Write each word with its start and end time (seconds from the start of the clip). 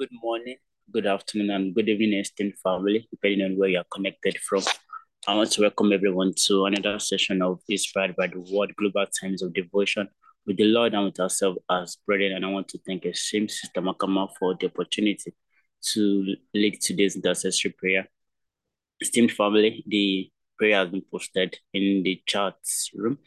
good 0.00 0.08
morning, 0.22 0.56
good 0.90 1.06
afternoon, 1.06 1.50
and 1.50 1.74
good 1.74 1.86
evening, 1.86 2.14
esteemed 2.14 2.54
family, 2.64 3.06
depending 3.10 3.44
on 3.44 3.58
where 3.58 3.68
you 3.68 3.76
are 3.76 3.84
connected 3.92 4.34
from. 4.38 4.62
I 5.28 5.34
want 5.34 5.52
to 5.52 5.60
welcome 5.60 5.92
everyone 5.92 6.32
to 6.46 6.64
another 6.64 6.98
session 6.98 7.42
of 7.42 7.60
Inspired 7.68 8.16
by 8.16 8.28
the 8.28 8.40
Word 8.50 8.74
Global 8.76 9.04
Times 9.20 9.42
of 9.42 9.52
Devotion 9.52 10.08
with 10.46 10.56
the 10.56 10.64
Lord 10.64 10.94
and 10.94 11.04
with 11.04 11.20
ourselves 11.20 11.58
as 11.70 11.98
brethren. 12.06 12.32
And 12.32 12.46
I 12.46 12.48
want 12.48 12.68
to 12.68 12.78
thank 12.86 13.04
same 13.14 13.46
Sister 13.46 13.82
Makama 13.82 14.30
for 14.38 14.56
the 14.58 14.68
opportunity 14.68 15.34
to 15.92 16.34
lead 16.54 16.80
today's 16.80 17.16
intercessory 17.16 17.72
prayer. 17.72 18.08
Esteemed 19.02 19.32
family, 19.32 19.84
the 19.86 20.30
prayer 20.56 20.76
has 20.76 20.88
been 20.88 21.02
posted 21.10 21.58
in 21.74 22.02
the 22.04 22.22
chat 22.24 22.54
room. 22.94 23.18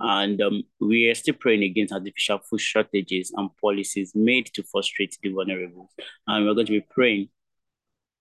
And 0.00 0.40
um, 0.40 0.62
we 0.80 1.08
are 1.08 1.14
still 1.14 1.34
praying 1.34 1.62
against 1.62 1.92
artificial 1.92 2.38
food 2.38 2.60
shortages 2.60 3.32
and 3.36 3.50
policies 3.60 4.12
made 4.14 4.46
to 4.54 4.62
frustrate 4.62 5.16
the 5.22 5.30
vulnerable. 5.30 5.90
And 6.26 6.46
we're 6.46 6.54
going 6.54 6.66
to 6.66 6.72
be 6.72 6.86
praying 6.88 7.28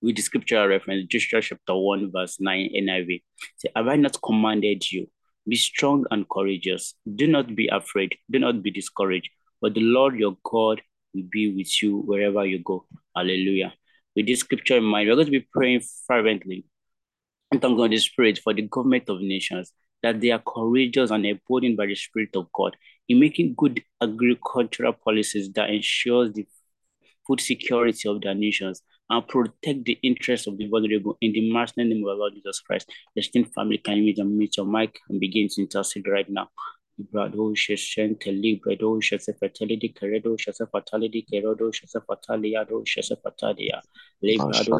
with 0.02 0.16
the 0.16 0.22
scriptural 0.22 0.68
reference, 0.68 1.08
Joshua 1.08 1.42
chapter 1.42 1.76
1, 1.76 2.12
verse 2.12 2.38
9 2.40 2.70
NIV. 2.76 3.24
Say, 3.58 3.70
Have 3.76 3.88
I 3.88 3.96
not 3.96 4.18
commanded 4.24 4.92
you? 4.92 5.10
Be 5.48 5.56
strong 5.56 6.06
and 6.12 6.28
courageous. 6.30 6.94
Do 7.16 7.28
not 7.28 7.56
be 7.56 7.68
afraid. 7.72 8.16
Do 8.30 8.40
not 8.40 8.62
be 8.62 8.72
discouraged. 8.72 9.30
But 9.62 9.74
the 9.74 9.82
Lord 9.82 10.16
your 10.20 10.38
God 10.44 10.82
will 11.14 11.24
be 11.32 11.54
with 11.56 11.82
you 11.82 12.00
wherever 12.00 12.46
you 12.46 12.60
go. 12.60 12.86
Hallelujah. 13.16 13.74
With 14.16 14.28
this 14.28 14.42
scripture 14.42 14.78
in 14.78 14.84
mind, 14.84 15.10
we're 15.10 15.16
going 15.16 15.28
to 15.28 15.32
be 15.32 15.48
praying 15.52 15.82
fervently 16.08 16.66
in 17.52 17.60
tongues 17.60 17.82
of 17.82 17.90
the 17.90 17.98
Spirit 17.98 18.40
for 18.44 18.54
the 18.54 18.64
government 18.64 19.10
of 19.10 19.22
nations 19.22 19.72
that 20.04 20.22
they 20.22 20.32
are 20.32 20.42
courageous 20.46 21.12
and 21.12 21.26
empowered 21.26 21.76
by 21.76 21.86
the 21.86 21.96
Spirit 21.96 22.36
of 22.36 22.52
God 22.54 22.76
in 23.08 23.20
making 23.20 23.56
good 23.58 23.82
agricultural 24.02 24.94
policies 24.94 25.52
that 25.54 25.70
ensures 25.70 26.32
the 26.34 26.46
food 27.26 27.42
security 27.42 28.08
of 28.08 28.22
their 28.22 28.36
nations 28.36 28.82
and 29.10 29.28
protect 29.28 29.86
the 29.86 29.98
interests 30.04 30.48
of 30.48 30.58
the 30.58 30.68
vulnerable 30.68 31.18
in 31.22 31.32
the 31.32 31.52
master 31.52 31.84
name 31.84 32.04
of 32.04 32.10
our 32.10 32.16
Lord 32.16 32.34
Jesus 32.36 32.60
Christ. 32.60 32.92
The 33.16 33.22
esteemed 33.22 33.54
family 33.54 33.78
can 33.78 33.98
you 33.98 34.24
meet 34.26 34.58
your 34.58 34.66
mic 34.66 35.00
and 35.10 35.20
begin 35.20 35.48
to 35.50 35.62
intercede 35.62 36.08
right 36.08 36.30
now. 36.30 36.50
Brado 37.00 37.56
Shesente 37.56 38.32
Libredo 38.32 39.00
Shesefatality 39.00 39.94
Keredo 39.94 40.36
Shesefatality 40.36 41.26
Kerodo 41.32 41.72
Shesefataliado 41.72 42.84
Shesefatalia 42.86 43.82
Librado 44.24 44.80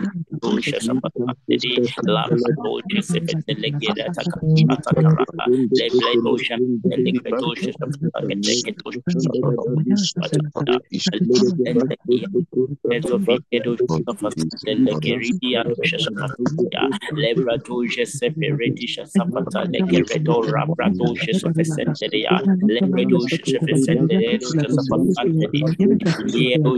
Separatisha 18.11 19.05
sapata 19.05 19.65
sofesenteria 21.33 22.41
yero 26.33 26.77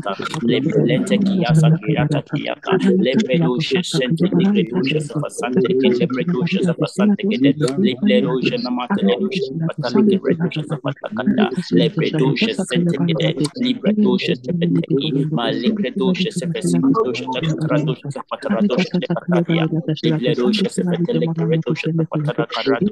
yakata 0.01 0.83
lente 0.85 1.17
kiyasa 1.17 1.71
kirata 1.71 2.21
kiyata 2.21 2.71
lebredosha 3.05 3.83
sente 3.83 4.25
legredosha 4.37 4.99
sofasante 4.99 5.67
lebredosha 5.99 6.59
sofasante 6.67 7.23
kede 7.29 7.53
lebredosha 7.77 8.57
namata 8.63 9.01
lebredosha 9.01 9.43
sofasante 9.67 10.11
lebredosha 10.11 10.63
sofatakanda 10.69 11.45
lebredosha 11.79 12.53
sente 12.53 12.97
kede 13.05 13.27
libredosha 13.63 14.35
sefeteki 14.35 15.07
ma 15.37 15.51
libredosha 15.51 16.31
sefesikosha 16.31 17.25
takradosha 17.33 18.11
sofataradosha 18.11 18.89
sefataria 18.99 19.63
libredosha 20.03 20.69
sefetele 20.69 21.27
keredosha 21.35 21.87
sofatarakarado 21.97 22.89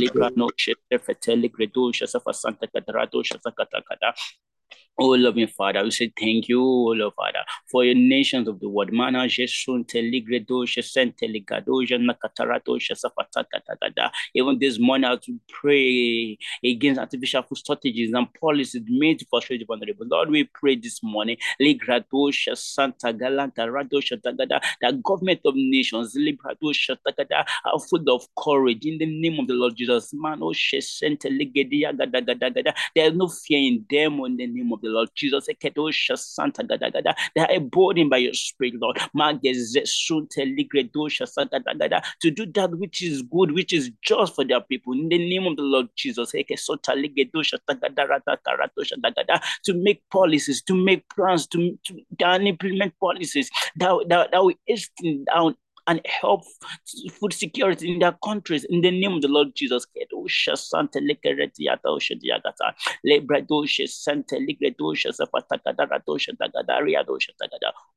libranosha 0.00 0.72
sefetele 0.90 1.48
gredosha 1.48 2.06
sofasanta 2.06 2.66
kadradosha 2.66 3.38
sakatakada 3.44 4.14
Oh, 4.98 5.08
loving 5.08 5.46
Father, 5.46 5.84
we 5.84 5.90
say 5.90 6.10
thank 6.18 6.48
you, 6.48 6.58
oh, 6.58 6.94
Lord 6.96 7.12
Father, 7.16 7.40
for 7.70 7.84
your 7.84 7.94
nations 7.94 8.48
of 8.48 8.60
the 8.60 8.68
world. 8.70 8.94
Mana 8.94 9.26
Jesun 9.26 9.84
Teligredosha 9.86 10.80
Senteligadosha 10.80 12.00
Nakataratosh 12.00 12.92
Safatakatagada. 12.96 14.10
Even 14.32 14.58
this 14.58 14.78
morning, 14.78 15.10
as 15.10 15.18
we 15.28 15.38
pray 15.50 16.38
against 16.64 16.98
artificial 16.98 17.42
food 17.42 17.58
strategies 17.58 18.10
and 18.14 18.26
policies 18.40 18.84
made 18.88 19.18
to 19.18 19.26
frustrate 19.28 19.60
the 19.60 19.66
vulnerable. 19.66 20.06
Lord, 20.10 20.30
we 20.30 20.44
pray 20.44 20.76
this 20.76 21.02
morning, 21.02 21.36
Ligradosha 21.60 22.56
Santa 22.56 23.12
Galanta 23.12 23.68
Radosha 23.68 24.18
Tagada, 24.18 24.62
the 24.80 24.92
government 25.04 25.40
of 25.44 25.56
nations, 25.56 26.16
Libradosha 26.16 26.96
Tagada, 27.06 27.44
are 27.66 27.80
full 27.80 28.08
of 28.08 28.26
courage 28.34 28.86
in 28.86 28.96
the 28.96 29.04
name 29.04 29.38
of 29.40 29.46
the 29.46 29.52
Lord 29.52 29.76
Jesus. 29.76 30.14
Mano 30.14 30.52
Senteligadia 30.52 31.94
Gada 31.94 32.72
There 32.94 33.10
is 33.10 33.14
no 33.14 33.28
fear 33.28 33.58
in 33.58 33.84
them 33.90 34.20
in 34.24 34.38
the 34.38 34.46
name 34.46 34.72
of 34.72 34.80
Lord 34.88 35.10
Jesus. 35.14 35.48
Santa 36.16 36.64
Gada 36.64 36.90
Gada. 36.90 37.14
They 37.34 37.42
are 37.42 37.50
emboldened 37.50 38.10
by 38.10 38.18
your 38.18 38.34
spirit, 38.34 38.74
Lord. 38.80 38.96
To 38.96 39.10
do 42.30 42.46
that 42.46 42.78
which 42.78 43.02
is 43.02 43.22
good, 43.22 43.52
which 43.52 43.72
is 43.72 43.90
just 44.02 44.34
for 44.34 44.44
their 44.44 44.60
people. 44.60 44.92
In 44.92 45.08
the 45.08 45.18
name 45.18 45.46
of 45.46 45.56
the 45.56 45.62
Lord 45.62 45.88
Jesus. 45.96 46.34
Eh, 46.34 46.42
to 49.64 49.74
make 49.74 50.02
policies, 50.10 50.62
to 50.62 50.74
make 50.74 51.08
plans, 51.10 51.46
to, 51.48 51.78
to, 51.84 52.00
to 52.18 52.46
implement 52.46 52.98
policies 52.98 53.50
that, 53.76 54.06
that, 54.08 54.30
that 54.32 54.44
will 54.44 54.54
hasten 54.66 55.24
down 55.24 55.54
and 55.86 56.00
help 56.04 56.42
food 57.12 57.32
security 57.32 57.92
in 57.92 57.98
their 58.00 58.16
countries. 58.24 58.64
In 58.64 58.80
the 58.80 58.90
name 58.90 59.12
of 59.12 59.22
the 59.22 59.28
Lord 59.28 59.54
Jesus. 59.54 59.86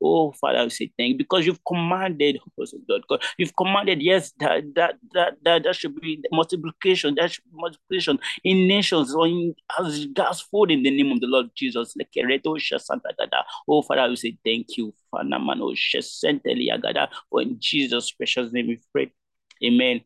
Oh, 0.02 0.32
Father, 0.32 0.64
we 0.64 0.70
say 0.70 0.92
thank 0.98 1.10
you. 1.10 1.18
Because 1.18 1.46
you've 1.46 1.64
commanded, 1.66 2.40
oh, 2.60 2.66
God, 3.10 3.24
you've 3.38 3.56
commanded, 3.56 4.02
yes, 4.02 4.34
that 4.40 4.64
that 4.76 4.96
that 5.14 5.34
that, 5.44 5.64
that 5.64 5.76
should 5.76 6.00
be 6.00 6.22
multiplication, 6.32 7.16
that 7.16 7.32
should 7.32 7.44
be 7.46 7.52
multiplication 7.54 8.20
in 8.44 8.68
nations 8.68 9.14
or 9.14 9.28
in 9.28 9.56
as 9.80 10.06
God's 10.08 10.42
food 10.42 10.72
in 10.72 10.84
the 10.84 10.92
name 10.92 11.12
of 11.12 11.20
the 11.22 11.28
Lord 11.28 11.50
Jesus. 11.56 11.96
Oh, 13.68 13.82
Father, 13.82 14.10
we 14.10 14.16
say 14.16 14.38
thank 14.44 14.78
you, 14.78 14.94
Oh, 15.12 15.22
for 17.30 17.42
in 17.42 17.58
Jesus' 17.60 18.12
precious 18.12 18.52
name 18.52 18.68
we 18.68 18.80
pray. 18.92 19.12
Amen. 19.64 20.02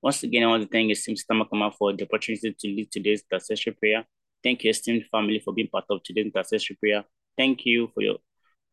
Once 0.00 0.22
again, 0.22 0.44
I 0.44 0.46
want 0.46 0.62
to 0.62 0.68
thank 0.68 0.86
you, 0.86 0.92
esteemed 0.92 1.18
Stamakama 1.18 1.74
for 1.74 1.92
the 1.92 2.04
opportunity 2.04 2.52
to 2.52 2.68
lead 2.68 2.90
today's 2.90 3.22
intercessory 3.30 3.72
prayer. 3.72 4.04
Thank 4.44 4.62
you, 4.62 4.70
esteemed 4.70 5.04
family, 5.10 5.40
for 5.40 5.52
being 5.52 5.68
part 5.68 5.86
of 5.90 6.02
today's 6.02 6.26
intercessory 6.26 6.76
prayer. 6.76 7.04
Thank 7.36 7.66
you 7.66 7.90
for 7.94 8.02
your 8.02 8.18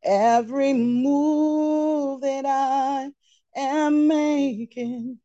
every 0.03 0.73
move 0.73 2.21
that 2.21 2.45
I 2.45 3.09
am 3.55 4.07
making, 4.07 5.17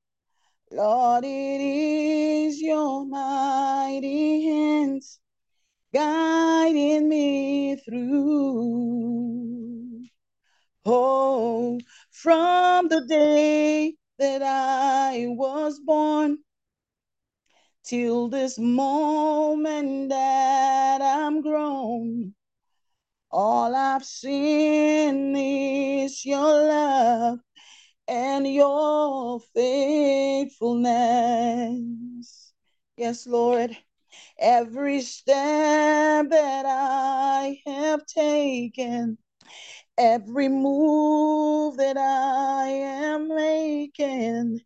Lord, 0.70 1.24
it 1.24 1.60
is 1.60 2.58
your 2.58 3.04
mighty 3.04 4.46
hands 4.46 5.20
guiding 5.92 7.08
me 7.08 7.76
through. 7.76 9.52
Oh, 10.84 11.78
from 12.10 12.88
the 12.88 13.06
day 13.06 13.94
that 14.18 14.42
I 14.42 15.26
was 15.28 15.78
born 15.80 16.38
till 17.84 18.28
this 18.28 18.58
moment 18.58 20.08
that 20.08 21.00
I'm 21.00 21.40
grown, 21.40 22.34
all 23.30 23.74
I've 23.74 24.04
seen 24.04 25.36
is 25.36 26.24
your 26.24 26.68
love 26.68 27.38
and 28.08 28.46
your 28.46 29.40
faithfulness. 29.54 32.52
Yes, 32.96 33.26
Lord. 33.26 33.76
Every 34.42 35.00
step 35.02 36.28
that 36.30 36.64
I 36.66 37.62
have 37.64 38.04
taken, 38.06 39.16
every 39.96 40.48
move 40.48 41.76
that 41.76 41.96
I 41.96 42.66
am 42.68 43.28
making, 43.28 44.60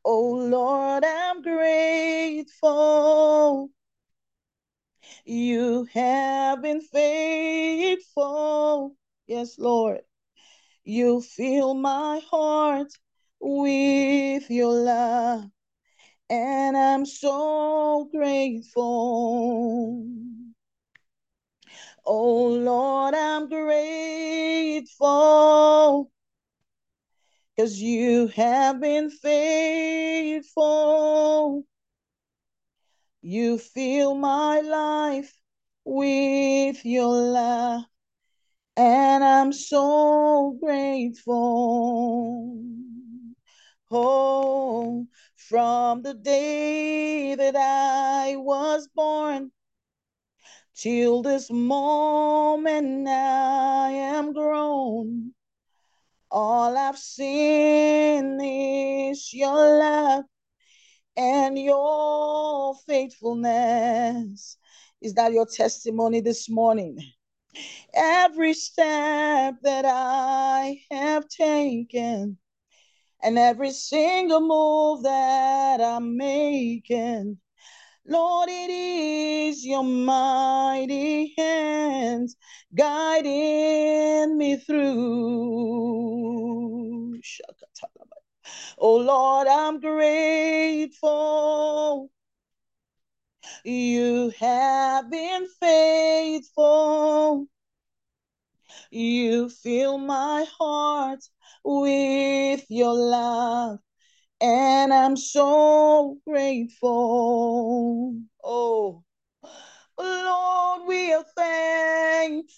Oh 0.06 0.32
Lord, 0.32 1.04
I'm 1.04 1.42
grateful. 1.42 2.50
You 5.26 5.88
have 5.94 6.62
been 6.62 6.82
faithful. 6.82 8.26
Yes, 9.28 9.58
Lord. 9.60 10.02
You 10.84 11.22
fill 11.22 11.76
my 11.76 12.20
heart 12.30 12.92
with 13.40 14.50
your 14.50 14.74
love, 14.74 15.46
and 16.30 16.76
I'm 16.76 17.06
so 17.06 18.10
grateful. 18.12 20.06
Oh 22.06 22.48
Lord, 22.48 23.14
I'm 23.14 23.48
grateful 23.48 24.92
because 27.56 27.80
you 27.80 28.28
have 28.28 28.82
been 28.82 29.10
faithful. 29.12 30.56
You 33.24 33.60
fill 33.60 34.16
my 34.16 34.62
life 34.62 35.40
with 35.86 36.84
your 36.84 37.14
love, 37.14 37.84
and 38.76 39.24
I'm 39.24 39.54
so 39.54 40.58
grateful. 40.60 42.64
Oh, 43.92 45.08
from 45.36 46.02
the 46.02 46.16
day 46.16 47.36
that 47.36 47.56
I 47.56 48.38
was 48.38 48.88
born 48.88 49.52
till 50.74 51.22
this 51.22 51.52
moment 51.52 53.08
I 53.08 53.92
am 53.92 54.34
grown. 54.34 55.36
All 56.32 56.76
I've 56.76 56.98
seen 56.98 58.42
is 58.42 59.32
your 59.34 59.78
love 59.78 60.26
and 61.18 61.58
your 61.58 62.76
faithfulness. 62.88 64.58
Is 65.02 65.14
that 65.16 65.34
your 65.34 65.46
testimony 65.46 66.22
this 66.22 66.50
morning? 66.50 66.98
Every 67.94 68.54
step 68.54 69.56
that 69.64 69.86
I 69.86 70.82
have 70.90 71.28
taken 71.28 72.38
and 73.22 73.38
every 73.38 73.72
single 73.72 74.42
move 74.42 75.04
that 75.04 75.82
I'm 75.82 76.18
making, 76.18 77.38
Lord, 78.08 78.50
it 78.50 78.70
is 78.70 79.66
your 79.66 79.84
mighty 79.84 81.34
hands 81.38 82.36
guiding 82.74 84.38
me 84.38 84.58
through. 84.58 85.62
Oh 88.78 88.98
Lord, 88.98 89.48
I'm 89.48 89.80
grateful. 89.80 91.12
You 93.64 94.34
have 94.40 95.12
been 95.12 95.48
faithful. 95.60 97.48
You 98.92 99.50
fill 99.50 99.98
my 99.98 100.46
heart 100.58 101.24
with 101.64 102.66
your 102.70 102.94
love, 102.94 103.80
and 104.42 104.94
I'm 104.94 105.18
so 105.18 106.18
grateful. 106.28 108.16
Oh, 108.44 109.04
Lord, 109.98 110.88
we 110.88 111.14
are 111.14 111.26
thankful 111.36 112.52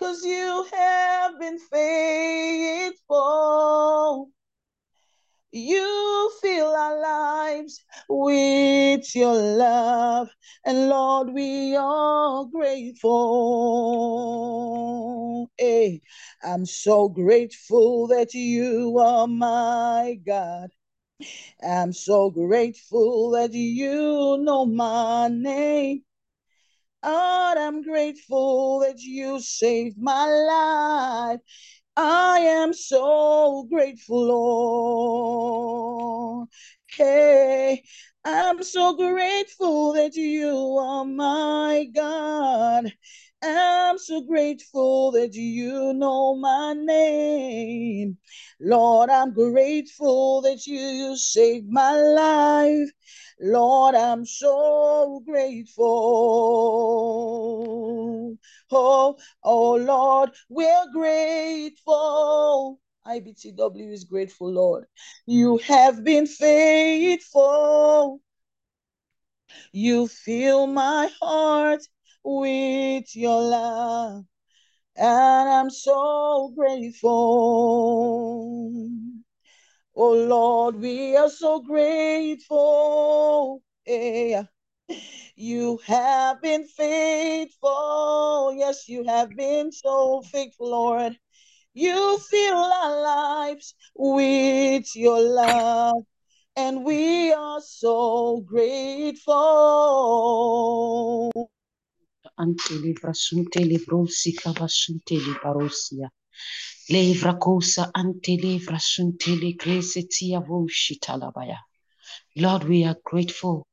because 0.00 0.24
you 0.24 0.66
have 0.72 1.38
been 1.38 1.58
faithful. 1.58 3.10
You 5.52 6.32
fill 6.40 6.74
our 6.74 7.00
lives 7.00 7.84
with 8.08 9.14
your 9.14 9.34
love, 9.34 10.30
and 10.64 10.88
Lord, 10.88 11.34
we 11.34 11.76
are 11.76 12.46
grateful. 12.46 13.10
Hey, 15.58 16.00
I'm 16.42 16.64
so 16.64 17.08
grateful 17.08 18.06
that 18.08 18.32
you 18.32 18.96
are 18.98 19.26
my 19.26 20.18
God. 20.24 20.70
I'm 21.62 21.92
so 21.92 22.30
grateful 22.30 23.32
that 23.32 23.52
you 23.52 24.38
know 24.40 24.64
my 24.64 25.28
name. 25.28 26.04
God, 27.02 27.58
I'm 27.58 27.82
grateful 27.82 28.80
that 28.80 29.00
you 29.00 29.40
saved 29.40 29.96
my 29.98 30.26
life. 30.26 31.40
I 31.96 32.40
am 32.40 32.72
so 32.74 33.66
grateful, 33.70 34.26
Lord. 36.40 36.48
Hey, 36.90 37.82
I'm 38.24 38.62
so 38.62 38.96
grateful 38.96 39.92
that 39.94 40.14
you 40.16 40.76
are 40.78 41.04
my 41.04 41.86
God. 41.94 42.92
I'm 43.42 43.96
so 43.98 44.20
grateful 44.20 45.12
that 45.12 45.34
you 45.34 45.94
know 45.94 46.34
my 46.36 46.74
name. 46.74 48.18
Lord, 48.60 49.08
I'm 49.08 49.32
grateful 49.32 50.42
that 50.42 50.66
you 50.66 51.16
saved 51.16 51.68
my 51.70 51.92
life. 51.92 52.90
Lord, 53.42 53.94
I'm 53.94 54.26
so 54.26 55.22
grateful. 55.26 55.86
Oh, 58.70 59.16
oh 59.42 59.74
Lord, 59.76 60.30
we're 60.50 60.92
grateful. 60.92 62.80
IBTW 63.06 63.92
is 63.92 64.04
grateful, 64.04 64.52
Lord. 64.52 64.84
You 65.26 65.54
mm. 65.54 65.62
have 65.62 66.04
been 66.04 66.26
faithful. 66.26 68.20
You 69.72 70.06
fill 70.06 70.66
my 70.66 71.08
heart 71.20 71.80
with 72.22 73.16
your 73.16 73.40
love, 73.40 74.24
and 74.96 75.48
I'm 75.48 75.70
so 75.70 76.52
grateful. 76.54 78.00
Oh 79.94 80.12
Lord, 80.12 80.76
we 80.76 81.16
are 81.16 81.30
so 81.30 81.60
grateful. 81.60 83.62
Yeah. 83.86 84.44
You 85.36 85.78
have 85.86 86.42
been 86.42 86.64
faithful. 86.64 88.54
Yes, 88.56 88.88
you 88.88 89.04
have 89.04 89.34
been 89.36 89.72
so 89.72 90.22
faithful, 90.22 90.70
Lord. 90.70 91.16
You 91.72 92.18
fill 92.18 92.58
our 92.58 93.02
lives 93.02 93.74
with 93.94 94.84
your 94.94 95.20
love, 95.20 96.04
and 96.56 96.84
we 96.84 97.32
are 97.32 97.60
so 97.60 98.40
grateful. 98.40 99.30
Levra 106.90 107.38
kosa 107.38 107.90
ante 107.94 108.36
livra 108.36 108.78
sunte 108.78 109.30
li 109.40 109.54
krese 109.56 110.02
tia 110.08 110.40
talabaya. 111.00 111.58
Lord, 112.36 112.64
we 112.64 112.84
are 112.84 112.96
grateful. 113.04 113.66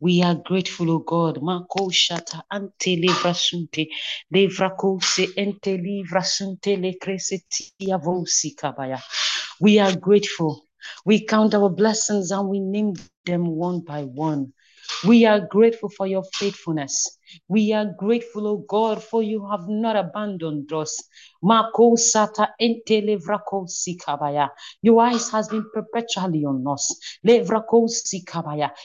We 0.00 0.22
are 0.22 0.36
grateful, 0.36 0.90
O 0.90 0.98
God. 1.00 1.42
Mako 1.42 1.90
shata 1.90 2.42
ante 2.50 2.96
livra 2.96 3.34
sunte. 3.34 3.88
Levra 4.34 4.76
kose 4.76 5.28
ente 5.36 5.78
livra 5.78 6.22
sunte 6.22 6.76
le 6.80 6.94
krese 7.00 7.40
tia 7.50 7.98
kabaya. 7.98 9.00
We 9.60 9.78
are 9.78 9.96
grateful. 9.96 10.64
We 11.06 11.26
count 11.26 11.54
our 11.54 11.70
blessings 11.70 12.30
and 12.32 12.48
we 12.48 12.60
name 12.60 12.94
them 13.26 13.46
one 13.46 13.80
by 13.80 14.04
one. 14.04 14.52
We 15.06 15.26
are 15.26 15.40
grateful 15.40 15.90
for 15.90 16.06
your 16.06 16.24
faithfulness. 16.34 17.15
We 17.48 17.72
are 17.72 17.86
grateful, 17.98 18.46
O 18.46 18.58
God, 18.58 19.02
for 19.02 19.22
you 19.22 19.48
have 19.50 19.68
not 19.68 19.96
abandoned 19.96 20.72
us. 20.72 20.96
Your 24.82 25.00
eyes 25.02 25.30
has 25.30 25.48
been 25.48 25.64
perpetually 25.72 26.44
on 26.44 26.64
us. 26.66 26.98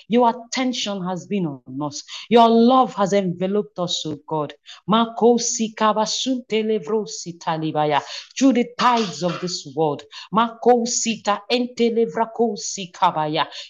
Your 0.10 0.29
attention 0.29 1.03
has 1.05 1.25
been 1.27 1.45
on 1.48 1.81
us. 1.81 2.03
Your 2.29 2.50
love 2.50 2.93
has 2.95 3.13
enveloped 3.13 3.79
us, 3.79 4.03
O 4.05 4.17
God. 4.27 4.53
Mako. 4.88 5.38
Through 8.38 8.53
the 8.53 8.67
tides 8.77 9.24
of 9.24 9.41
this 9.41 9.67
world. 9.75 10.03
Mako 10.31 10.86
sita 10.86 11.41
ente 11.50 11.89
levrako. 11.89 12.55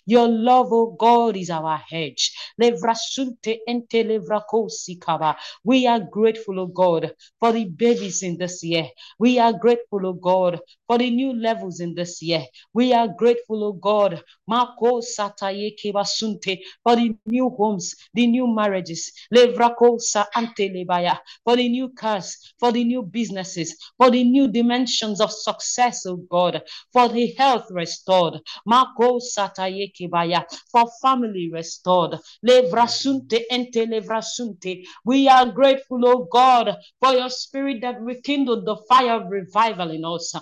Your 0.05 0.27
love, 0.27 0.71
O 0.73 0.95
God, 0.97 1.37
is 1.37 1.49
our 1.49 1.77
hedge. 1.77 2.31
Levrasunte 2.59 3.59
sikaba. 4.69 5.35
We 5.63 5.87
are 5.87 5.99
grateful, 5.99 6.59
O 6.59 6.67
God, 6.67 7.13
for 7.39 7.51
the 7.53 7.65
babies 7.65 8.23
in 8.23 8.37
this 8.37 8.63
year. 8.63 8.89
We 9.19 9.39
are 9.39 9.53
grateful, 9.53 10.05
O 10.07 10.13
God, 10.13 10.59
for 10.91 10.99
the 10.99 11.09
new 11.11 11.33
levels 11.33 11.79
in 11.79 11.95
this 11.95 12.21
year. 12.21 12.43
We 12.73 12.93
are 12.93 13.07
grateful, 13.07 13.63
O 13.63 13.73
God, 13.73 14.21
Mako 14.47 15.01
Sataye 15.01 15.75
Kebasunte, 15.81 16.59
for 16.83 16.97
the 16.97 17.15
new 17.27 17.49
homes, 17.51 17.95
the 18.13 18.27
new 18.27 18.47
marriages, 18.47 19.11
Levrako 19.33 19.99
Ante 20.35 20.69
Lebaya, 20.69 21.19
for 21.45 21.55
the 21.55 21.69
new 21.69 21.89
cars, 21.89 22.53
for 22.59 22.73
the 22.73 22.83
new 22.83 23.03
businesses, 23.03 23.77
for 23.97 24.11
the 24.11 24.23
new 24.25 24.49
dimensions 24.49 25.21
of 25.21 25.31
success, 25.31 26.05
O 26.05 26.17
God, 26.17 26.61
for 26.93 27.09
the 27.09 27.33
health 27.37 27.67
restored, 27.71 28.41
Mako 28.65 29.19
Sataye 29.19 29.93
Kebaya, 29.95 30.45
for 30.71 30.85
family 31.01 31.49
restored, 31.53 32.17
Levrasunte 32.47 33.41
Ente 33.51 33.87
Levrasunte. 33.87 34.83
We 35.05 35.29
are 35.29 35.47
grateful, 35.51 36.05
O 36.07 36.27
God, 36.31 36.75
for 37.01 37.13
your 37.13 37.29
spirit 37.29 37.81
that 37.81 38.01
rekindled 38.01 38.65
the 38.65 38.77
fire 38.89 39.21
of 39.21 39.31
revival 39.31 39.91
in 39.91 40.05
us. 40.05 40.33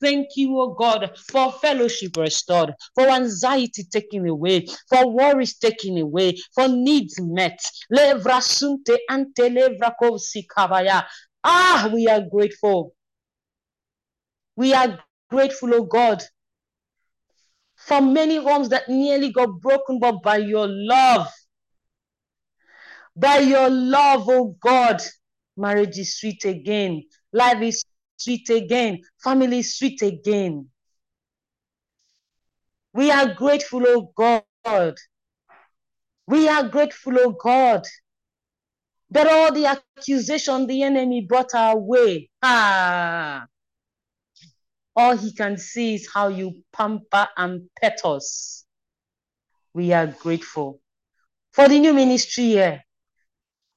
Thank 0.00 0.28
you, 0.36 0.60
O 0.60 0.74
God, 0.74 1.10
for 1.30 1.52
fellowship 1.52 2.16
restored, 2.16 2.74
for 2.94 3.08
anxiety 3.08 3.84
taken 3.84 4.26
away, 4.28 4.66
for 4.88 5.10
worries 5.10 5.58
taken 5.58 5.98
away, 5.98 6.36
for 6.54 6.68
needs 6.68 7.20
met. 7.20 7.60
Levrasunte 7.92 8.98
antelevrakosi 9.10 10.46
kabaya. 10.46 11.04
Ah, 11.42 11.90
we 11.92 12.08
are 12.08 12.22
grateful. 12.22 12.94
We 14.56 14.72
are 14.72 14.98
grateful, 15.30 15.74
O 15.74 15.82
God, 15.84 16.22
for 17.76 18.00
many 18.00 18.36
homes 18.36 18.68
that 18.70 18.88
nearly 18.88 19.32
got 19.32 19.60
broken, 19.60 19.98
but 19.98 20.22
by 20.22 20.38
your 20.38 20.66
love, 20.68 21.28
by 23.16 23.38
your 23.38 23.68
love, 23.68 24.28
O 24.28 24.56
God, 24.60 25.02
marriage 25.56 25.98
is 25.98 26.18
sweet 26.18 26.44
again, 26.44 27.04
life 27.32 27.62
is 27.62 27.84
sweet 28.16 28.48
again, 28.50 29.00
family 29.22 29.58
is 29.60 29.76
sweet 29.76 30.02
again. 30.02 30.68
We 32.92 33.10
are 33.10 33.34
grateful, 33.34 33.82
oh 33.86 34.12
God. 34.16 34.96
We 36.26 36.48
are 36.48 36.68
grateful, 36.68 37.14
oh 37.18 37.32
God, 37.32 37.86
that 39.10 39.26
all 39.26 39.52
the 39.52 39.66
accusation 39.66 40.66
the 40.66 40.82
enemy 40.82 41.26
brought 41.28 41.54
our 41.54 41.76
way, 41.76 42.30
ah, 42.42 43.46
all 44.96 45.16
he 45.16 45.32
can 45.32 45.58
see 45.58 45.96
is 45.96 46.08
how 46.12 46.28
you 46.28 46.62
pamper 46.72 47.28
and 47.36 47.68
pet 47.80 48.00
us. 48.04 48.64
We 49.74 49.92
are 49.92 50.06
grateful 50.06 50.80
for 51.52 51.68
the 51.68 51.78
new 51.78 51.92
ministry 51.92 52.44
here. 52.44 52.84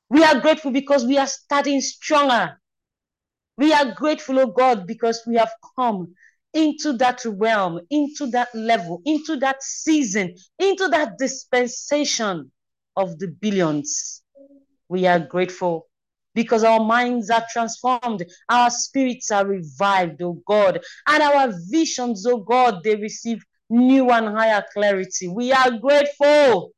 We 0.09 0.23
are 0.23 0.39
grateful 0.39 0.71
because 0.71 1.05
we 1.05 1.17
are 1.17 1.27
starting 1.27 1.81
stronger. 1.81 2.59
We 3.57 3.73
are 3.73 3.93
grateful, 3.93 4.39
oh 4.39 4.47
God, 4.47 4.87
because 4.87 5.21
we 5.27 5.35
have 5.35 5.51
come 5.77 6.13
into 6.53 6.93
that 6.93 7.23
realm, 7.25 7.81
into 7.89 8.27
that 8.27 8.53
level, 8.53 9.01
into 9.05 9.35
that 9.37 9.61
season, 9.63 10.35
into 10.59 10.87
that 10.89 11.17
dispensation 11.17 12.51
of 12.95 13.19
the 13.19 13.27
billions. 13.27 14.23
We 14.89 15.05
are 15.07 15.19
grateful 15.19 15.87
because 16.33 16.63
our 16.63 16.79
minds 16.79 17.29
are 17.29 17.43
transformed, 17.51 18.23
our 18.49 18.69
spirits 18.69 19.31
are 19.31 19.45
revived, 19.45 20.21
oh 20.21 20.41
God, 20.47 20.79
and 21.07 21.23
our 21.23 21.51
visions, 21.69 22.25
oh 22.27 22.37
God, 22.37 22.83
they 22.83 22.95
receive 22.95 23.43
new 23.69 24.09
and 24.11 24.27
higher 24.27 24.63
clarity. 24.73 25.27
We 25.27 25.51
are 25.51 25.71
grateful. 25.79 26.71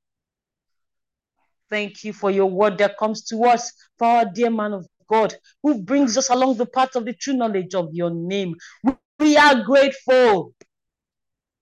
Thank 1.70 2.04
you 2.04 2.14
for 2.14 2.32
your 2.32 2.50
word 2.50 2.78
that 2.80 2.98
comes 2.98 3.24
to 3.26 3.44
us, 3.46 3.72
for 3.98 4.08
our 4.08 4.26
dear 4.26 4.50
man 4.50 4.74
of 4.74 4.88
God, 5.10 5.36
who 5.64 5.82
brings 5.84 6.18
us 6.18 6.30
along 6.30 6.58
the 6.58 6.66
path 6.66 6.96
of 6.96 7.06
the 7.06 7.14
true 7.14 7.34
knowledge 7.34 7.76
of 7.76 7.90
your 7.94 8.10
name. 8.10 8.56
We 9.20 9.38
are 9.38 9.64
grateful. 9.64 10.54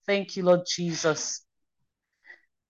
Thank 0.05 0.37
you, 0.37 0.43
Lord 0.43 0.61
Jesus. 0.67 1.43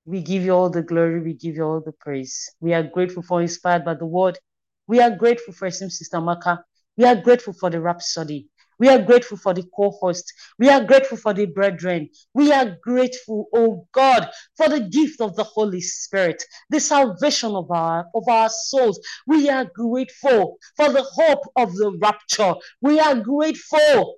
We 0.05 0.21
give 0.21 0.43
you 0.43 0.53
all 0.53 0.69
the 0.69 0.81
glory, 0.81 1.19
we 1.21 1.33
give 1.33 1.55
you 1.55 1.63
all 1.63 1.81
the 1.81 1.91
praise. 1.91 2.49
We 2.61 2.73
are 2.73 2.83
grateful 2.83 3.23
for 3.23 3.41
inspired 3.41 3.83
by 3.83 3.95
the 3.95 4.05
word. 4.05 4.39
We 4.87 5.01
are 5.01 5.11
grateful 5.11 5.53
for 5.53 5.69
Sim 5.69 5.89
Sister 5.89 6.21
Maka. 6.21 6.63
We 6.95 7.03
are 7.03 7.15
grateful 7.15 7.53
for 7.53 7.69
the 7.69 7.81
rhapsody. 7.81 8.47
We 8.79 8.89
are 8.89 8.99
grateful 8.99 9.37
for 9.37 9.53
the 9.53 9.63
co-host. 9.75 10.31
We 10.59 10.69
are 10.69 10.83
grateful 10.83 11.17
for 11.17 11.33
the 11.33 11.45
brethren. 11.45 12.09
We 12.33 12.51
are 12.51 12.77
grateful, 12.81 13.47
oh 13.53 13.87
God, 13.91 14.29
for 14.55 14.69
the 14.69 14.81
gift 14.81 15.21
of 15.21 15.35
the 15.35 15.43
Holy 15.43 15.81
Spirit, 15.81 16.43
the 16.69 16.79
salvation 16.79 17.55
of 17.55 17.71
our 17.71 18.05
of 18.13 18.27
our 18.27 18.49
souls. 18.49 18.99
We 19.25 19.49
are 19.49 19.65
grateful 19.65 20.57
for 20.75 20.91
the 20.91 21.03
hope 21.03 21.43
of 21.55 21.73
the 21.75 21.97
rapture. 22.01 22.55
We 22.81 22.99
are 22.99 23.15
grateful. 23.15 24.15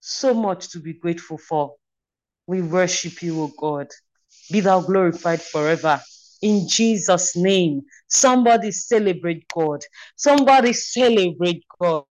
So 0.00 0.34
much 0.34 0.70
to 0.70 0.80
be 0.80 0.94
grateful 0.94 1.38
for. 1.38 1.74
We 2.46 2.60
worship 2.60 3.22
you, 3.22 3.42
O 3.42 3.52
God. 3.56 3.88
Be 4.50 4.60
thou 4.60 4.80
glorified 4.80 5.40
forever 5.40 6.02
in 6.42 6.68
Jesus' 6.68 7.36
name. 7.36 7.82
Somebody 8.08 8.72
celebrate 8.72 9.46
God. 9.54 9.80
Somebody 10.16 10.72
celebrate 10.74 11.64
God. 11.80 12.04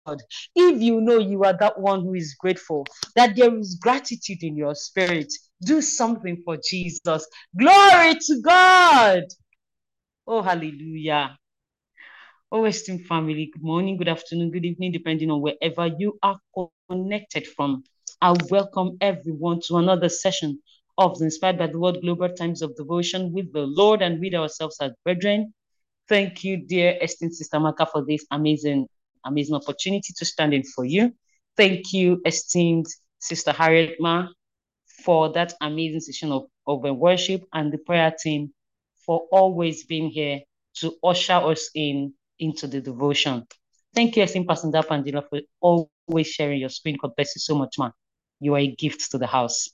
If 0.54 0.80
you 0.80 1.00
know 1.00 1.18
you 1.18 1.44
are 1.44 1.56
that 1.58 1.78
one 1.80 2.02
who 2.02 2.14
is 2.14 2.34
grateful, 2.38 2.86
that 3.16 3.36
there 3.36 3.54
is 3.58 3.78
gratitude 3.80 4.42
in 4.42 4.56
your 4.56 4.74
spirit, 4.74 5.32
do 5.62 5.82
something 5.82 6.40
for 6.44 6.56
Jesus. 6.64 7.26
Glory 7.58 8.14
to 8.14 8.40
God. 8.42 9.24
Oh, 10.26 10.42
hallelujah. 10.42 11.36
Oh, 12.52 12.64
esteemed 12.64 13.06
family, 13.06 13.50
good 13.52 13.62
morning, 13.62 13.96
good 13.96 14.08
afternoon, 14.08 14.50
good 14.50 14.64
evening, 14.64 14.92
depending 14.92 15.30
on 15.30 15.42
wherever 15.42 15.86
you 15.98 16.18
are 16.22 16.38
connected 16.90 17.46
from. 17.46 17.84
I 18.22 18.34
welcome 18.50 18.96
everyone 19.00 19.60
to 19.68 19.76
another 19.76 20.08
session 20.08 20.60
of 21.00 21.16
Inspired 21.22 21.56
by 21.56 21.66
the 21.66 21.78
Word 21.78 22.02
Global 22.02 22.28
Times 22.28 22.60
of 22.60 22.76
Devotion 22.76 23.32
with 23.32 23.50
the 23.54 23.62
Lord 23.62 24.02
and 24.02 24.20
with 24.20 24.34
ourselves 24.34 24.76
as 24.82 24.92
brethren. 25.02 25.54
Thank 26.10 26.44
you, 26.44 26.58
dear 26.58 26.98
esteemed 27.00 27.34
Sister 27.34 27.58
Maka, 27.58 27.86
for 27.86 28.04
this 28.04 28.26
amazing, 28.30 28.86
amazing 29.24 29.54
opportunity 29.54 30.12
to 30.14 30.24
stand 30.26 30.52
in 30.52 30.62
for 30.62 30.84
you. 30.84 31.14
Thank 31.56 31.94
you, 31.94 32.20
esteemed 32.26 32.84
Sister 33.18 33.50
Harriet 33.50 33.96
Ma, 33.98 34.28
for 35.02 35.32
that 35.32 35.54
amazing 35.62 36.00
session 36.00 36.32
of, 36.32 36.44
of 36.66 36.82
worship 36.82 37.44
and 37.54 37.72
the 37.72 37.78
prayer 37.78 38.14
team 38.22 38.52
for 39.06 39.26
always 39.32 39.86
being 39.86 40.10
here 40.10 40.40
to 40.74 40.92
usher 41.02 41.32
us 41.32 41.70
in 41.74 42.12
into 42.40 42.66
the 42.66 42.80
devotion. 42.80 43.46
Thank 43.94 44.16
you, 44.16 44.22
Esteemed 44.22 44.46
Pastor 44.46 44.68
Pandila, 44.68 45.24
for 45.30 45.40
always 45.62 46.26
sharing 46.26 46.60
your 46.60 46.68
screen. 46.68 46.98
God 47.00 47.12
bless 47.16 47.34
you 47.34 47.40
so 47.40 47.54
much, 47.54 47.78
man. 47.78 47.92
You 48.38 48.54
are 48.54 48.58
a 48.58 48.74
gift 48.76 49.10
to 49.12 49.18
the 49.18 49.26
house. 49.26 49.70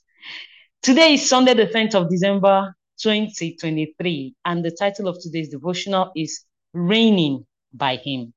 Today 0.81 1.15
is 1.15 1.27
Sunday, 1.27 1.53
the 1.53 1.65
10th 1.65 1.95
of 1.95 2.09
December, 2.09 2.73
2023, 3.01 4.35
and 4.45 4.63
the 4.63 4.71
title 4.71 5.09
of 5.09 5.19
today's 5.21 5.49
devotional 5.49 6.11
is 6.15 6.45
Reigning 6.73 7.45
by 7.73 7.97
Him. 7.97 8.33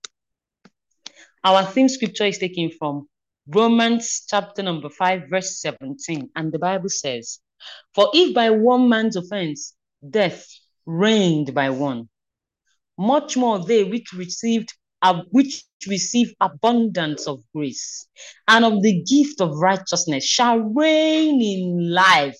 Our 1.44 1.64
theme 1.64 1.88
scripture 1.88 2.24
is 2.24 2.38
taken 2.38 2.70
from 2.76 3.08
Romans 3.46 4.24
chapter 4.28 4.62
number 4.62 4.88
5, 4.88 5.22
verse 5.30 5.60
17, 5.60 6.30
and 6.34 6.50
the 6.50 6.58
Bible 6.58 6.88
says, 6.88 7.38
For 7.94 8.10
if 8.12 8.34
by 8.34 8.50
one 8.50 8.88
man's 8.88 9.16
offense 9.16 9.74
death 10.08 10.46
reigned 10.86 11.54
by 11.54 11.70
one, 11.70 12.08
much 12.98 13.36
more 13.36 13.64
they 13.64 13.84
which 13.84 14.12
received 14.12 14.74
uh, 15.02 15.22
which 15.30 15.64
receive 15.86 16.34
abundance 16.40 17.26
of 17.26 17.42
grace 17.54 18.06
and 18.48 18.64
of 18.64 18.82
the 18.82 19.02
gift 19.02 19.40
of 19.40 19.56
righteousness 19.56 20.24
shall 20.24 20.58
reign 20.58 21.40
in 21.40 21.92
life 21.92 22.38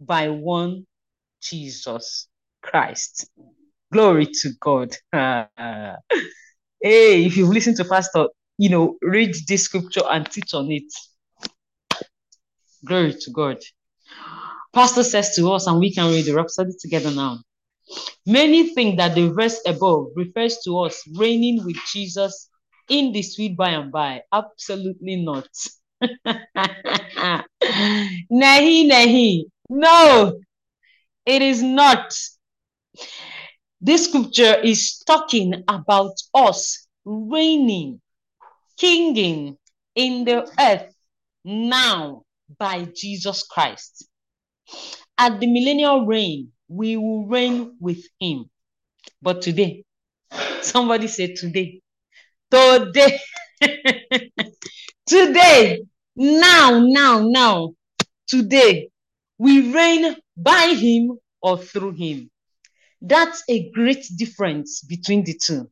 by 0.00 0.28
one 0.28 0.86
Jesus 1.40 2.28
Christ. 2.62 3.28
Glory 3.92 4.26
to 4.26 4.50
God. 4.60 4.96
hey, 5.12 5.98
if 7.24 7.36
you've 7.36 7.50
listened 7.50 7.76
to 7.76 7.84
Pastor, 7.84 8.26
you 8.58 8.70
know, 8.70 8.96
read 9.02 9.34
this 9.48 9.64
scripture 9.64 10.02
and 10.10 10.30
teach 10.30 10.54
on 10.54 10.70
it. 10.70 10.84
Glory 12.84 13.14
to 13.20 13.30
God. 13.30 13.58
Pastor 14.72 15.04
says 15.04 15.36
to 15.36 15.52
us, 15.52 15.66
and 15.66 15.78
we 15.78 15.92
can 15.92 16.10
read 16.10 16.24
the 16.24 16.34
Rhapsody 16.34 16.72
together 16.80 17.10
now. 17.10 17.38
Many 18.26 18.74
think 18.74 18.98
that 18.98 19.14
the 19.14 19.28
verse 19.28 19.60
above 19.66 20.08
refers 20.14 20.58
to 20.64 20.78
us 20.80 21.02
reigning 21.16 21.64
with 21.64 21.76
Jesus 21.92 22.48
in 22.88 23.12
the 23.12 23.22
sweet 23.22 23.56
by 23.56 23.70
and 23.70 23.90
by. 23.90 24.22
Absolutely 24.32 25.16
not. 25.16 25.48
nahi, 28.32 28.86
nahi. 28.90 29.44
No, 29.68 30.40
it 31.26 31.42
is 31.42 31.62
not. 31.62 32.14
This 33.80 34.08
scripture 34.08 34.54
is 34.62 35.02
talking 35.06 35.64
about 35.66 36.12
us 36.34 36.86
reigning, 37.04 38.00
kinging 38.78 39.58
in 39.96 40.24
the 40.24 40.48
earth 40.60 40.94
now 41.44 42.22
by 42.58 42.86
Jesus 42.94 43.42
Christ. 43.42 44.06
At 45.18 45.40
the 45.40 45.46
millennial 45.46 46.06
reign, 46.06 46.51
we 46.72 46.96
will 46.96 47.26
reign 47.26 47.76
with 47.80 48.02
him. 48.18 48.46
But 49.20 49.42
today, 49.42 49.84
somebody 50.62 51.06
said 51.06 51.36
today, 51.36 51.80
today, 52.50 53.20
today, 55.06 55.82
now, 56.16 56.80
now, 56.82 57.20
now, 57.28 57.74
today, 58.26 58.88
we 59.38 59.72
reign 59.72 60.16
by 60.36 60.74
him 60.74 61.18
or 61.42 61.58
through 61.58 61.92
him. 61.92 62.30
That's 63.02 63.42
a 63.50 63.70
great 63.70 64.06
difference 64.16 64.82
between 64.82 65.24
the 65.24 65.38
two. 65.44 65.70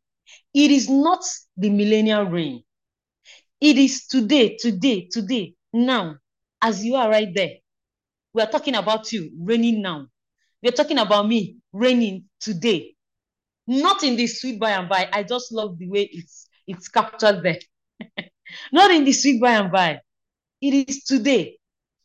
It 0.52 0.70
is 0.70 0.90
not 0.90 1.24
the 1.56 1.70
millennial 1.70 2.24
reign. 2.24 2.62
It 3.60 3.78
is 3.78 4.06
today, 4.06 4.56
today, 4.58 5.08
today, 5.10 5.54
now, 5.72 6.16
as 6.60 6.84
you 6.84 6.96
are 6.96 7.08
right 7.08 7.32
there. 7.34 7.54
We 8.34 8.42
are 8.42 8.50
talking 8.50 8.74
about 8.74 9.12
you 9.12 9.30
reigning 9.40 9.82
now. 9.82 10.06
We're 10.62 10.72
talking 10.72 10.98
about 10.98 11.28
me 11.28 11.56
reigning 11.72 12.24
today. 12.40 12.94
Not 13.66 14.02
in 14.02 14.16
the 14.16 14.26
sweet 14.26 14.58
by 14.60 14.70
and 14.72 14.88
by. 14.88 15.08
I 15.12 15.22
just 15.22 15.52
love 15.52 15.78
the 15.78 15.88
way 15.88 16.08
it's 16.12 16.48
it's 16.66 16.88
captured 16.88 17.42
there. 17.42 17.58
Not 18.72 18.90
in 18.90 19.04
the 19.04 19.12
sweet 19.12 19.40
by 19.40 19.52
and 19.52 19.72
by. 19.72 20.00
It 20.60 20.74
is 20.88 21.04
today. 21.04 21.58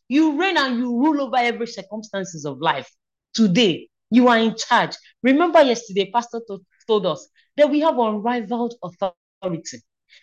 You 0.08 0.38
reign 0.40 0.56
and 0.56 0.78
you 0.78 0.86
rule 0.96 1.20
over 1.22 1.36
every 1.36 1.66
circumstances 1.66 2.44
of 2.44 2.58
life. 2.60 2.90
Today, 3.34 3.88
you 4.10 4.28
are 4.28 4.38
in 4.38 4.56
charge. 4.56 4.96
Remember 5.22 5.62
yesterday, 5.62 6.10
Pastor 6.12 6.40
to- 6.48 6.64
told 6.86 7.06
us 7.06 7.28
that 7.56 7.70
we 7.70 7.80
have 7.80 7.98
unrivaled 7.98 8.74
authority. 8.82 9.78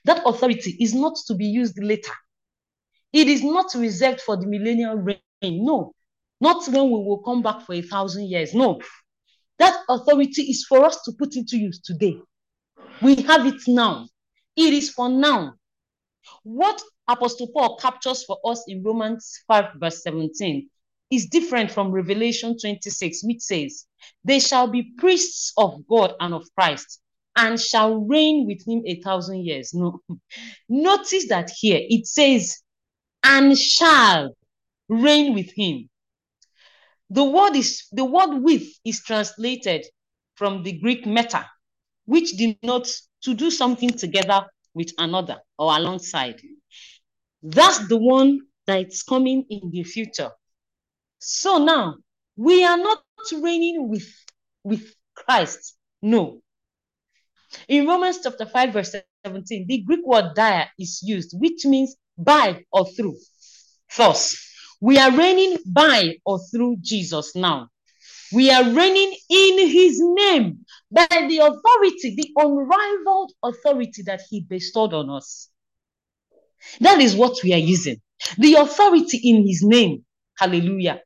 That 0.05 0.23
authority 0.25 0.77
is 0.79 0.93
not 0.93 1.15
to 1.27 1.35
be 1.35 1.45
used 1.45 1.77
later. 1.81 2.13
It 3.13 3.27
is 3.27 3.43
not 3.43 3.73
reserved 3.75 4.21
for 4.21 4.37
the 4.37 4.47
millennial 4.47 4.95
reign. 4.95 5.21
No, 5.65 5.93
not 6.43 6.67
when 6.67 6.85
we 6.91 6.99
will 7.07 7.23
come 7.23 7.41
back 7.41 7.61
for 7.65 7.73
a 7.73 7.81
thousand 7.81 8.27
years. 8.27 8.53
No, 8.53 8.81
that 9.59 9.75
authority 9.89 10.43
is 10.43 10.65
for 10.67 10.83
us 10.83 11.01
to 11.03 11.13
put 11.13 11.35
into 11.35 11.57
use 11.57 11.79
today. 11.79 12.17
We 13.01 13.15
have 13.23 13.45
it 13.45 13.61
now. 13.67 14.07
It 14.55 14.73
is 14.73 14.89
for 14.89 15.09
now. 15.09 15.53
What 16.43 16.81
Apostle 17.07 17.47
Paul 17.53 17.77
captures 17.77 18.23
for 18.25 18.37
us 18.45 18.63
in 18.67 18.83
Romans 18.83 19.41
5, 19.47 19.75
verse 19.79 20.03
17 20.03 20.69
is 21.11 21.27
different 21.27 21.71
from 21.71 21.91
Revelation 21.91 22.57
26, 22.59 23.23
which 23.23 23.41
says, 23.41 23.85
They 24.25 24.39
shall 24.39 24.67
be 24.67 24.93
priests 24.97 25.53
of 25.57 25.87
God 25.87 26.13
and 26.19 26.33
of 26.33 26.43
Christ 26.57 26.99
and 27.35 27.59
shall 27.59 27.95
reign 27.95 28.45
with 28.45 28.67
him 28.67 28.83
a 28.85 29.01
thousand 29.01 29.45
years. 29.45 29.73
No. 29.73 29.99
Notice 30.69 31.27
that 31.29 31.49
here 31.49 31.79
it 31.81 32.05
says, 32.05 32.59
and 33.23 33.57
shall 33.57 34.35
reign 34.89 35.33
with 35.33 35.51
him. 35.55 35.89
The 37.13 37.23
word 37.23 37.55
is 37.55 37.85
the 37.91 38.05
word 38.05 38.39
with 38.39 38.63
is 38.83 39.03
translated 39.03 39.85
from 40.33 40.63
the 40.63 40.71
Greek 40.79 41.05
meta, 41.05 41.45
which 42.05 42.31
denotes 42.31 43.07
to 43.21 43.35
do 43.35 43.51
something 43.51 43.91
together 43.91 44.47
with 44.73 44.91
another 44.97 45.37
or 45.59 45.77
alongside. 45.77 46.41
That's 47.43 47.87
the 47.87 47.97
one 47.97 48.39
that's 48.65 49.03
coming 49.03 49.45
in 49.51 49.69
the 49.69 49.83
future. 49.83 50.31
So 51.19 51.63
now 51.63 51.97
we 52.35 52.63
are 52.63 52.77
not 52.77 53.03
reigning 53.31 53.89
with, 53.89 54.11
with 54.63 54.95
Christ. 55.13 55.75
No. 56.01 56.41
In 57.67 57.85
Romans 57.85 58.21
chapter 58.23 58.47
5, 58.47 58.73
verse 58.73 58.95
17, 59.23 59.67
the 59.67 59.83
Greek 59.83 60.03
word 60.03 60.33
dia 60.33 60.67
is 60.79 61.03
used, 61.03 61.35
which 61.39 61.63
means 61.65 61.95
by 62.17 62.65
or 62.71 62.87
through. 62.87 63.17
Thus, 63.95 64.35
we 64.83 64.97
are 64.97 65.15
reigning 65.15 65.59
by 65.65 66.17
or 66.25 66.39
through 66.51 66.75
Jesus 66.81 67.37
now. 67.37 67.69
We 68.33 68.51
are 68.51 68.65
reigning 68.65 69.15
in 69.29 69.69
his 69.69 69.97
name 70.03 70.65
by 70.91 71.07
the 71.09 71.37
authority, 71.37 72.15
the 72.17 72.29
unrivaled 72.35 73.31
authority 73.41 74.01
that 74.01 74.23
he 74.29 74.41
bestowed 74.41 74.93
on 74.93 75.09
us. 75.09 75.47
That 76.81 76.99
is 76.99 77.15
what 77.15 77.41
we 77.45 77.53
are 77.53 77.59
using. 77.59 78.01
The 78.37 78.55
authority 78.55 79.21
in 79.23 79.47
his 79.47 79.63
name. 79.63 80.03
Hallelujah. 80.37 80.99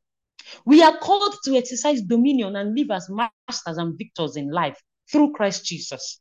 We 0.66 0.82
are 0.82 0.98
called 0.98 1.36
to 1.44 1.56
exercise 1.56 2.02
dominion 2.02 2.56
and 2.56 2.76
live 2.76 2.90
as 2.90 3.12
masters 3.12 3.78
and 3.78 3.96
victors 3.96 4.38
in 4.38 4.50
life 4.52 4.82
through 5.12 5.34
Christ 5.34 5.66
Jesus. 5.66 6.20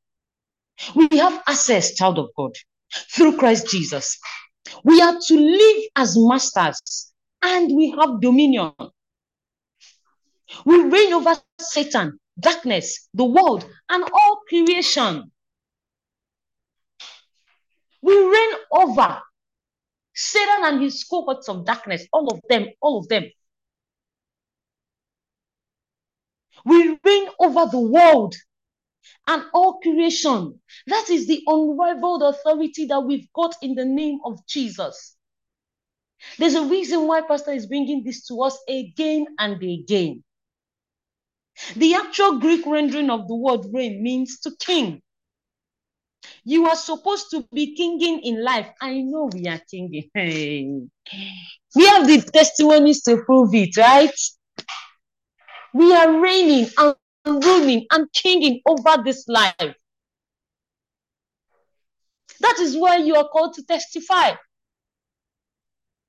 We 0.95 1.09
have 1.16 1.42
access, 1.49 1.95
child 1.95 2.19
of 2.19 2.29
God, 2.37 2.53
through 3.14 3.38
Christ 3.38 3.71
Jesus. 3.71 4.19
We 4.85 5.01
are 5.01 5.16
to 5.29 5.35
live 5.35 5.85
as 5.97 6.19
masters 6.19 7.14
and 7.42 7.75
we 7.75 7.90
have 7.90 8.20
dominion. 8.20 8.72
We 10.64 10.83
reign 10.85 11.12
over 11.12 11.35
Satan, 11.59 12.18
darkness, 12.38 13.09
the 13.14 13.25
world, 13.25 13.68
and 13.88 14.05
all 14.05 14.40
creation. 14.49 15.31
We 18.03 18.14
reign 18.16 18.51
over 18.70 19.20
Satan 20.14 20.64
and 20.64 20.83
his 20.83 21.05
cohorts 21.05 21.49
of 21.49 21.64
darkness, 21.64 22.07
all 22.12 22.33
of 22.33 22.40
them, 22.49 22.66
all 22.81 22.99
of 22.99 23.09
them. 23.09 23.25
We 26.64 26.99
reign 27.05 27.29
over 27.38 27.66
the 27.70 27.81
world 27.81 28.35
and 29.27 29.44
all 29.53 29.79
creation. 29.81 30.61
That 30.87 31.11
is 31.11 31.27
the 31.27 31.42
unrivaled 31.46 32.22
authority 32.22 32.87
that 32.87 33.01
we've 33.01 33.33
got 33.33 33.57
in 33.62 33.75
the 33.75 33.85
name 33.85 34.18
of 34.25 34.44
Jesus. 34.46 35.16
There's 36.39 36.55
a 36.55 36.67
reason 36.67 37.07
why 37.07 37.23
Pastor 37.23 37.53
is 37.53 37.67
bringing 37.67 38.05
this 38.05 38.27
to 38.27 38.43
us 38.43 38.59
again 38.69 39.27
and 39.39 39.63
again. 39.63 40.23
The 41.75 41.95
actual 41.95 42.39
Greek 42.39 42.67
rendering 42.67 43.11
of 43.11 43.29
the 43.29 43.35
word 43.35 43.67
reign 43.73 44.03
means 44.03 44.41
to 44.41 44.53
king. 44.59 45.03
You 46.45 46.67
are 46.67 46.77
supposed 46.77 47.31
to 47.31 47.47
be 47.53 47.75
kinging 47.75 48.21
in 48.21 48.45
life. 48.45 48.69
I 48.81 49.01
know 49.01 49.31
we 49.33 49.47
are 49.49 49.61
kinging. 49.71 50.11
Hey. 50.15 50.83
We 51.75 51.87
have 51.87 52.07
the 52.07 52.21
testimonies 52.21 53.03
to 53.03 53.23
prove 53.25 53.55
it, 53.55 53.77
right? 53.77 54.15
We 55.75 55.95
are 55.95 56.21
reigning 56.21 56.69
and 56.79 56.95
ruling 57.27 57.87
and 57.91 58.11
kinging 58.13 58.61
over 58.67 59.03
this 59.03 59.27
life. 59.29 59.75
That 62.41 62.59
is 62.61 62.77
why 62.77 62.97
you 62.97 63.15
are 63.17 63.29
called 63.29 63.55
to 63.55 63.65
testify. 63.65 64.33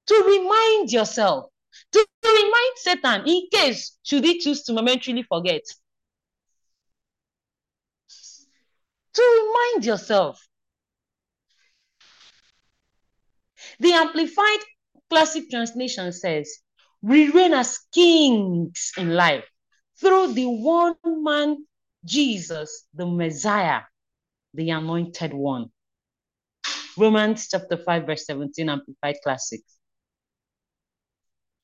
To 0.07 0.15
remind 0.15 0.91
yourself, 0.91 1.51
to 1.91 2.05
remind 2.23 2.77
Satan 2.77 3.27
in 3.27 3.47
case 3.51 3.97
should 4.03 4.23
he 4.23 4.39
choose 4.39 4.63
to 4.63 4.73
momentarily 4.73 5.23
forget. 5.23 5.63
To 9.13 9.21
remind 9.21 9.85
yourself. 9.85 10.47
The 13.79 13.93
Amplified 13.93 14.59
Classic 15.09 15.49
Translation 15.49 16.11
says, 16.11 16.59
We 17.01 17.29
reign 17.29 17.53
as 17.53 17.79
kings 17.93 18.93
in 18.97 19.13
life 19.13 19.45
through 19.99 20.33
the 20.33 20.45
one 20.45 20.95
man, 21.03 21.65
Jesus, 22.05 22.85
the 22.93 23.05
Messiah, 23.05 23.81
the 24.53 24.69
anointed 24.69 25.33
one. 25.33 25.71
Romans 26.97 27.47
chapter 27.49 27.77
5, 27.77 28.05
verse 28.05 28.25
17, 28.25 28.69
Amplified 28.69 29.17
Classic. 29.23 29.61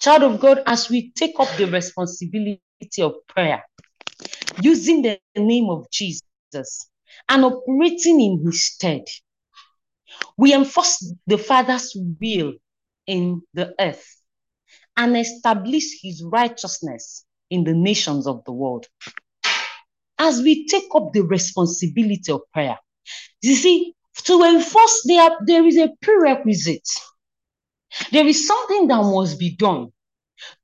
Child 0.03 0.23
of 0.23 0.39
God, 0.41 0.61
as 0.65 0.89
we 0.89 1.11
take 1.11 1.39
up 1.39 1.47
the 1.55 1.63
responsibility 1.63 2.59
of 2.99 3.13
prayer, 3.29 3.63
using 4.61 5.01
the 5.01 5.17
name 5.37 5.69
of 5.69 5.89
Jesus 5.91 6.89
and 7.29 7.45
operating 7.45 8.19
in 8.19 8.43
his 8.45 8.65
stead, 8.65 9.05
we 10.37 10.53
enforce 10.53 11.09
the 11.25 11.37
Father's 11.37 11.95
will 12.19 12.51
in 13.07 13.43
the 13.53 13.73
earth 13.79 14.05
and 14.97 15.15
establish 15.15 16.01
his 16.01 16.21
righteousness 16.21 17.23
in 17.49 17.63
the 17.63 17.73
nations 17.73 18.27
of 18.27 18.43
the 18.43 18.51
world. 18.51 18.85
As 20.19 20.41
we 20.41 20.67
take 20.67 20.89
up 20.93 21.13
the 21.13 21.21
responsibility 21.21 22.29
of 22.29 22.41
prayer, 22.51 22.77
you 23.41 23.55
see, 23.55 23.93
to 24.25 24.43
enforce 24.43 25.03
there, 25.05 25.29
there 25.45 25.65
is 25.65 25.77
a 25.77 25.91
prerequisite. 26.01 26.89
There 28.11 28.25
is 28.25 28.47
something 28.47 28.87
that 28.87 29.01
must 29.01 29.39
be 29.39 29.55
done 29.55 29.91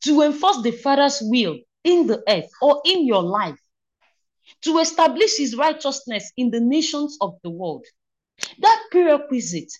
to 0.05 0.21
enforce 0.21 0.61
the 0.61 0.71
Father's 0.71 1.19
will 1.21 1.57
in 1.83 2.07
the 2.07 2.23
earth 2.27 2.49
or 2.61 2.81
in 2.85 3.05
your 3.05 3.23
life, 3.23 3.59
to 4.61 4.79
establish 4.79 5.37
his 5.37 5.55
righteousness 5.55 6.31
in 6.35 6.49
the 6.51 6.59
nations 6.59 7.17
of 7.21 7.35
the 7.43 7.49
world. 7.49 7.85
That 8.59 8.83
prerequisite 8.91 9.71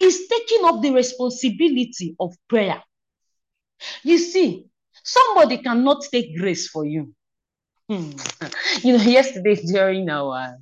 is 0.00 0.28
taking 0.28 0.64
up 0.64 0.82
the 0.82 0.92
responsibility 0.92 2.16
of 2.18 2.34
prayer. 2.48 2.82
You 4.02 4.18
see, 4.18 4.66
somebody 5.04 5.58
cannot 5.58 6.02
take 6.10 6.36
grace 6.36 6.68
for 6.68 6.84
you. 6.84 7.14
Hmm. 7.88 8.12
You 8.82 8.96
know, 8.96 9.04
yesterday 9.04 9.56
during 9.56 10.08
our 10.08 10.56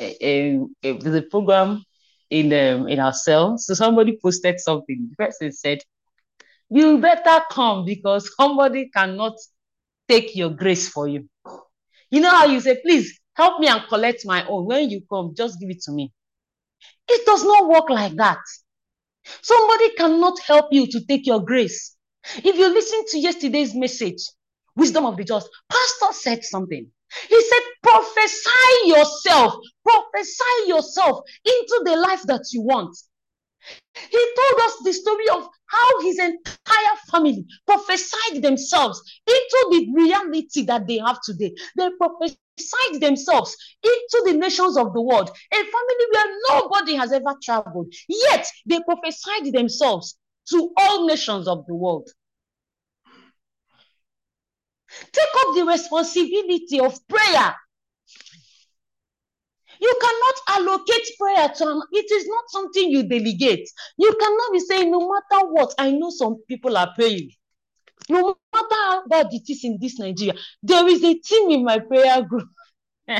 uh, 0.00 0.04
uh, 0.04 0.66
the 0.82 1.26
program 1.30 1.84
in 2.30 2.52
um, 2.52 2.88
in 2.88 3.00
our 3.00 3.12
cell, 3.12 3.58
so 3.58 3.74
somebody 3.74 4.18
posted 4.22 4.60
something. 4.60 5.08
The 5.10 5.16
person 5.16 5.52
said, 5.52 5.78
"You 6.68 6.98
better 6.98 7.44
come 7.50 7.84
because 7.84 8.30
somebody 8.36 8.90
cannot 8.90 9.36
take 10.08 10.36
your 10.36 10.50
grace 10.50 10.88
for 10.88 11.08
you." 11.08 11.28
You 12.10 12.20
know 12.20 12.30
how 12.30 12.46
you 12.46 12.60
say, 12.60 12.80
"Please 12.82 13.18
help 13.34 13.60
me 13.60 13.68
and 13.68 13.82
collect 13.88 14.26
my 14.26 14.46
own." 14.46 14.66
When 14.66 14.90
you 14.90 15.02
come, 15.10 15.34
just 15.34 15.60
give 15.60 15.70
it 15.70 15.82
to 15.82 15.92
me. 15.92 16.12
It 17.08 17.24
does 17.26 17.44
not 17.44 17.68
work 17.68 17.88
like 17.90 18.14
that. 18.16 18.38
Somebody 19.42 19.94
cannot 19.94 20.38
help 20.40 20.66
you 20.70 20.86
to 20.86 21.04
take 21.06 21.26
your 21.26 21.40
grace. 21.40 21.96
If 22.36 22.56
you 22.56 22.68
listen 22.68 23.04
to 23.08 23.18
yesterday's 23.18 23.74
message, 23.74 24.22
Wisdom 24.76 25.06
of 25.06 25.16
the 25.16 25.24
Just, 25.24 25.48
Pastor 25.68 26.12
said 26.12 26.44
something. 26.44 26.86
He 27.28 27.42
said, 27.42 27.60
prophesy 27.98 28.88
yourself, 28.88 29.54
prophesy 29.84 30.66
yourself 30.66 31.20
into 31.44 31.82
the 31.84 31.96
life 31.96 32.22
that 32.24 32.44
you 32.52 32.62
want. 32.62 32.96
He 33.94 34.34
told 34.36 34.60
us 34.62 34.76
the 34.84 34.92
story 34.92 35.28
of 35.30 35.48
how 35.66 36.02
his 36.02 36.18
entire 36.18 36.96
family 37.10 37.44
prophesied 37.66 38.42
themselves 38.42 39.02
into 39.26 39.66
the 39.70 39.92
reality 39.94 40.64
that 40.66 40.86
they 40.86 40.98
have 40.98 41.20
today. 41.22 41.54
They 41.76 41.88
prophesied 41.98 43.00
themselves 43.00 43.56
into 43.82 44.22
the 44.26 44.38
nations 44.38 44.76
of 44.76 44.94
the 44.94 45.02
world, 45.02 45.30
a 45.52 45.56
family 45.56 46.06
where 46.12 46.36
nobody 46.50 46.94
has 46.94 47.12
ever 47.12 47.34
traveled. 47.42 47.92
Yet 48.08 48.46
they 48.66 48.80
prophesied 48.80 49.52
themselves 49.52 50.16
to 50.50 50.72
all 50.76 51.06
nations 51.06 51.48
of 51.48 51.66
the 51.66 51.74
world. 51.74 52.08
Take 54.90 55.34
up 55.40 55.54
the 55.54 55.64
responsibility 55.66 56.80
of 56.80 56.96
prayer. 57.08 57.54
You 59.80 59.98
cannot 60.00 60.58
allocate 60.60 61.08
prayer 61.18 61.48
to 61.48 61.68
an, 61.68 61.82
it 61.92 62.10
is 62.10 62.26
not 62.26 62.44
something 62.48 62.90
you 62.90 63.02
delegate. 63.08 63.68
You 63.96 64.14
cannot 64.20 64.52
be 64.52 64.60
saying, 64.60 64.90
no 64.90 65.00
matter 65.00 65.46
what, 65.48 65.74
I 65.78 65.92
know 65.92 66.10
some 66.10 66.36
people 66.48 66.76
are 66.76 66.92
praying. 66.94 67.30
No 68.08 68.36
matter 68.54 68.74
how 68.74 69.06
bad 69.06 69.28
it 69.32 69.48
is 69.48 69.64
in 69.64 69.78
this 69.80 69.98
Nigeria, 69.98 70.34
there 70.62 70.86
is 70.88 71.02
a 71.04 71.14
team 71.14 71.50
in 71.50 71.64
my 71.64 71.78
prayer 71.78 72.22
group. 72.22 72.48
they 73.06 73.18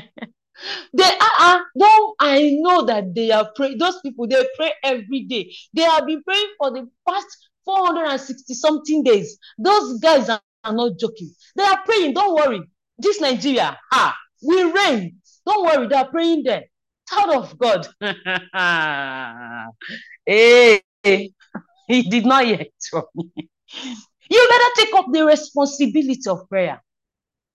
are, 1.41 1.65
don't 1.79 2.17
I 2.21 2.57
know 2.61 2.85
that 2.87 3.15
they 3.15 3.31
are 3.31 3.51
praying, 3.55 3.79
those 3.79 4.01
people 4.01 4.27
they 4.27 4.45
pray 4.57 4.73
every 4.83 5.25
day. 5.25 5.53
They 5.75 5.83
have 5.83 6.07
been 6.07 6.23
praying 6.23 6.53
for 6.59 6.71
the 6.71 6.89
past 7.09 7.49
460 7.65 8.55
something 8.55 9.03
days. 9.03 9.39
Those 9.59 9.99
guys 10.01 10.29
are, 10.29 10.41
are 10.65 10.73
not 10.73 10.99
joking. 10.99 11.31
They 11.57 11.65
are 11.65 11.83
praying, 11.85 12.15
don't 12.15 12.35
worry. 12.35 12.63
This 12.99 13.21
Nigeria, 13.21 13.79
ah, 13.93 14.17
we 14.43 14.63
reign. 14.63 15.21
Don't 15.49 15.65
worry, 15.65 15.87
they 15.87 15.95
are 15.97 16.11
praying 16.11 16.43
there. 16.43 16.65
Child 17.09 17.45
of 17.45 17.59
God. 17.59 17.89
hey, 20.27 20.83
eh, 21.05 21.29
he 21.87 22.03
did 22.03 22.27
not 22.27 22.47
yet. 22.47 22.69
you 22.93 23.03
better 24.51 24.71
take 24.77 24.95
up 24.95 25.07
the 25.11 25.25
responsibility 25.25 26.29
of 26.29 26.47
prayer. 26.51 26.83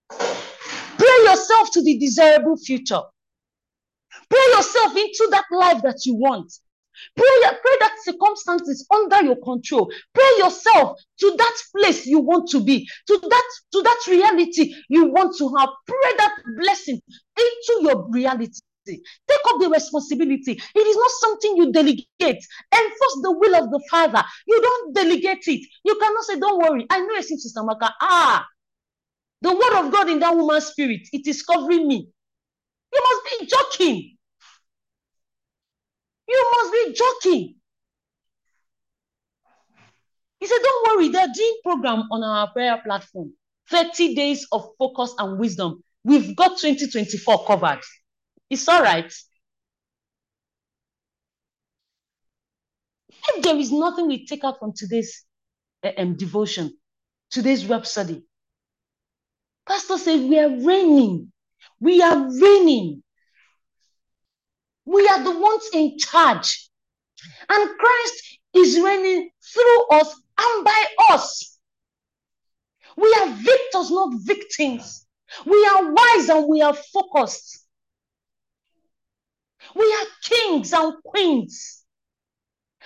Pray 0.08 1.24
yourself 1.24 1.70
to 1.70 1.82
the 1.84 1.96
desirable 1.98 2.56
future. 2.56 3.02
Pray 4.28 4.44
yourself 4.56 4.96
into 4.96 5.28
that 5.30 5.44
life 5.52 5.82
that 5.82 6.00
you 6.04 6.16
want. 6.16 6.52
Pray, 7.16 7.26
pray 7.42 7.76
that 7.80 7.96
circumstances 8.04 8.86
under 8.94 9.22
your 9.22 9.36
control. 9.42 9.90
Pray 10.14 10.30
yourself 10.38 10.98
to 11.20 11.34
that 11.36 11.56
place 11.76 12.06
you 12.06 12.20
want 12.20 12.48
to 12.50 12.60
be, 12.64 12.88
to 13.08 13.18
that 13.18 13.44
to 13.72 13.82
that 13.82 14.00
reality 14.08 14.74
you 14.88 15.06
want 15.10 15.36
to 15.38 15.54
have. 15.58 15.70
Pray 15.86 16.12
that 16.18 16.34
blessing 16.58 17.00
into 17.36 17.82
your 17.82 18.08
reality. 18.10 18.60
Take 18.86 19.40
up 19.48 19.60
the 19.60 19.70
responsibility. 19.70 20.52
It 20.52 20.78
is 20.80 20.96
not 20.96 21.10
something 21.20 21.56
you 21.56 21.72
delegate. 21.72 22.06
Enforce 22.20 23.18
the 23.22 23.32
will 23.38 23.56
of 23.56 23.70
the 23.70 23.80
Father. 23.90 24.22
You 24.46 24.60
don't 24.60 24.94
delegate 24.94 25.48
it. 25.48 25.66
You 25.84 25.96
cannot 26.00 26.24
say, 26.24 26.38
"Don't 26.38 26.58
worry." 26.58 26.86
I 26.90 27.00
know 27.00 27.16
a 27.16 27.22
Sister 27.22 27.62
Maka. 27.64 27.94
Ah, 28.02 28.46
the 29.42 29.52
word 29.54 29.86
of 29.86 29.92
God 29.92 30.10
in 30.10 30.20
that 30.20 30.36
woman's 30.36 30.66
spirit, 30.66 31.02
it 31.12 31.26
is 31.26 31.42
covering 31.42 31.88
me. 31.88 32.08
You 32.94 33.02
must 33.04 33.40
be 33.40 33.46
joking. 33.46 34.13
You 36.28 36.52
must 36.56 36.72
be 36.72 36.94
joking. 36.94 37.54
He 40.40 40.46
said, 40.46 40.58
Don't 40.62 40.96
worry, 40.96 41.08
they're 41.08 41.32
doing 41.34 41.56
program 41.62 42.04
on 42.10 42.22
our 42.22 42.50
prayer 42.52 42.80
platform. 42.84 43.32
30 43.70 44.14
days 44.14 44.46
of 44.52 44.68
focus 44.78 45.14
and 45.18 45.38
wisdom. 45.38 45.82
We've 46.04 46.36
got 46.36 46.58
2024 46.58 47.46
covered. 47.46 47.80
It's 48.50 48.68
all 48.68 48.82
right. 48.82 49.12
If 53.28 53.42
there 53.42 53.56
is 53.56 53.72
nothing 53.72 54.06
we 54.08 54.26
take 54.26 54.44
out 54.44 54.58
from 54.58 54.72
today's 54.76 55.24
um, 55.96 56.16
devotion, 56.16 56.76
today's 57.30 57.64
rhapsody, 57.66 58.22
Pastor 59.66 59.96
said, 59.98 60.20
We 60.28 60.38
are 60.38 60.50
reigning. 60.50 61.32
We 61.80 62.02
are 62.02 62.28
reigning. 62.28 63.03
We 64.84 65.06
are 65.08 65.22
the 65.22 65.38
ones 65.38 65.68
in 65.72 65.98
charge. 65.98 66.68
And 67.48 67.78
Christ 67.78 68.38
is 68.54 68.80
reigning 68.80 69.30
through 69.52 69.88
us 69.88 70.14
and 70.38 70.64
by 70.64 70.84
us. 71.10 71.58
We 72.96 73.12
are 73.20 73.28
victors, 73.28 73.90
not 73.90 74.14
victims. 74.18 75.06
We 75.46 75.66
are 75.66 75.92
wise 75.92 76.28
and 76.28 76.48
we 76.48 76.62
are 76.62 76.74
focused. 76.74 77.66
We 79.74 79.84
are 79.84 80.06
kings 80.22 80.72
and 80.72 80.94
queens. 81.02 81.84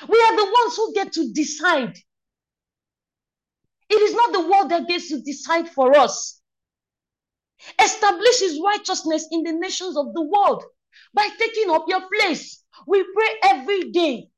We 0.08 0.20
are 0.20 0.37
the 0.37 0.44
ones 0.44 0.76
who 0.76 0.94
get 0.94 1.12
to 1.14 1.32
decide. 1.32 1.96
It 3.90 3.94
is 3.94 4.14
not 4.14 4.32
the 4.32 4.48
world 4.48 4.70
that 4.70 4.87
gets 4.87 5.08
to 5.08 5.20
decide 5.20 5.68
for 5.70 5.98
us. 5.98 6.40
Establishes 7.82 8.61
righteousness 8.64 9.26
in 9.30 9.42
the 9.42 9.52
nations 9.52 9.96
of 9.96 10.14
the 10.14 10.22
world 10.22 10.64
by 11.14 11.29
taking 11.38 11.70
up 11.70 11.85
your 11.88 12.03
place. 12.09 12.64
We 12.87 13.05
pray 13.14 13.29
every 13.51 13.90
day, 13.90 14.29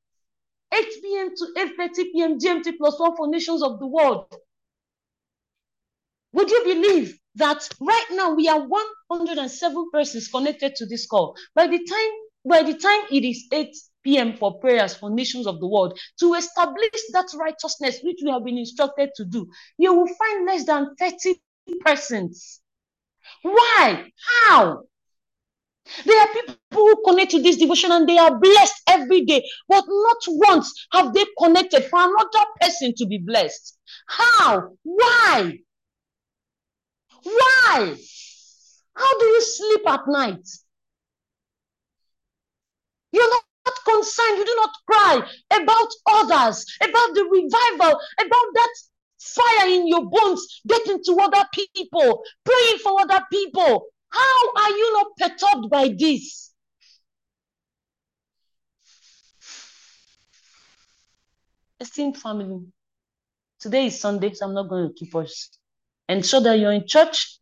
8 0.72 0.86
p.m. 1.02 1.30
to 1.36 1.46
8.30 1.56 1.94
p.m. 2.12 2.38
GMT 2.38 2.78
plus 2.78 2.98
one 2.98 3.16
for 3.16 3.28
nations 3.28 3.62
of 3.62 3.78
the 3.78 3.86
world. 3.86 4.34
Would 6.32 6.50
you 6.50 6.62
believe 6.64 7.18
that 7.36 7.68
right 7.80 8.06
now 8.12 8.34
we 8.34 8.48
are 8.48 8.60
107 8.60 9.90
persons 9.92 10.28
connected 10.28 10.76
to 10.76 10.86
this 10.86 11.06
call? 11.06 11.36
By 11.54 11.66
the 11.66 11.78
time 11.78 12.10
by 12.44 12.62
the 12.62 12.74
time 12.74 13.02
it 13.10 13.24
is 13.24 13.46
8 13.52 13.76
p.m. 14.02 14.36
for 14.36 14.58
prayers 14.60 14.94
for 14.94 15.10
nations 15.10 15.46
of 15.46 15.60
the 15.60 15.66
world, 15.66 15.98
to 16.20 16.34
establish 16.34 16.90
that 17.12 17.28
righteousness 17.34 18.00
which 18.02 18.20
we 18.24 18.30
have 18.30 18.44
been 18.44 18.58
instructed 18.58 19.10
to 19.16 19.24
do, 19.24 19.46
you 19.76 19.92
will 19.92 20.06
find 20.06 20.46
less 20.46 20.64
than 20.64 20.94
30 20.98 21.38
persons. 21.84 22.60
Why? 23.42 24.10
How? 24.42 24.84
There 26.04 26.20
are 26.20 26.32
people 26.32 26.56
who 26.72 27.02
connect 27.04 27.32
to 27.32 27.42
this 27.42 27.56
devotion 27.56 27.92
and 27.92 28.08
they 28.08 28.18
are 28.18 28.38
blessed 28.38 28.82
every 28.88 29.24
day, 29.24 29.44
but 29.68 29.84
not 29.86 30.16
once 30.28 30.86
have 30.92 31.12
they 31.12 31.24
connected 31.38 31.84
for 31.84 31.98
another 32.00 32.46
person 32.60 32.94
to 32.96 33.06
be 33.06 33.18
blessed. 33.18 33.78
How? 34.06 34.72
Why? 34.82 35.58
Why? 37.22 37.96
How 38.94 39.18
do 39.18 39.24
you 39.24 39.42
sleep 39.42 39.88
at 39.88 40.00
night? 40.06 40.48
You're 43.12 43.30
not 43.30 43.74
concerned, 43.84 44.38
you 44.38 44.44
do 44.44 44.56
not 44.56 44.70
cry 44.86 45.20
about 45.50 45.88
others, 46.06 46.64
about 46.80 47.14
the 47.14 47.24
revival, 47.24 48.00
about 48.18 48.46
that 48.54 48.74
fire 49.18 49.68
in 49.68 49.86
your 49.86 50.08
bones 50.08 50.60
getting 50.66 51.02
to 51.04 51.16
other 51.20 51.44
people, 51.52 52.22
praying 52.44 52.78
for 52.78 53.00
other 53.00 53.24
people. 53.30 53.86
How 54.10 54.52
are 54.56 54.70
you 54.70 54.92
not 54.92 55.06
perturbed 55.18 55.70
by 55.70 55.94
this? 55.96 56.52
Esteemed 61.78 62.18
family, 62.18 62.66
today 63.58 63.86
is 63.86 63.98
Sunday, 63.98 64.34
so 64.34 64.46
I'm 64.46 64.54
not 64.54 64.68
going 64.68 64.88
to 64.88 64.94
keep 64.94 65.14
us. 65.14 65.48
Ensure 66.08 66.42
that 66.42 66.58
you're 66.58 66.72
in 66.72 66.86
church. 66.86 67.38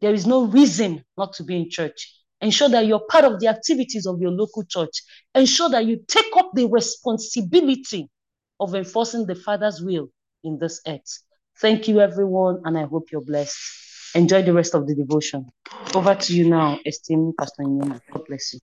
There 0.00 0.12
is 0.12 0.26
no 0.26 0.44
reason 0.44 1.04
not 1.16 1.32
to 1.34 1.44
be 1.44 1.56
in 1.56 1.70
church. 1.70 2.14
Ensure 2.42 2.68
that 2.70 2.86
you're 2.86 3.06
part 3.08 3.24
of 3.24 3.38
the 3.40 3.48
activities 3.48 4.06
of 4.06 4.20
your 4.20 4.30
local 4.30 4.64
church. 4.64 5.02
Ensure 5.34 5.70
that 5.70 5.86
you 5.86 6.02
take 6.06 6.36
up 6.36 6.50
the 6.54 6.66
responsibility 6.66 8.10
of 8.58 8.74
enforcing 8.74 9.26
the 9.26 9.34
Father's 9.34 9.80
will 9.80 10.08
in 10.44 10.58
this 10.58 10.80
earth. 10.86 11.22
Thank 11.58 11.88
you, 11.88 12.00
everyone, 12.00 12.62
and 12.64 12.76
I 12.76 12.84
hope 12.84 13.08
you're 13.12 13.24
blessed. 13.24 13.58
Enjoy 14.14 14.42
the 14.42 14.52
rest 14.52 14.74
of 14.74 14.86
the 14.86 14.94
devotion. 14.94 15.50
Over 15.94 16.14
to 16.14 16.34
you 16.34 16.48
now, 16.48 16.78
esteemed 16.84 17.34
Pastor 17.38 17.62
Nyuma. 17.62 18.00
God 18.12 18.26
bless 18.26 18.54
you. 18.54 18.60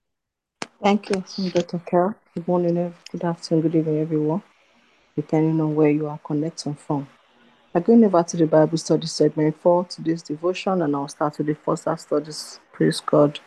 Thank 0.82 1.10
you, 1.10 1.50
Dr. 1.50 1.80
Carol. 1.86 2.14
Good 2.34 2.46
morning, 2.46 2.94
good 3.10 3.24
afternoon, 3.24 3.62
good 3.62 3.74
evening, 3.74 4.00
everyone, 4.00 4.42
depending 5.16 5.60
on 5.60 5.74
where 5.74 5.90
you 5.90 6.06
are 6.06 6.18
connecting 6.22 6.74
from. 6.74 7.08
I'm 7.74 7.82
going 7.82 8.04
over 8.04 8.22
to 8.22 8.36
the 8.36 8.46
Bible 8.46 8.78
study 8.78 9.06
segment 9.06 9.60
for 9.60 9.84
today's 9.84 10.22
devotion, 10.22 10.82
and 10.82 10.94
I'll 10.94 11.08
start 11.08 11.38
with 11.38 11.46
the 11.46 11.54
first 11.54 11.88
studies. 11.96 12.60
Praise 12.72 13.00
God. 13.00 13.40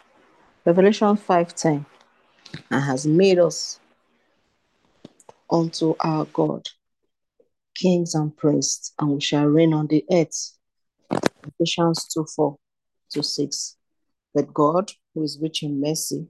Revelation 0.66 1.16
5:10 1.18 1.86
and 2.70 2.84
has 2.84 3.06
made 3.06 3.40
us 3.40 3.80
unto 5.50 5.96
our 6.00 6.26
God 6.26 6.68
kings 7.76 8.16
and 8.16 8.36
priests, 8.36 8.94
and 9.00 9.12
we 9.12 9.22
shall 9.22 9.46
reign 9.46 9.74
on 9.74 9.88
the 9.88 10.04
earth. 10.12 10.58
Ephesians 11.46 12.08
2 12.14 12.26
4 12.36 12.58
to 13.12 13.24
6. 13.24 13.78
But 14.34 14.54
God, 14.54 14.92
who 15.14 15.24
is 15.24 15.40
rich 15.42 15.64
in 15.64 15.82
mercy, 15.82 16.28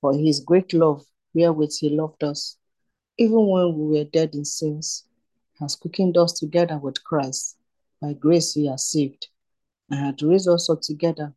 for 0.00 0.14
his 0.14 0.40
great 0.40 0.72
love, 0.72 1.04
wherewith 1.34 1.74
he 1.78 1.90
loved 1.90 2.24
us, 2.24 2.56
even 3.18 3.46
when 3.46 3.76
we 3.76 3.98
were 3.98 4.04
dead 4.04 4.34
in 4.34 4.44
sins, 4.44 5.04
has 5.58 5.76
quickened 5.76 6.16
us 6.16 6.32
together 6.32 6.78
with 6.78 7.04
Christ. 7.04 7.56
By 8.00 8.14
grace 8.14 8.56
we 8.56 8.68
are 8.68 8.78
saved, 8.78 9.28
and 9.90 10.00
had 10.00 10.22
raised 10.22 10.48
us 10.48 10.70
up 10.70 10.80
together 10.80 11.34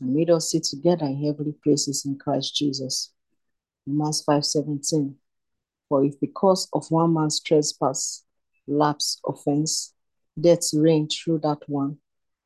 and 0.00 0.12
made 0.12 0.30
us 0.30 0.50
sit 0.50 0.64
together 0.64 1.06
in 1.06 1.24
heavenly 1.24 1.54
places 1.62 2.04
in 2.04 2.18
Christ 2.18 2.54
Jesus. 2.56 3.12
Romans 3.86 4.22
5:17. 4.22 5.16
For 5.88 6.04
if 6.04 6.18
because 6.18 6.68
of 6.72 6.90
one 6.90 7.14
man's 7.14 7.40
trespass, 7.40 8.24
lapse, 8.66 9.20
offense, 9.26 9.93
death 10.38 10.70
reigned 10.74 11.10
through 11.12 11.38
that 11.38 11.60
one, 11.66 11.98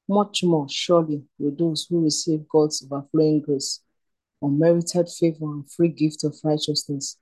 much 0.09 0.43
more 0.43 0.67
surely 0.69 1.23
with 1.39 1.59
those 1.59 1.87
who 1.89 2.05
receive 2.05 2.49
God's 2.49 2.87
overflowing 2.91 3.41
grace, 3.41 3.81
unmerited 4.43 5.09
favor 5.09 5.45
and 5.45 5.71
free 5.71 5.89
gift 5.89 6.25
of 6.25 6.37
righteousness, 6.45 7.19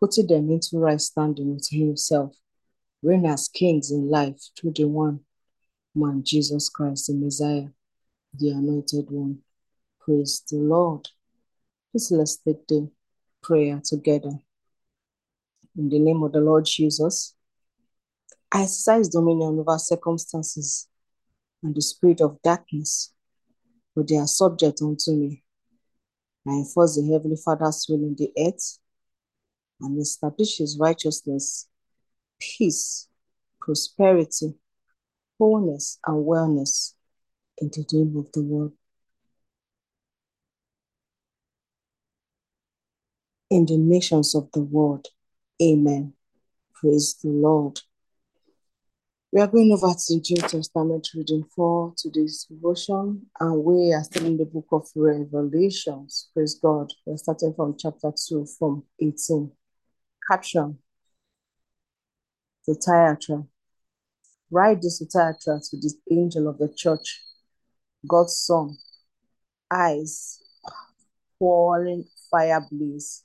putting 0.00 0.26
them 0.26 0.50
into 0.50 0.78
right 0.78 1.00
standing 1.00 1.54
with 1.54 1.68
Himself, 1.70 2.36
reign 3.02 3.26
as 3.26 3.48
kings 3.48 3.90
in 3.90 4.10
life 4.10 4.40
through 4.58 4.72
the 4.74 4.84
one 4.84 5.20
man, 5.94 6.22
Jesus 6.24 6.68
Christ, 6.68 7.08
the 7.08 7.14
Messiah, 7.14 7.68
the 8.38 8.50
Anointed 8.50 9.10
One. 9.10 9.38
Praise 10.00 10.42
the 10.48 10.56
Lord. 10.56 11.08
Please 11.90 12.10
let's 12.12 12.36
take 12.36 12.66
the 12.68 12.90
prayer 13.42 13.80
together. 13.84 14.38
In 15.76 15.88
the 15.88 15.98
name 15.98 16.22
of 16.22 16.32
the 16.32 16.40
Lord 16.40 16.64
Jesus, 16.64 17.34
I 18.52 18.62
exercise 18.62 19.08
dominion 19.08 19.58
over 19.60 19.78
circumstances 19.78 20.88
and 21.62 21.74
the 21.74 21.82
spirit 21.82 22.20
of 22.20 22.42
darkness, 22.42 23.12
for 23.94 24.02
they 24.02 24.16
are 24.16 24.26
subject 24.26 24.82
unto 24.82 25.12
me. 25.12 25.44
I 26.46 26.52
enforce 26.52 26.96
the 26.96 27.12
Heavenly 27.12 27.36
Father's 27.36 27.86
will 27.88 28.02
in 28.02 28.16
the 28.16 28.32
earth 28.38 28.78
and 29.80 30.00
establish 30.00 30.58
his 30.58 30.78
righteousness, 30.78 31.68
peace, 32.40 33.08
prosperity, 33.60 34.54
wholeness, 35.38 35.98
and 36.06 36.26
wellness 36.26 36.94
in 37.58 37.68
the 37.68 37.84
name 37.92 38.16
of 38.16 38.32
the 38.32 38.42
world. 38.42 38.72
In 43.50 43.66
the 43.66 43.76
nations 43.76 44.34
of 44.34 44.50
the 44.52 44.62
world. 44.62 45.08
Amen. 45.62 46.14
Praise 46.74 47.14
the 47.22 47.28
Lord. 47.28 47.80
We 49.32 49.40
are 49.40 49.46
going 49.46 49.70
over 49.70 49.94
to 49.94 50.14
the 50.14 50.20
New 50.28 50.42
Testament 50.42 51.08
reading 51.14 51.44
for 51.54 51.94
today's 51.96 52.48
devotion, 52.50 53.26
and 53.38 53.62
we 53.62 53.92
are 53.92 54.02
still 54.02 54.26
in 54.26 54.36
the 54.36 54.44
book 54.44 54.66
of 54.72 54.88
Revelations. 54.96 56.30
Praise 56.34 56.56
God. 56.60 56.92
We're 57.06 57.16
starting 57.16 57.54
from 57.54 57.76
chapter 57.78 58.10
2, 58.28 58.44
from 58.58 58.82
18. 59.00 59.52
Caption 60.28 60.78
The 62.66 62.74
Thyatira. 62.74 63.44
Write 64.50 64.82
this 64.82 64.98
to 64.98 65.06
to 65.06 65.76
this 65.76 65.94
angel 66.10 66.48
of 66.48 66.58
the 66.58 66.74
church, 66.76 67.22
God's 68.08 68.36
Son, 68.36 68.76
eyes 69.70 70.40
pouring 71.38 72.04
fire 72.32 72.66
blaze, 72.68 73.22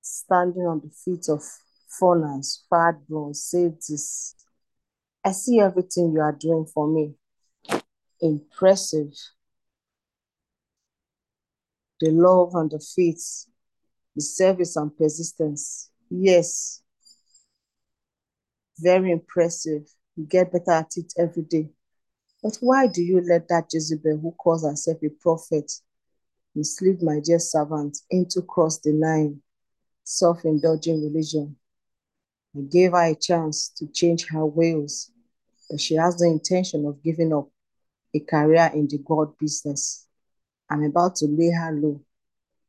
standing 0.00 0.62
on 0.62 0.80
the 0.80 0.90
feet 0.90 1.28
of 1.28 1.42
furnace, 1.86 2.64
fired 2.70 3.06
bronze, 3.06 3.42
say 3.42 3.68
this 3.68 4.36
I 5.24 5.32
see 5.32 5.60
everything 5.60 6.12
you 6.12 6.20
are 6.20 6.32
doing 6.32 6.66
for 6.66 6.88
me. 6.88 7.14
Impressive. 8.20 9.12
The 12.00 12.10
love 12.10 12.54
and 12.54 12.70
the 12.70 12.78
faith, 12.78 13.46
the 14.16 14.22
service 14.22 14.76
and 14.76 14.96
persistence. 14.96 15.90
Yes. 16.08 16.82
Very 18.78 19.12
impressive. 19.12 19.82
You 20.16 20.24
get 20.24 20.52
better 20.52 20.72
at 20.72 20.96
it 20.96 21.12
every 21.18 21.42
day. 21.42 21.70
But 22.42 22.56
why 22.60 22.86
do 22.86 23.02
you 23.02 23.20
let 23.20 23.48
that 23.48 23.66
Jezebel, 23.72 24.18
who 24.18 24.32
calls 24.32 24.64
herself 24.64 24.98
a 25.02 25.10
prophet, 25.10 25.70
mislead 26.54 27.02
my 27.02 27.20
dear 27.22 27.38
servant 27.38 27.98
into 28.10 28.40
cross 28.40 28.78
denying, 28.78 29.42
self 30.04 30.44
indulging 30.46 31.02
religion? 31.02 31.56
I 32.56 32.60
gave 32.62 32.92
her 32.92 33.04
a 33.04 33.14
chance 33.14 33.68
to 33.76 33.86
change 33.86 34.26
her 34.28 34.44
ways, 34.44 35.10
but 35.68 35.80
she 35.80 35.94
has 35.94 36.16
the 36.16 36.26
intention 36.26 36.84
of 36.84 37.02
giving 37.02 37.32
up 37.32 37.48
a 38.12 38.20
career 38.20 38.70
in 38.74 38.88
the 38.88 38.98
God 38.98 39.38
business. 39.38 40.06
I'm 40.68 40.82
about 40.82 41.16
to 41.16 41.26
lay 41.26 41.50
her 41.50 41.72
low, 41.72 42.00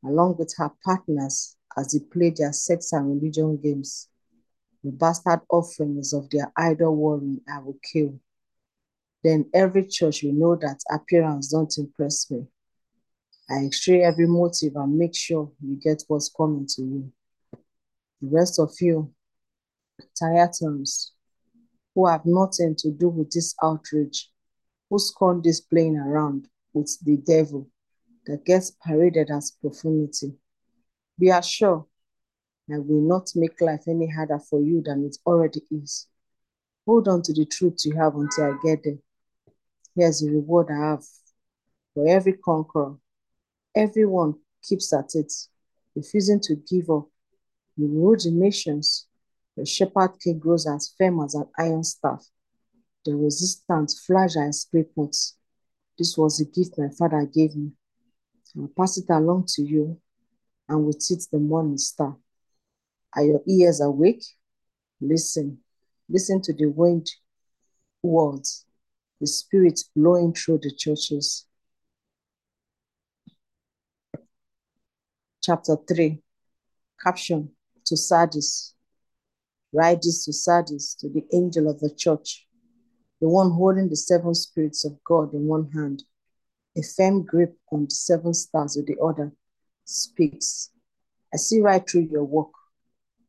along 0.04 0.36
with 0.38 0.54
her 0.56 0.70
partners, 0.84 1.56
as 1.76 1.92
they 1.92 1.98
play 1.98 2.30
their 2.30 2.52
sex 2.52 2.92
and 2.92 3.08
religion 3.08 3.56
games. 3.56 4.08
The 4.84 4.92
bastard 4.92 5.40
offerings 5.48 6.12
of 6.12 6.30
their 6.30 6.52
idol 6.56 6.94
worship 6.94 7.42
I 7.48 7.58
will 7.58 7.78
kill. 7.92 8.18
Then 9.24 9.48
every 9.54 9.86
church 9.86 10.22
will 10.22 10.32
know 10.32 10.56
that 10.56 10.80
appearance 10.90 11.48
don't 11.48 11.76
impress 11.78 12.30
me. 12.30 12.46
I 13.50 13.64
extract 13.64 14.02
every 14.02 14.26
motive 14.26 14.76
and 14.76 14.96
make 14.98 15.14
sure 15.14 15.52
you 15.60 15.76
get 15.76 16.02
what's 16.08 16.28
coming 16.28 16.66
to 16.76 16.82
you. 16.82 17.12
The 18.20 18.28
rest 18.28 18.58
of 18.58 18.72
you 18.80 19.12
Thyatians, 20.20 21.10
who 21.94 22.06
have 22.06 22.22
nothing 22.24 22.74
to 22.78 22.90
do 22.90 23.08
with 23.08 23.30
this 23.30 23.54
outrage, 23.62 24.30
who 24.88 24.98
scorn 24.98 25.42
this 25.42 25.60
playing 25.60 25.96
around 25.96 26.48
with 26.72 26.96
the 27.04 27.16
devil 27.16 27.68
that 28.26 28.44
gets 28.44 28.72
paraded 28.84 29.30
as 29.30 29.52
profanity. 29.60 30.34
Be 31.18 31.28
assured 31.28 31.84
I 32.72 32.78
will 32.78 33.02
not 33.02 33.30
make 33.34 33.60
life 33.60 33.84
any 33.88 34.08
harder 34.08 34.38
for 34.38 34.60
you 34.60 34.82
than 34.82 35.04
it 35.04 35.16
already 35.26 35.62
is. 35.70 36.06
Hold 36.86 37.08
on 37.08 37.22
to 37.22 37.32
the 37.32 37.44
truth 37.44 37.84
you 37.84 37.94
have 37.96 38.14
until 38.14 38.44
I 38.44 38.56
get 38.64 38.84
there. 38.84 38.98
Here's 39.94 40.20
the 40.20 40.30
reward 40.30 40.68
I 40.70 40.90
have 40.90 41.04
for 41.94 42.08
every 42.08 42.34
conqueror. 42.34 42.96
Everyone 43.74 44.34
keeps 44.62 44.92
at 44.92 45.14
it, 45.14 45.32
refusing 45.94 46.40
to 46.40 46.56
give 46.56 46.88
up. 46.88 47.08
You 47.76 47.88
rule 47.88 48.16
the 48.16 48.30
nations. 48.30 49.06
The 49.56 49.66
shepherd 49.66 50.18
king 50.20 50.38
grows 50.38 50.66
as 50.66 50.94
firm 50.96 51.20
as 51.20 51.34
an 51.34 51.46
iron 51.58 51.84
staff. 51.84 52.26
The 53.04 53.14
resistance 53.14 54.00
flash 54.06 54.36
and 54.36 54.54
spray 54.54 54.84
pots. 54.84 55.36
This 55.98 56.16
was 56.16 56.40
a 56.40 56.44
gift 56.44 56.78
my 56.78 56.88
father 56.98 57.26
gave 57.26 57.54
me. 57.56 57.72
I'll 58.56 58.70
pass 58.76 58.98
it 58.98 59.10
along 59.10 59.46
to 59.54 59.62
you, 59.62 60.00
and 60.68 60.86
with 60.86 61.04
it 61.10 61.24
the 61.30 61.38
morning 61.38 61.78
star. 61.78 62.16
Are 63.14 63.24
your 63.24 63.42
ears 63.46 63.80
awake? 63.80 64.24
Listen. 65.00 65.58
Listen 66.08 66.40
to 66.42 66.52
the 66.52 66.66
wind 66.66 67.10
words, 68.02 68.66
the 69.20 69.26
spirit 69.26 69.80
blowing 69.94 70.32
through 70.32 70.58
the 70.58 70.74
churches. 70.74 71.46
Chapter 75.42 75.76
3 75.88 76.20
Caption 77.02 77.50
To 77.86 77.96
Sardis. 77.96 78.74
Write 79.72 80.02
this 80.02 80.24
to 80.26 80.32
Sardis, 80.32 80.94
to 80.96 81.08
the 81.08 81.24
angel 81.32 81.68
of 81.70 81.80
the 81.80 81.90
church, 81.94 82.46
the 83.20 83.28
one 83.28 83.52
holding 83.52 83.88
the 83.88 83.96
seven 83.96 84.34
spirits 84.34 84.84
of 84.84 85.02
God 85.04 85.32
in 85.32 85.46
one 85.46 85.70
hand, 85.70 86.04
a 86.76 86.82
firm 86.82 87.24
grip 87.24 87.56
on 87.70 87.84
the 87.84 87.90
seven 87.90 88.34
stars 88.34 88.76
with 88.76 88.86
the 88.86 89.00
other, 89.02 89.32
speaks. 89.84 90.70
I 91.32 91.38
see 91.38 91.60
right 91.60 91.88
through 91.88 92.08
your 92.10 92.24
work. 92.24 92.50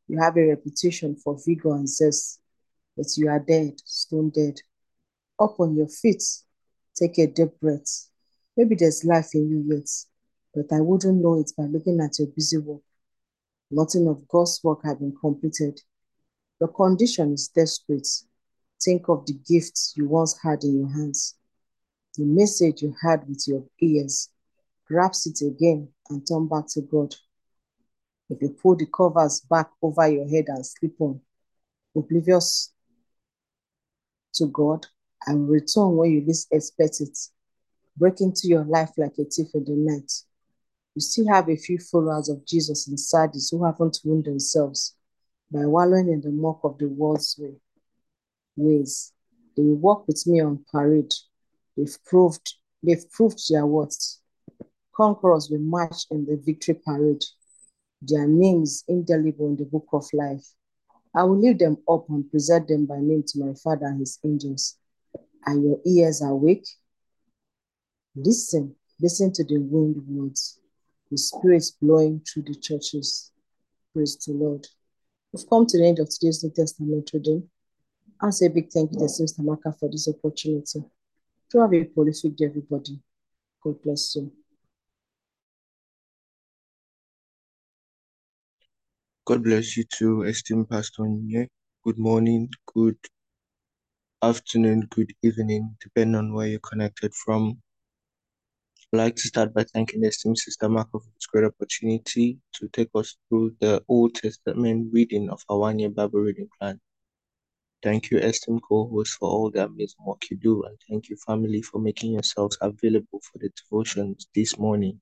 You 0.08 0.20
have 0.20 0.36
a 0.36 0.50
reputation 0.50 1.16
for 1.16 1.40
vigor 1.46 1.76
and 1.76 1.88
zest, 1.88 2.42
but 2.98 3.08
you 3.16 3.30
are 3.30 3.40
dead, 3.40 3.80
stone 3.86 4.30
dead. 4.30 4.60
Up 5.40 5.60
on 5.60 5.76
your 5.76 5.88
feet, 5.88 6.24
take 6.96 7.18
a 7.20 7.28
deep 7.28 7.60
breath. 7.62 8.10
Maybe 8.58 8.76
there's 8.76 9.06
life 9.06 9.30
in 9.34 9.50
you 9.50 9.76
yet, 9.76 9.90
but 10.54 10.76
I 10.76 10.82
wouldn't 10.82 11.22
know 11.22 11.40
it 11.40 11.52
by 11.58 11.64
looking 11.64 12.02
at 12.02 12.20
your 12.20 12.28
busy 12.28 12.58
work. 12.58 12.82
Nothing 13.72 14.08
of 14.08 14.28
God's 14.28 14.60
work 14.62 14.84
has 14.84 14.98
been 14.98 15.16
completed. 15.20 15.82
Your 16.64 16.72
condition 16.72 17.34
is 17.34 17.50
desperate. 17.50 18.08
Think 18.82 19.10
of 19.10 19.26
the 19.26 19.34
gifts 19.34 19.96
you 19.98 20.08
once 20.08 20.40
had 20.42 20.64
in 20.64 20.78
your 20.80 20.90
hands, 20.94 21.36
the 22.18 22.24
message 22.24 22.82
you 22.82 22.96
had 23.02 23.28
with 23.28 23.44
your 23.50 23.66
ears. 23.82 24.30
Grasp 24.88 25.28
it 25.28 25.46
again 25.46 25.90
and 26.10 26.26
turn 26.26 26.48
back 26.48 26.68
to 26.70 26.80
God. 26.80 27.14
If 28.30 28.42
you 28.42 28.52
pull 28.52 28.78
the 28.78 28.86
covers 28.86 29.42
back 29.42 29.72
over 29.82 30.08
your 30.08 30.26
head 30.30 30.46
and 30.48 30.66
sleep 30.66 30.96
on, 31.00 31.20
oblivious 31.98 32.72
to 34.36 34.46
God, 34.46 34.86
and 35.28 35.50
return 35.50 35.98
when 35.98 36.12
you 36.12 36.24
least 36.26 36.48
expect 36.50 37.02
it, 37.02 37.18
break 37.98 38.22
into 38.22 38.48
your 38.48 38.64
life 38.64 38.92
like 38.96 39.18
a 39.20 39.26
thief 39.26 39.48
in 39.54 39.66
the 39.66 39.76
night. 39.76 40.14
You 40.96 41.02
still 41.02 41.28
have 41.28 41.50
a 41.50 41.58
few 41.58 41.78
followers 41.78 42.30
of 42.30 42.46
Jesus 42.46 42.88
in 42.88 42.98
Sardis 42.98 43.50
who 43.50 43.66
haven't 43.66 44.00
ruined 44.06 44.24
themselves 44.24 44.96
by 45.52 45.66
wallowing 45.66 46.10
in 46.10 46.22
the 46.22 46.32
muck 46.32 46.60
of 46.64 46.78
the 46.78 46.88
world's 46.88 47.36
way, 47.38 47.54
ways. 48.56 49.14
They 49.56 49.64
walk 49.64 50.08
with 50.08 50.26
me 50.26 50.42
on 50.42 50.66
parade. 50.72 51.14
They've 51.78 51.98
proved, 52.06 52.56
they've 52.82 53.10
proved 53.12 53.40
their 53.50 53.66
worth. 53.66 54.20
Conquerors 54.96 55.50
will 55.50 55.60
march 55.60 56.06
in 56.12 56.26
the 56.26 56.38
victory 56.38 56.76
parade. 56.86 57.24
Their 58.02 58.28
names 58.28 58.84
indelible 58.88 59.48
in 59.48 59.56
the 59.56 59.66
book 59.66 59.88
of 59.94 60.06
life. 60.14 60.46
I 61.16 61.24
will 61.24 61.40
lift 61.40 61.60
them 61.60 61.78
up 61.88 62.10
and 62.10 62.30
present 62.30 62.68
them 62.68 62.86
by 62.86 63.00
name 63.00 63.24
to 63.28 63.40
my 63.40 63.54
Father 63.54 63.86
and 63.86 64.00
his 64.00 64.20
angels. 64.26 64.78
Are 65.46 65.56
your 65.56 65.80
ears 65.86 66.22
are 66.22 66.32
awake? 66.32 66.68
Listen, 68.16 68.76
listen 69.00 69.32
to 69.34 69.44
the 69.44 69.58
wind 69.58 70.02
words, 70.08 70.60
the 71.12 71.18
spirits 71.18 71.72
blowing 71.72 72.22
through 72.22 72.44
the 72.44 72.56
churches. 72.56 73.32
Praise 73.94 74.18
the 74.18 74.34
Lord. 74.34 74.68
We've 75.34 75.50
come 75.50 75.66
to 75.66 75.80
the 75.80 75.88
end 75.88 75.98
of 75.98 76.10
today's 76.10 76.44
New 76.44 76.52
Testament 76.52 77.10
reading. 77.12 77.50
I'll 78.22 78.32
say 78.32 78.46
a 78.46 78.50
big 78.52 78.70
thank 78.70 78.92
you 78.94 79.00
to 79.00 79.10
Sister 79.10 79.42
Maka 79.42 79.76
for 79.80 79.90
this 79.90 80.08
opportunity. 80.08 80.84
To 81.50 81.60
have 81.60 81.74
a 81.74 81.84
prolific 81.86 82.36
day, 82.36 82.46
everybody. 82.46 83.00
God 83.64 83.82
bless 83.82 84.16
you. 84.16 84.32
God 89.26 89.44
bless 89.44 89.76
you 89.76 89.86
too, 89.86 90.22
esteemed 90.22 90.70
Pastor 90.70 91.08
Nye. 91.08 91.48
Good 91.84 91.98
morning, 91.98 92.50
good 92.72 92.98
afternoon, 94.22 94.88
good 94.92 95.14
evening, 95.24 95.76
depending 95.82 96.16
on 96.16 96.34
where 96.34 96.46
you're 96.46 96.60
connected 96.60 97.12
from. 97.16 97.60
I'd 98.94 98.98
like 98.98 99.16
to 99.16 99.22
start 99.28 99.56
by 99.56 99.64
thanking 99.64 100.02
the 100.02 100.10
esteemed 100.10 100.38
Sister 100.38 100.70
Marco 100.70 101.00
for 101.00 101.10
this 101.16 101.26
great 101.26 101.46
opportunity 101.46 102.38
to 102.54 102.68
take 102.68 102.90
us 102.94 103.18
through 103.28 103.56
the 103.60 103.84
Old 103.88 104.14
Testament 104.14 104.90
reading 104.94 105.32
of 105.32 105.42
our 105.50 105.58
one 105.58 105.80
year 105.80 105.90
Bible 105.90 106.20
reading 106.20 106.48
plan. 106.60 106.80
Thank 107.82 108.12
you, 108.12 108.20
esteemed 108.20 108.62
co-host, 108.62 109.14
for 109.14 109.28
all 109.28 109.50
the 109.50 109.66
amazing 109.66 110.06
work 110.06 110.22
you 110.30 110.38
do, 110.38 110.62
and 110.66 110.78
thank 110.88 111.10
you, 111.10 111.16
family, 111.16 111.64
for 111.64 111.80
making 111.80 112.14
yourselves 112.14 112.56
available 112.62 113.20
for 113.24 113.40
the 113.40 113.50
devotions 113.58 114.28
this 114.36 114.60
morning. 114.60 115.02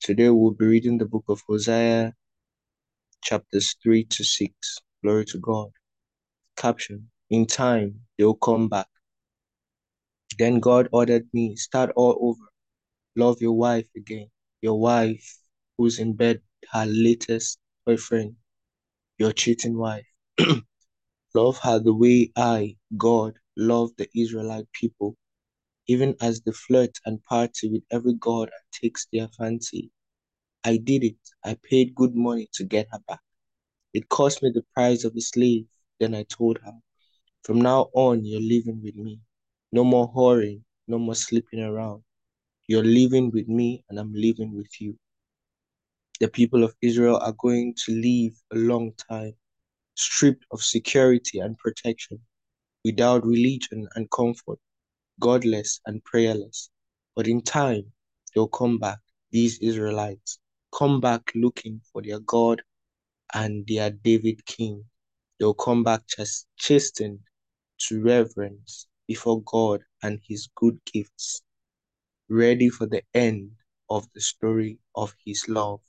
Today 0.00 0.30
we'll 0.30 0.50
be 0.50 0.66
reading 0.66 0.98
the 0.98 1.06
book 1.06 1.26
of 1.28 1.42
Hosea, 1.48 2.12
chapters 3.22 3.76
3 3.84 4.02
to 4.04 4.24
6. 4.24 4.78
Glory 5.00 5.24
to 5.26 5.38
God. 5.38 5.70
Caption 6.56 7.08
In 7.30 7.46
time, 7.46 8.00
they'll 8.18 8.34
come 8.34 8.68
back. 8.68 8.88
Then 10.40 10.58
God 10.58 10.88
ordered 10.90 11.28
me, 11.32 11.54
start 11.54 11.92
all 11.94 12.18
over. 12.20 12.50
Love 13.16 13.40
your 13.40 13.52
wife 13.52 13.86
again. 13.96 14.28
Your 14.62 14.78
wife 14.80 15.38
who's 15.78 15.98
in 15.98 16.14
bed, 16.14 16.40
her 16.72 16.86
latest 16.86 17.58
boyfriend, 17.86 18.36
your 19.18 19.32
cheating 19.32 19.76
wife. 19.76 20.06
love 21.34 21.58
her 21.58 21.78
the 21.78 21.94
way 21.94 22.32
I, 22.36 22.76
God, 22.96 23.34
love 23.56 23.90
the 23.96 24.08
Israelite 24.16 24.70
people, 24.72 25.16
even 25.86 26.16
as 26.20 26.40
they 26.40 26.52
flirt 26.52 26.98
and 27.06 27.24
party 27.24 27.70
with 27.70 27.82
every 27.90 28.14
god 28.14 28.48
and 28.48 28.72
takes 28.72 29.06
their 29.12 29.28
fancy. 29.28 29.90
I 30.64 30.78
did 30.78 31.04
it. 31.04 31.16
I 31.44 31.56
paid 31.62 31.94
good 31.94 32.14
money 32.16 32.48
to 32.54 32.64
get 32.64 32.88
her 32.90 33.00
back. 33.06 33.20
It 33.92 34.08
cost 34.08 34.42
me 34.42 34.50
the 34.52 34.64
price 34.74 35.04
of 35.04 35.14
a 35.14 35.20
slave. 35.20 35.66
Then 36.00 36.14
I 36.14 36.24
told 36.24 36.58
her, 36.64 36.72
From 37.44 37.60
now 37.60 37.90
on, 37.92 38.24
you're 38.24 38.40
living 38.40 38.82
with 38.82 38.96
me. 38.96 39.20
No 39.70 39.84
more 39.84 40.12
whoring, 40.12 40.62
no 40.88 40.98
more 40.98 41.14
sleeping 41.14 41.60
around. 41.60 42.02
You're 42.66 42.84
living 42.84 43.30
with 43.30 43.48
me, 43.48 43.84
and 43.88 43.98
I'm 43.98 44.12
living 44.14 44.56
with 44.56 44.80
you. 44.80 44.98
The 46.20 46.28
people 46.28 46.64
of 46.64 46.74
Israel 46.80 47.18
are 47.18 47.34
going 47.38 47.74
to 47.84 47.92
live 47.92 48.32
a 48.52 48.56
long 48.56 48.92
time, 49.10 49.34
stripped 49.96 50.46
of 50.50 50.62
security 50.62 51.40
and 51.40 51.58
protection, 51.58 52.20
without 52.84 53.26
religion 53.26 53.88
and 53.94 54.10
comfort, 54.10 54.58
godless 55.20 55.80
and 55.86 56.02
prayerless. 56.04 56.70
But 57.16 57.28
in 57.28 57.42
time, 57.42 57.92
they'll 58.34 58.48
come 58.48 58.78
back, 58.78 58.98
these 59.30 59.58
Israelites, 59.58 60.38
come 60.72 61.00
back 61.00 61.30
looking 61.34 61.80
for 61.92 62.02
their 62.02 62.20
God 62.20 62.62
and 63.34 63.66
their 63.66 63.90
David 63.90 64.44
King. 64.46 64.84
They'll 65.38 65.54
come 65.54 65.82
back 65.82 66.02
chastened 66.56 67.20
to 67.80 68.02
reverence 68.02 68.86
before 69.06 69.42
God 69.42 69.82
and 70.02 70.20
his 70.26 70.48
good 70.54 70.78
gifts, 70.90 71.42
ready 72.34 72.68
for 72.68 72.86
the 72.86 73.02
end 73.14 73.52
of 73.88 74.08
the 74.12 74.20
story 74.20 74.78
of 74.96 75.14
his 75.24 75.48
love. 75.48 75.80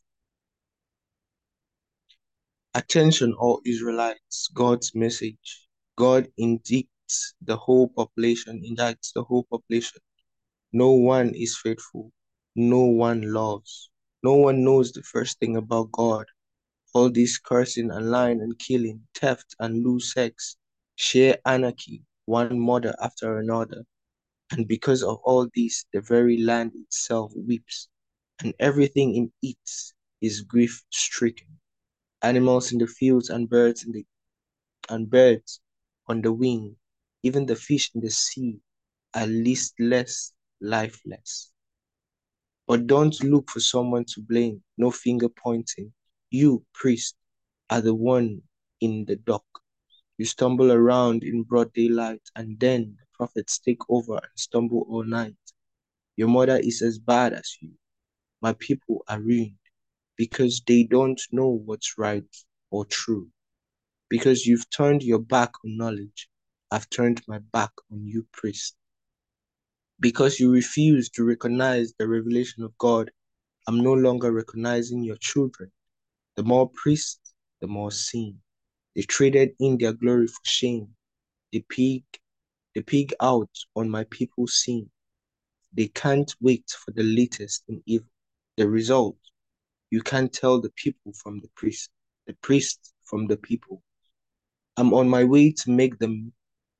Attention, 2.75 3.33
all 3.33 3.61
Israelites, 3.65 4.49
God's 4.53 4.93
message. 4.93 5.67
God 5.97 6.27
indicts 6.39 7.33
the 7.41 7.57
whole 7.57 7.87
population, 7.87 8.61
indicts 8.63 9.11
the 9.13 9.23
whole 9.23 9.45
population. 9.49 10.01
No 10.71 10.91
one 10.91 11.33
is 11.33 11.57
faithful. 11.57 12.11
No 12.55 12.81
one 12.81 13.33
loves. 13.33 13.89
No 14.21 14.35
one 14.35 14.63
knows 14.63 14.91
the 14.91 15.01
first 15.01 15.39
thing 15.39 15.55
about 15.57 15.91
God. 15.91 16.25
All 16.93 17.09
this 17.09 17.39
cursing 17.39 17.89
and 17.91 18.11
lying 18.11 18.41
and 18.41 18.57
killing, 18.59 19.01
theft 19.15 19.55
and 19.59 19.83
loose 19.83 20.13
sex, 20.13 20.57
sheer 20.95 21.37
anarchy, 21.45 22.03
one 22.25 22.59
murder 22.59 22.93
after 23.01 23.39
another. 23.39 23.83
And 24.55 24.69
because 24.69 25.03
of 25.03 25.17
all 25.25 25.49
this, 25.53 25.85
the 25.91 25.99
very 25.99 26.37
land 26.37 26.71
itself 26.75 27.33
weeps, 27.35 27.89
and 28.41 28.53
everything 28.57 29.13
in 29.13 29.33
it 29.41 29.69
is 30.21 30.43
grief 30.43 30.81
stricken. 30.91 31.59
Animals 32.21 32.71
in 32.71 32.79
the 32.79 32.87
fields 32.87 33.29
and 33.29 33.49
birds 33.49 33.83
in 33.83 33.91
the 33.91 34.05
and 34.87 35.09
birds 35.09 35.59
on 36.07 36.21
the 36.21 36.31
wing, 36.31 36.77
even 37.21 37.45
the 37.45 37.57
fish 37.57 37.91
in 37.95 37.99
the 37.99 38.09
sea 38.09 38.61
are 39.13 39.27
listless, 39.27 40.31
lifeless. 40.61 41.51
But 42.65 42.87
don't 42.87 43.21
look 43.25 43.49
for 43.49 43.59
someone 43.59 44.05
to 44.05 44.21
blame, 44.21 44.63
no 44.77 44.89
finger 44.89 45.27
pointing. 45.27 45.91
You, 46.29 46.65
priest, 46.73 47.17
are 47.69 47.81
the 47.81 47.93
one 47.93 48.41
in 48.79 49.03
the 49.03 49.17
dock. 49.17 49.45
You 50.17 50.23
stumble 50.23 50.71
around 50.71 51.25
in 51.25 51.43
broad 51.43 51.73
daylight, 51.73 52.21
and 52.37 52.57
then 52.57 52.95
the 52.97 53.04
prophets 53.17 53.59
take 53.59 53.81
over 53.89 54.15
and 54.15 54.31
stumble 54.35 54.85
all 54.89 55.03
night. 55.03 55.35
Your 56.17 56.27
mother 56.27 56.57
is 56.57 56.81
as 56.81 56.99
bad 56.99 57.33
as 57.33 57.57
you. 57.61 57.71
My 58.41 58.53
people 58.53 59.03
are 59.07 59.19
ruined 59.19 59.57
because 60.17 60.61
they 60.67 60.83
don't 60.83 61.21
know 61.31 61.49
what's 61.49 61.97
right 61.97 62.23
or 62.71 62.85
true. 62.85 63.27
Because 64.09 64.45
you've 64.45 64.69
turned 64.69 65.03
your 65.03 65.19
back 65.19 65.51
on 65.65 65.77
knowledge, 65.77 66.29
I've 66.71 66.89
turned 66.89 67.21
my 67.27 67.39
back 67.39 67.71
on 67.91 68.05
you, 68.05 68.25
priest. 68.31 68.75
Because 69.99 70.39
you 70.39 70.51
refuse 70.51 71.09
to 71.11 71.23
recognize 71.23 71.93
the 71.97 72.07
revelation 72.07 72.63
of 72.63 72.77
God, 72.77 73.11
I'm 73.67 73.81
no 73.81 73.93
longer 73.93 74.31
recognizing 74.31 75.03
your 75.03 75.17
children. 75.17 75.71
The 76.35 76.43
more 76.43 76.69
priests, 76.69 77.33
the 77.61 77.67
more 77.67 77.91
sin. 77.91 78.37
They 78.95 79.01
traded 79.03 79.51
in 79.59 79.77
their 79.77 79.93
glory 79.93 80.27
for 80.27 80.41
shame. 80.43 80.89
They 81.51 81.63
pig, 81.67 82.03
they 82.75 82.81
pig 82.81 83.13
out 83.21 83.49
on 83.77 83.89
my 83.89 84.03
people's 84.11 84.61
sin. 84.61 84.89
They 85.73 85.87
can't 85.87 86.33
wait 86.41 86.69
for 86.83 86.91
the 86.91 87.03
latest 87.03 87.63
in 87.69 87.81
evil. 87.85 88.09
The 88.57 88.67
result, 88.67 89.17
you 89.91 90.01
can't 90.01 90.31
tell 90.31 90.59
the 90.59 90.71
people 90.71 91.13
from 91.13 91.39
the 91.39 91.47
priest, 91.55 91.89
the 92.27 92.35
priest 92.41 92.93
from 93.05 93.27
the 93.27 93.37
people. 93.37 93.81
I'm 94.75 94.93
on 94.93 95.07
my 95.07 95.23
way 95.23 95.53
to 95.53 95.71
make 95.71 95.99
them 95.99 96.33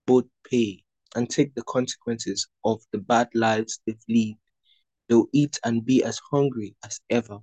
both 0.05 0.25
pay 0.43 0.83
and 1.15 1.29
take 1.29 1.55
the 1.55 1.63
consequences 1.63 2.45
of 2.65 2.81
the 2.91 2.97
bad 2.97 3.29
lives 3.33 3.79
they've 3.85 3.95
lived. 4.09 4.39
They'll 5.07 5.27
eat 5.31 5.57
and 5.63 5.85
be 5.85 6.03
as 6.03 6.19
hungry 6.29 6.75
as 6.83 6.99
ever, 7.09 7.39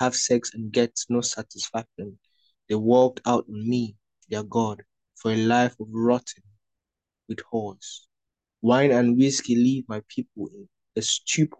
have 0.00 0.16
sex 0.16 0.54
and 0.54 0.72
get 0.72 0.98
no 1.08 1.20
satisfaction. 1.20 2.18
They 2.68 2.74
walked 2.74 3.20
out 3.26 3.44
on 3.48 3.68
me, 3.68 3.94
their 4.28 4.42
God, 4.42 4.82
for 5.14 5.30
a 5.30 5.36
life 5.36 5.78
of 5.78 5.86
rotting 5.92 6.42
with 7.32 7.44
whores. 7.52 8.00
Wine 8.60 8.92
and 8.92 9.16
whiskey 9.16 9.56
leave 9.56 9.88
my 9.88 10.02
people 10.08 10.48
in 10.54 10.68
a 10.96 11.02
stupor. 11.02 11.56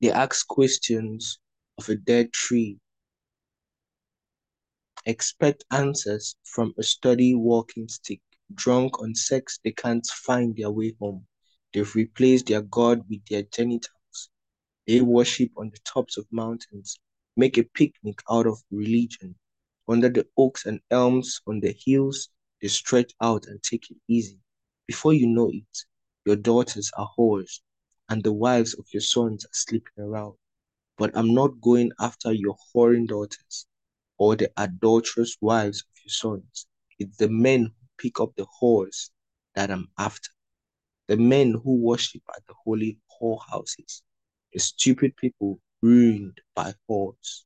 They 0.00 0.12
ask 0.12 0.46
questions 0.46 1.38
of 1.76 1.88
a 1.88 1.96
dead 1.96 2.32
tree. 2.32 2.78
Expect 5.06 5.64
answers 5.72 6.36
from 6.44 6.72
a 6.78 6.82
sturdy 6.82 7.34
walking 7.34 7.88
stick. 7.88 8.20
Drunk 8.54 9.02
on 9.02 9.14
sex, 9.14 9.58
they 9.64 9.72
can't 9.72 10.06
find 10.06 10.56
their 10.56 10.70
way 10.70 10.94
home. 11.00 11.26
They've 11.74 11.94
replaced 11.94 12.46
their 12.46 12.62
God 12.62 13.02
with 13.10 13.24
their 13.26 13.42
genitals. 13.42 14.30
They 14.86 15.00
worship 15.00 15.50
on 15.56 15.70
the 15.70 15.78
tops 15.84 16.16
of 16.16 16.26
mountains, 16.30 16.98
make 17.36 17.58
a 17.58 17.64
picnic 17.64 18.20
out 18.30 18.46
of 18.46 18.62
religion. 18.70 19.34
Under 19.88 20.08
the 20.08 20.26
oaks 20.36 20.64
and 20.64 20.80
elms 20.90 21.40
on 21.46 21.60
the 21.60 21.76
hills, 21.84 22.28
they 22.60 22.68
stretch 22.68 23.12
out 23.20 23.46
and 23.46 23.62
take 23.62 23.90
it 23.90 23.96
easy. 24.08 24.38
Before 24.86 25.12
you 25.12 25.26
know 25.26 25.50
it, 25.52 25.78
your 26.24 26.36
daughters 26.36 26.90
are 26.96 27.10
whores, 27.16 27.60
and 28.08 28.22
the 28.22 28.32
wives 28.32 28.74
of 28.74 28.86
your 28.92 29.00
sons 29.00 29.44
are 29.44 29.54
sleeping 29.54 30.04
around. 30.04 30.34
But 30.96 31.16
I'm 31.16 31.32
not 31.34 31.60
going 31.60 31.92
after 32.00 32.32
your 32.32 32.56
whoring 32.74 33.06
daughters 33.06 33.66
or 34.18 34.34
the 34.34 34.50
adulterous 34.56 35.36
wives 35.40 35.82
of 35.82 36.02
your 36.04 36.10
sons. 36.10 36.66
It's 36.98 37.16
the 37.16 37.28
men 37.28 37.66
who 37.66 37.86
pick 37.98 38.20
up 38.20 38.34
the 38.36 38.46
whores 38.60 39.10
that 39.54 39.70
I'm 39.70 39.88
after. 39.98 40.30
The 41.06 41.16
men 41.16 41.52
who 41.52 41.76
worship 41.76 42.22
at 42.34 42.44
the 42.46 42.54
holy 42.64 42.98
whorehouses. 43.20 44.02
The 44.52 44.58
stupid 44.58 45.16
people 45.16 45.60
ruined 45.80 46.40
by 46.54 46.74
whores. 46.90 47.44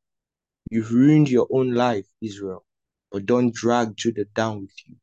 You've 0.71 0.93
ruined 0.93 1.29
your 1.29 1.47
own 1.51 1.73
life, 1.75 2.07
Israel, 2.23 2.65
but 3.11 3.27
don't 3.27 3.53
drag 3.55 3.97
Judah 3.97 4.25
down 4.35 4.63
with 4.63 4.75
you. 4.87 4.97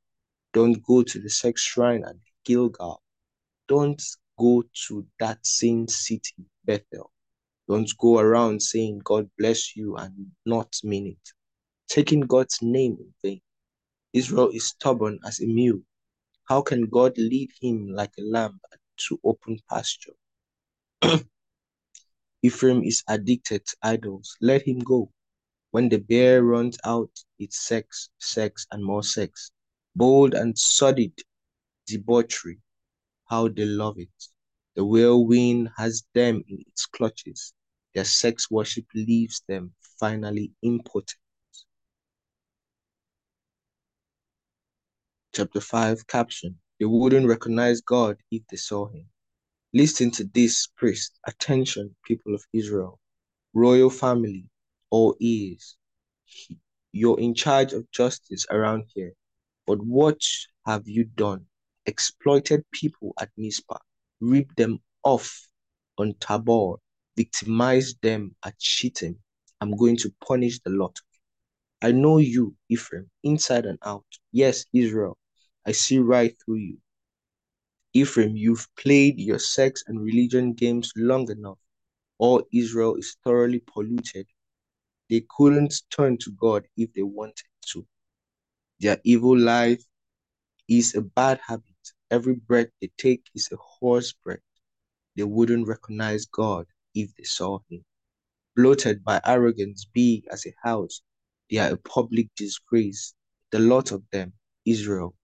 Don't 0.54 0.82
go 0.84 1.04
to 1.04 1.20
the 1.20 1.30
sex 1.30 1.62
shrine 1.62 2.04
at 2.04 2.16
Gilgal. 2.46 3.02
Don't 3.68 4.02
go 4.40 4.64
to 4.88 5.06
that 5.20 5.46
same 5.46 5.88
city, 5.88 6.46
Bethel. 6.66 7.12
Don't 7.68 7.90
go 8.00 8.18
around 8.18 8.62
saying 8.62 9.02
God 9.04 9.30
bless 9.38 9.76
you 9.76 9.96
and 9.96 10.32
not 10.46 10.74
mean 10.84 11.08
it. 11.08 11.34
Taking 11.88 12.22
God's 12.22 12.60
name 12.62 12.98
in 13.00 13.14
vain. 13.24 13.42
Israel 14.14 14.50
is 14.50 14.68
stubborn 14.68 15.20
as 15.26 15.40
a 15.40 15.46
mule. 15.46 15.82
How 16.46 16.62
can 16.64 16.88
God 16.88 17.16
lead 17.18 17.52
him 17.62 17.90
like 17.90 18.14
a 18.18 18.24
lamb 18.24 18.60
to 19.08 19.20
open 19.24 19.60
pasture? 19.70 20.16
Ephraim 22.42 22.84
is 22.84 23.04
addicted 23.08 23.66
to 23.68 23.78
idols. 23.84 24.36
Let 24.42 24.68
him 24.68 24.80
go. 24.80 25.12
When 25.70 25.90
the 25.90 26.00
bear 26.00 26.44
runs 26.44 26.78
out, 26.84 27.12
it's 27.38 27.60
sex, 27.68 28.10
sex, 28.18 28.66
and 28.72 28.84
more 28.84 29.04
sex. 29.04 29.52
Bold 29.96 30.34
and 30.34 30.58
sordid 30.58 31.14
debauchery. 31.88 32.60
How 33.26 33.48
they 33.48 33.66
love 33.66 34.00
it. 34.00 34.10
The 34.76 34.86
whirlwind 34.86 35.70
has 35.78 36.04
them 36.14 36.44
in 36.48 36.64
its 36.68 36.86
clutches. 36.86 37.54
Their 37.94 38.06
sex 38.06 38.50
worship 38.50 38.86
leaves 38.96 39.44
them 39.48 39.74
finally 40.00 40.52
impotent. 40.62 41.20
Chapter 45.34 45.62
5 45.62 46.08
Caption 46.08 46.60
They 46.80 46.86
wouldn't 46.86 47.28
recognize 47.28 47.82
God 47.82 48.18
if 48.32 48.42
they 48.50 48.58
saw 48.58 48.88
him. 48.90 49.08
Listen 49.74 50.10
to 50.12 50.24
this, 50.24 50.68
priest. 50.68 51.20
Attention, 51.28 51.96
people 52.04 52.34
of 52.34 52.44
Israel. 52.54 53.00
Royal 53.54 53.90
family, 53.90 54.46
all 54.90 55.16
ears. 55.20 55.78
You're 56.92 57.20
in 57.20 57.36
charge 57.36 57.74
of 57.74 57.90
justice 57.92 58.46
around 58.50 58.86
here. 58.94 59.14
But 59.70 59.84
what 59.84 60.20
have 60.66 60.88
you 60.88 61.04
done? 61.04 61.46
Exploited 61.86 62.66
people 62.72 63.14
at 63.20 63.30
Mizpah, 63.38 63.78
ripped 64.20 64.58
them 64.58 64.80
off 65.04 65.48
on 66.00 66.16
Tabor, 66.16 66.78
victimized 67.16 68.02
them 68.02 68.36
at 68.44 68.56
Shittim. 68.58 69.20
I'm 69.62 69.76
going 69.76 69.96
to 69.98 70.12
punish 70.26 70.60
the 70.62 70.72
lot. 70.72 70.98
I 71.84 71.92
know 71.92 72.18
you, 72.18 72.56
Ephraim, 72.70 73.12
inside 73.22 73.68
and 73.68 73.78
out. 73.86 74.08
Yes, 74.32 74.66
Israel, 74.74 75.20
I 75.68 75.74
see 75.74 76.00
right 76.00 76.36
through 76.44 76.62
you. 76.70 76.78
Ephraim, 77.94 78.36
you've 78.36 78.68
played 78.76 79.20
your 79.20 79.38
sex 79.38 79.84
and 79.86 80.02
religion 80.02 80.54
games 80.54 80.92
long 80.96 81.30
enough. 81.30 81.60
All 82.18 82.42
Israel 82.52 82.96
is 82.96 83.18
thoroughly 83.24 83.62
polluted. 83.72 84.26
They 85.12 85.28
couldn't 85.38 85.84
turn 85.92 86.18
to 86.22 86.32
God 86.32 86.68
if 86.76 86.92
they 86.96 87.04
wanted 87.04 87.46
to. 87.68 87.86
Their 88.82 89.00
evil 89.04 89.38
life 89.38 89.84
is 90.70 90.96
a 90.96 91.02
bad 91.02 91.42
habit. 91.46 91.66
Every 92.10 92.36
breath 92.36 92.70
they 92.80 92.90
take 92.98 93.30
is 93.36 93.50
a 93.52 93.58
horse 93.58 94.14
breath. 94.14 94.40
They 95.18 95.24
wouldn't 95.24 95.68
recognize 95.68 96.26
God 96.26 96.66
if 96.96 97.14
they 97.16 97.24
saw 97.24 97.60
him. 97.70 97.84
Bloated 98.56 99.04
by 99.04 99.20
arrogance, 99.26 99.86
big 99.86 100.28
as 100.32 100.46
a 100.46 100.54
house, 100.64 101.02
they 101.50 101.58
are 101.58 101.74
a 101.74 101.78
public 101.78 102.30
disgrace. 102.36 103.14
The 103.52 103.60
lot 103.60 103.92
of 103.92 104.04
them, 104.12 104.32
Israel, 104.66 105.16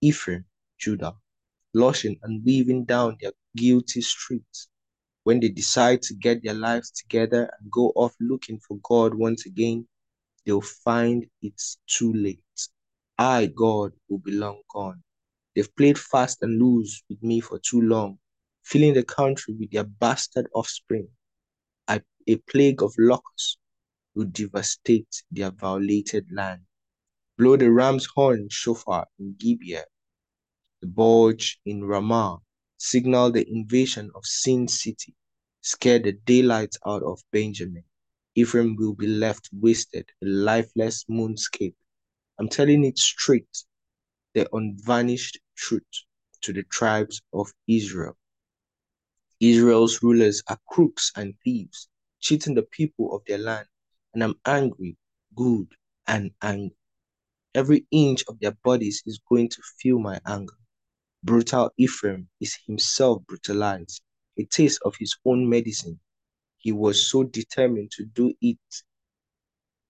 Ephraim, 0.00 0.46
Judah, 0.78 1.14
lushing 1.74 2.18
and 2.22 2.44
weaving 2.44 2.86
down 2.86 3.18
their 3.20 3.32
guilty 3.56 4.00
streets. 4.00 4.68
When 5.22 5.38
they 5.38 5.50
decide 5.50 6.02
to 6.02 6.14
get 6.14 6.42
their 6.42 6.54
lives 6.54 6.90
together 6.90 7.50
and 7.60 7.70
go 7.70 7.92
off 7.94 8.16
looking 8.18 8.58
for 8.58 8.78
God 8.82 9.14
once 9.14 9.46
again, 9.46 9.86
they'll 10.44 10.60
find 10.60 11.26
it's 11.42 11.78
too 11.86 12.12
late. 12.14 12.42
I, 13.20 13.48
God, 13.54 13.92
will 14.08 14.16
be 14.16 14.32
long 14.32 14.62
gone. 14.72 15.02
They've 15.54 15.76
played 15.76 15.98
fast 15.98 16.38
and 16.40 16.58
loose 16.58 17.02
with 17.10 17.22
me 17.22 17.40
for 17.40 17.58
too 17.58 17.82
long, 17.82 18.18
filling 18.62 18.94
the 18.94 19.04
country 19.04 19.52
with 19.52 19.70
their 19.72 19.84
bastard 19.84 20.46
offspring. 20.54 21.06
I, 21.86 22.00
a 22.26 22.36
plague 22.36 22.82
of 22.82 22.94
locusts 22.96 23.58
will 24.14 24.24
devastate 24.24 25.22
their 25.30 25.50
violated 25.50 26.32
land. 26.32 26.62
Blow 27.36 27.58
the 27.58 27.70
ram's 27.70 28.06
horn 28.06 28.48
shofar 28.50 29.06
in 29.18 29.34
Gibeah, 29.38 29.84
the 30.80 30.86
bulge 30.86 31.60
in 31.66 31.84
Ramah, 31.84 32.38
signal 32.78 33.32
the 33.32 33.46
invasion 33.50 34.10
of 34.14 34.24
Sin 34.24 34.66
City, 34.66 35.14
scare 35.60 35.98
the 35.98 36.12
daylight 36.12 36.74
out 36.86 37.02
of 37.02 37.20
Benjamin. 37.32 37.84
Ephraim 38.34 38.76
will 38.76 38.94
be 38.94 39.08
left 39.08 39.50
wasted, 39.52 40.08
a 40.22 40.26
lifeless 40.26 41.04
moonscape. 41.04 41.74
I'm 42.40 42.48
telling 42.48 42.84
it 42.86 42.98
straight, 42.98 43.64
the 44.32 44.48
unvarnished 44.56 45.38
truth 45.56 45.82
to 46.40 46.54
the 46.54 46.62
tribes 46.62 47.20
of 47.34 47.52
Israel. 47.68 48.16
Israel's 49.40 50.02
rulers 50.02 50.42
are 50.48 50.58
crooks 50.66 51.12
and 51.16 51.34
thieves, 51.44 51.88
cheating 52.18 52.54
the 52.54 52.62
people 52.62 53.14
of 53.14 53.20
their 53.26 53.36
land, 53.36 53.66
and 54.14 54.24
I'm 54.24 54.36
angry, 54.46 54.96
good, 55.36 55.66
and 56.06 56.30
angry. 56.40 56.74
Every 57.54 57.86
inch 57.90 58.24
of 58.26 58.40
their 58.40 58.56
bodies 58.64 59.02
is 59.04 59.20
going 59.28 59.50
to 59.50 59.62
feel 59.78 59.98
my 59.98 60.18
anger. 60.26 60.56
Brutal 61.22 61.70
Ephraim 61.76 62.26
is 62.40 62.56
himself 62.66 63.22
brutalized, 63.26 64.00
a 64.38 64.46
taste 64.46 64.80
of 64.86 64.96
his 64.98 65.14
own 65.26 65.46
medicine. 65.46 66.00
He 66.56 66.72
was 66.72 67.10
so 67.10 67.22
determined 67.22 67.90
to 67.90 68.06
do 68.06 68.32
it 68.40 68.56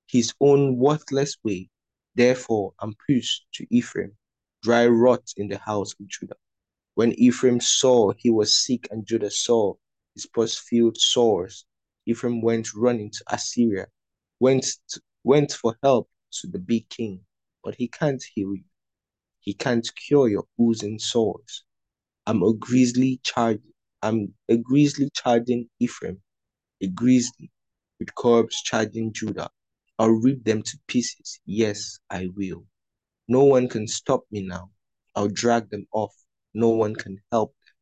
his 0.09 0.35
own 0.41 0.79
worthless 0.79 1.37
way. 1.45 1.71
Therefore, 2.15 2.75
I'm 2.81 2.97
to 3.09 3.67
Ephraim, 3.71 4.17
dry 4.63 4.87
rot 4.87 5.33
in 5.37 5.49
the 5.49 5.59
house 5.59 5.95
of 5.99 6.09
Judah. 6.09 6.37
When 6.95 7.13
Ephraim 7.13 7.61
saw 7.61 8.13
he 8.19 8.31
was 8.31 8.55
sick 8.55 8.89
and 8.91 9.07
Judah 9.07 9.31
saw 9.31 9.75
his 10.15 10.27
pus-filled 10.27 10.97
sores, 10.97 11.65
Ephraim 12.07 12.43
went 12.43 12.75
running 12.75 13.11
to 13.11 13.25
Assyria, 13.29 13.87
went, 14.41 14.67
to, 14.89 15.01
went 15.25 15.53
for 15.53 15.77
help 15.83 16.11
to 16.33 16.49
the 16.49 16.59
big 16.59 16.89
king, 16.89 17.21
but 17.63 17.75
he 17.75 17.89
can't 17.89 18.23
heal 18.35 18.55
you. 18.55 18.65
He 19.41 19.55
can't 19.55 19.89
cure 19.95 20.29
your 20.29 20.45
oozing 20.61 20.99
sores. 20.99 21.65
I'm 22.27 22.43
a 22.43 22.53
grizzly 22.53 23.21
charge. 23.23 23.61
I'm 24.03 24.35
a 24.49 24.57
grizzly 24.57 25.11
charging 25.15 25.69
Ephraim, 25.79 26.21
a 26.83 26.87
grizzly 26.89 27.51
with 27.99 28.15
corpse 28.15 28.63
charging 28.63 29.13
Judah. 29.13 29.51
I'll 30.01 30.09
rip 30.09 30.43
them 30.45 30.63
to 30.63 30.79
pieces. 30.87 31.41
Yes, 31.45 31.99
I 32.09 32.31
will. 32.35 32.65
No 33.29 33.45
one 33.45 33.69
can 33.69 33.87
stop 33.87 34.25
me 34.31 34.41
now. 34.41 34.71
I'll 35.15 35.29
drag 35.29 35.69
them 35.69 35.87
off. 35.93 36.15
No 36.55 36.71
one 36.71 36.95
can 36.95 37.19
help 37.31 37.55
them. 37.67 37.75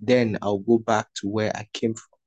Then 0.00 0.38
I'll 0.42 0.58
go 0.58 0.78
back 0.78 1.06
to 1.20 1.28
where 1.28 1.56
I 1.56 1.68
came 1.72 1.94
from 1.94 2.18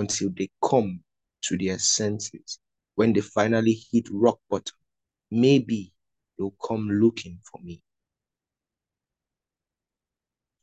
until 0.00 0.30
they 0.30 0.50
come 0.62 1.02
to 1.46 1.58
their 1.58 1.80
senses. 1.80 2.60
When 2.94 3.12
they 3.12 3.22
finally 3.22 3.76
hit 3.90 4.06
rock 4.12 4.38
bottom, 4.48 4.76
maybe 5.32 5.92
they'll 6.38 6.54
come 6.64 6.88
looking 6.88 7.40
for 7.42 7.60
me. 7.64 7.82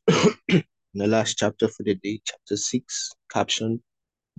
the 0.08 1.06
last 1.06 1.36
chapter 1.36 1.68
for 1.68 1.82
the 1.82 1.94
day, 1.96 2.22
chapter 2.24 2.56
6, 2.56 3.10
caption 3.30 3.82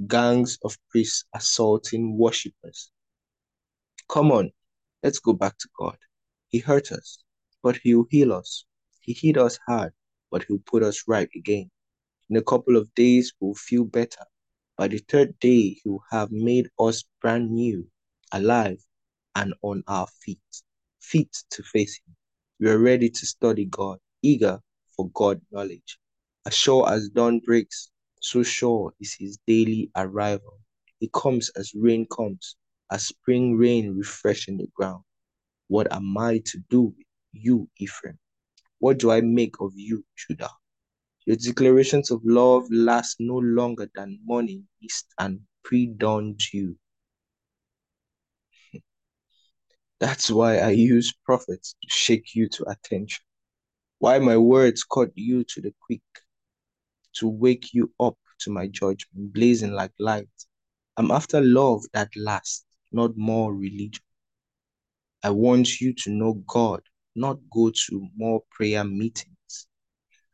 Gangs 0.07 0.57
of 0.63 0.75
priests 0.89 1.25
assaulting 1.35 2.17
worshippers. 2.17 2.91
Come 4.09 4.31
on, 4.31 4.51
let's 5.03 5.19
go 5.19 5.33
back 5.33 5.57
to 5.59 5.69
God. 5.77 5.97
He 6.47 6.57
hurt 6.57 6.91
us, 6.91 7.19
but 7.61 7.77
He'll 7.77 8.07
heal 8.09 8.33
us. 8.33 8.65
He 9.01 9.13
hit 9.13 9.37
us 9.37 9.59
hard, 9.67 9.93
but 10.31 10.43
He'll 10.43 10.63
put 10.65 10.81
us 10.81 11.03
right 11.07 11.29
again. 11.35 11.69
In 12.29 12.35
a 12.37 12.41
couple 12.41 12.75
of 12.75 12.93
days, 12.95 13.33
we'll 13.39 13.53
feel 13.53 13.85
better. 13.85 14.25
By 14.77 14.87
the 14.87 14.97
third 14.97 15.39
day, 15.39 15.79
He'll 15.83 16.03
have 16.09 16.31
made 16.31 16.69
us 16.79 17.03
brand 17.21 17.51
new, 17.51 17.87
alive, 18.31 18.83
and 19.35 19.53
on 19.61 19.83
our 19.87 20.07
feet, 20.07 20.39
fit 20.99 21.31
to 21.51 21.61
face 21.61 21.99
Him. 22.05 22.15
We 22.59 22.69
are 22.69 22.79
ready 22.79 23.09
to 23.11 23.25
study 23.27 23.65
God, 23.65 23.99
eager 24.23 24.59
for 24.95 25.09
God 25.11 25.39
knowledge. 25.51 25.99
As 26.47 26.55
sure 26.55 26.91
as 26.91 27.09
dawn 27.09 27.41
breaks, 27.45 27.91
so 28.21 28.41
sure 28.41 28.91
is 28.99 29.13
His 29.13 29.37
daily 29.45 29.91
arrival. 29.95 30.59
He 30.99 31.09
comes 31.13 31.49
as 31.55 31.73
rain 31.75 32.07
comes, 32.11 32.55
as 32.91 33.05
spring 33.07 33.57
rain 33.57 33.95
refreshing 33.95 34.57
the 34.57 34.67
ground. 34.73 35.03
What 35.67 35.91
am 35.93 36.17
I 36.17 36.41
to 36.45 36.57
do 36.69 36.93
with 36.97 37.05
you, 37.33 37.69
Ephraim? 37.77 38.17
What 38.79 38.97
do 38.99 39.11
I 39.11 39.21
make 39.21 39.59
of 39.59 39.73
you, 39.75 40.05
Judah? 40.15 40.49
Your 41.25 41.37
declarations 41.37 42.11
of 42.11 42.21
love 42.23 42.65
last 42.71 43.17
no 43.19 43.35
longer 43.35 43.89
than 43.93 44.19
morning 44.25 44.67
mist 44.81 45.07
and 45.19 45.41
pre-dawn 45.63 46.35
dew. 46.35 46.75
That's 49.99 50.31
why 50.31 50.57
I 50.57 50.69
use 50.69 51.13
prophets 51.25 51.75
to 51.83 51.89
shake 51.89 52.35
you 52.35 52.49
to 52.49 52.69
attention. 52.69 53.23
Why 53.99 54.17
my 54.19 54.37
words 54.37 54.83
cut 54.83 55.11
you 55.15 55.43
to 55.43 55.61
the 55.61 55.73
quick, 55.85 56.01
to 57.15 57.27
wake 57.27 57.73
you 57.73 57.93
up 57.99 58.17
to 58.39 58.49
my 58.51 58.67
judgment, 58.67 59.33
blazing 59.33 59.73
like 59.73 59.91
light. 59.99 60.29
I'm 60.97 61.11
after 61.11 61.41
love 61.41 61.83
that 61.93 62.09
lasts, 62.15 62.65
not 62.91 63.17
more 63.17 63.53
religion. 63.53 64.03
I 65.23 65.31
want 65.31 65.81
you 65.81 65.93
to 66.03 66.09
know 66.09 66.43
God, 66.47 66.81
not 67.15 67.39
go 67.51 67.71
to 67.87 68.07
more 68.15 68.41
prayer 68.51 68.83
meetings. 68.83 69.67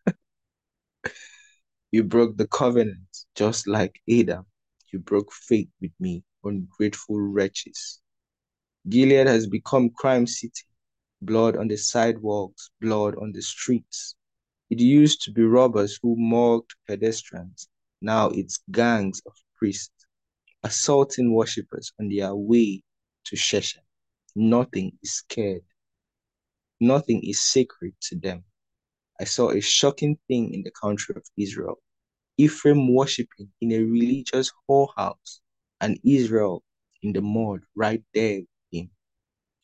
you 1.92 2.04
broke 2.04 2.38
the 2.38 2.48
covenant 2.48 3.00
just 3.36 3.68
like 3.68 4.00
Adam. 4.10 4.46
You 4.92 5.00
broke 5.00 5.34
faith 5.34 5.70
with 5.82 5.92
me, 6.00 6.24
ungrateful 6.44 7.20
wretches. 7.20 8.00
Gilead 8.88 9.28
has 9.28 9.48
become 9.48 9.90
crime 9.90 10.28
city. 10.28 10.64
Blood 11.22 11.58
on 11.58 11.68
the 11.68 11.78
sidewalks, 11.78 12.70
blood 12.80 13.16
on 13.16 13.32
the 13.32 13.42
streets. 13.42 14.16
It 14.70 14.80
used 14.80 15.24
to 15.24 15.32
be 15.32 15.44
robbers 15.44 15.98
who 16.02 16.16
mocked 16.18 16.76
pedestrians. 16.88 17.68
Now 18.02 18.30
it's 18.30 18.60
gangs 18.72 19.22
of 19.26 19.34
priests 19.58 19.90
assaulting 20.66 21.34
worshippers 21.34 21.94
on 22.02 22.10
their 22.10 22.36
way 22.36 22.84
to 23.28 23.38
Shechem. 23.38 23.84
Nothing 24.36 24.94
is 25.04 25.14
scared. 25.16 25.64
Nothing 26.82 27.22
is 27.24 27.42
sacred 27.42 27.94
to 28.04 28.18
them. 28.18 28.46
I 29.20 29.26
saw 29.26 29.52
a 29.52 29.62
shocking 29.62 30.18
thing 30.28 30.54
in 30.54 30.64
the 30.64 30.72
country 30.72 31.16
of 31.18 31.24
Israel. 31.38 31.80
Ephraim 32.38 32.94
worshipping 32.94 33.50
in 33.62 33.72
a 33.74 33.80
religious 33.80 34.52
whorehouse, 34.70 35.40
and 35.82 36.00
Israel 36.06 36.64
in 37.04 37.14
the 37.14 37.22
mud 37.22 37.62
right 37.76 38.04
there 38.14 38.40
with 38.40 38.48
him. 38.72 38.92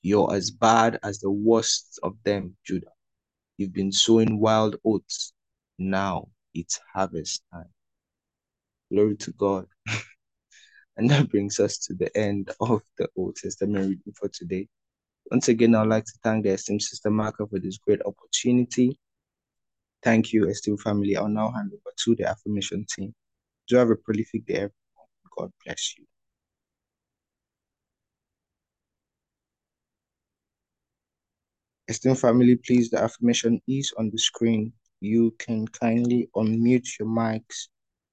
You're 0.03 0.33
as 0.35 0.51
bad 0.51 0.99
as 1.03 1.19
the 1.19 1.31
worst 1.31 1.99
of 2.03 2.15
them, 2.25 2.57
Judah. 2.65 2.93
You've 3.57 3.73
been 3.73 3.91
sowing 3.93 4.39
wild 4.41 4.77
oats. 4.85 5.33
Now 5.79 6.29
it's 6.53 6.79
harvest 6.93 7.43
time. 7.53 7.69
Glory 8.91 9.17
to 9.17 9.31
God. 9.33 9.67
and 10.97 11.09
that 11.09 11.29
brings 11.29 11.59
us 11.59 11.77
to 11.79 11.93
the 11.93 12.15
end 12.17 12.51
of 12.59 12.81
the 12.97 13.07
Old 13.15 13.35
Testament 13.35 13.87
reading 13.89 14.13
for 14.15 14.29
today. 14.29 14.67
Once 15.29 15.47
again, 15.47 15.75
I'd 15.75 15.87
like 15.87 16.05
to 16.05 16.13
thank 16.23 16.43
the 16.43 16.51
esteemed 16.51 16.81
Sister 16.81 17.09
Marka 17.09 17.49
for 17.49 17.59
this 17.59 17.77
great 17.77 18.01
opportunity. 18.05 18.99
Thank 20.03 20.33
you, 20.33 20.49
esteemed 20.49 20.81
family. 20.81 21.15
I'll 21.15 21.27
now 21.27 21.51
hand 21.51 21.71
over 21.73 21.93
to 22.05 22.15
the 22.15 22.27
affirmation 22.27 22.85
team. 22.89 23.13
Do 23.67 23.77
have 23.77 23.89
a 23.89 23.95
prolific 23.95 24.45
day, 24.45 24.55
everyone. 24.55 24.71
God 25.37 25.51
bless 25.63 25.95
you. 25.97 26.05
Esteemed 31.87 32.19
family, 32.19 32.55
please, 32.55 32.89
the 32.89 33.01
affirmation 33.01 33.61
is 33.67 33.93
on 33.97 34.09
the 34.09 34.17
screen. 34.17 34.73
You 34.99 35.31
can 35.39 35.67
kindly 35.67 36.29
unmute 36.35 36.99
your 36.99 37.07
mics 37.07 37.67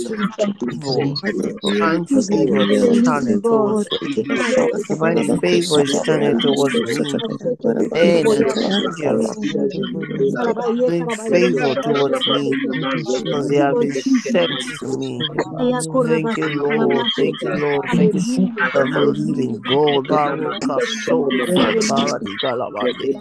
Thank 0.08 0.36
you, 0.36 0.56
evil. 0.72 1.16
Divine 1.64 2.06
favor 2.08 2.66
is 2.70 2.88
Thank 2.88 3.06
turning 3.06 3.44
towards 3.50 3.90
me. 4.02 4.30
Favor 5.52 5.82
is 5.84 6.02
turning 6.06 6.38
towards 6.40 6.82
me. 6.84 7.20
And 7.66 7.88
angels, 7.96 9.38
divine 10.70 11.10
favor 11.30 11.76
towards 11.84 12.28
me, 12.28 12.60
because 13.24 13.48
they 13.50 13.58
have 13.58 13.80
been 13.80 13.94
sent 13.94 14.60
to 14.82 15.28
me. 15.32 15.46
Thank 16.08 16.38
you, 16.38 16.50
Lord. 16.50 17.08
Thank 17.16 17.44
you, 17.44 17.54
Lord. 17.54 17.92
Thank 17.96 18.14
you, 18.16 18.24
the 18.74 18.84
Living 18.84 19.64
God. 19.68 20.08
Baruka 20.08 20.82
so 20.84 21.32
sambara 21.48 22.20
galabande. 22.42 23.18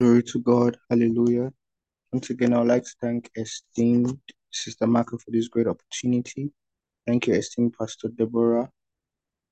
Glory 0.00 0.22
to 0.22 0.38
God. 0.40 0.76
Hallelujah. 0.90 1.52
Once 2.12 2.30
again, 2.30 2.52
I 2.52 2.58
would 2.58 2.68
like 2.68 2.84
to 2.84 2.94
thank 3.00 3.30
esteemed 3.36 4.18
Sister 4.52 4.86
Marco 4.86 5.18
for 5.18 5.30
this 5.30 5.48
great 5.48 5.66
opportunity. 5.66 6.52
Thank 7.06 7.26
you, 7.26 7.34
esteemed 7.34 7.74
Pastor 7.78 8.08
Deborah 8.08 8.70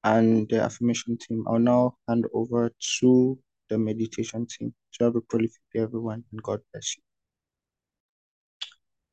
and 0.05 0.49
the 0.49 0.61
affirmation 0.63 1.19
team. 1.19 1.45
I'll 1.49 1.59
now 1.59 1.97
hand 2.09 2.27
over 2.35 2.71
to 3.01 3.39
the 3.69 3.79
meditation 3.79 4.47
team. 4.47 4.75
So 4.93 5.07
have 5.07 5.17
a 5.17 5.21
prolific 5.21 5.61
day, 5.75 5.81
everyone, 5.81 6.25
and 6.33 6.43
God 6.43 6.61
bless 6.73 6.97
you. 6.97 7.03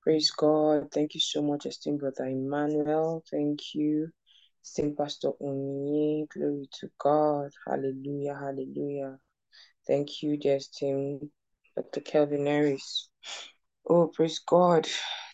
Praise 0.01 0.31
God. 0.31 0.91
Thank 0.91 1.13
you 1.13 1.19
so 1.19 1.41
much, 1.41 1.65
esteemed 1.65 1.99
brother 1.99 2.25
Emmanuel. 2.25 3.23
Thank 3.29 3.75
you, 3.75 4.09
esteemed 4.63 4.97
Pastor 4.97 5.31
Onye. 5.41 6.27
Glory 6.29 6.69
to 6.79 6.89
God. 6.99 7.51
Hallelujah. 7.67 8.35
Hallelujah. 8.35 9.17
Thank 9.87 10.23
you, 10.23 10.37
dear 10.37 10.57
esteemed 10.57 11.29
Dr. 11.75 12.01
Kelvin 12.01 12.45
Harris. 12.45 13.09
Oh, 13.87 14.07
praise 14.07 14.39
God. 14.39 14.87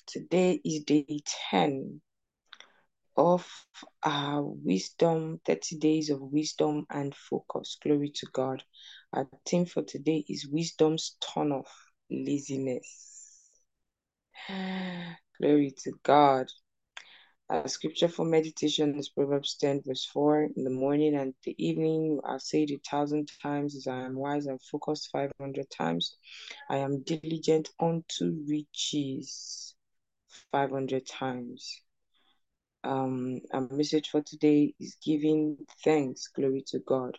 Today 0.08 0.60
is 0.64 0.84
day 0.84 1.06
10 1.51 2.01
of 3.18 3.47
wisdom, 4.63 5.39
30 5.45 5.78
days 5.78 6.09
of 6.09 6.22
wisdom 6.22 6.86
and 6.89 7.16
focus. 7.16 7.78
Glory 7.82 8.09
to 8.16 8.28
God. 8.32 8.63
Our 9.13 9.28
theme 9.45 9.66
for 9.66 9.84
today 9.84 10.26
is 10.28 10.47
wisdom's 10.47 11.18
turn 11.22 11.51
off 11.51 11.72
laziness. 12.09 13.49
Glory 15.39 15.74
to 15.84 15.93
God. 16.03 16.47
Our 17.47 17.68
scripture 17.68 18.07
for 18.07 18.26
meditation 18.26 18.97
is 18.97 19.09
Proverbs 19.09 19.55
10, 19.61 19.84
verse 19.86 20.05
4. 20.05 20.49
In 20.57 20.63
the 20.63 20.72
morning 20.72 21.16
and 21.16 21.36
the 21.43 21.55
evening, 21.63 22.20
I'll 22.26 22.39
say 22.39 22.63
it 22.63 22.72
a 22.72 22.80
thousand 22.80 23.30
times 23.41 23.76
as 23.76 23.86
I 23.86 23.99
am 23.99 24.16
wise 24.16 24.47
and 24.47 24.59
focused 24.59 25.11
500 25.11 25.70
times. 25.70 26.18
I 26.72 26.78
am 26.78 27.03
diligent 27.03 27.70
unto 27.80 28.43
riches 28.47 29.76
500 30.51 31.05
times. 31.05 31.82
Um, 32.86 33.41
our 33.51 33.67
message 33.71 34.09
for 34.09 34.21
today 34.21 34.75
is 34.79 34.95
giving 35.03 35.57
thanks. 35.83 36.27
Glory 36.27 36.63
to 36.67 36.77
God. 36.77 37.17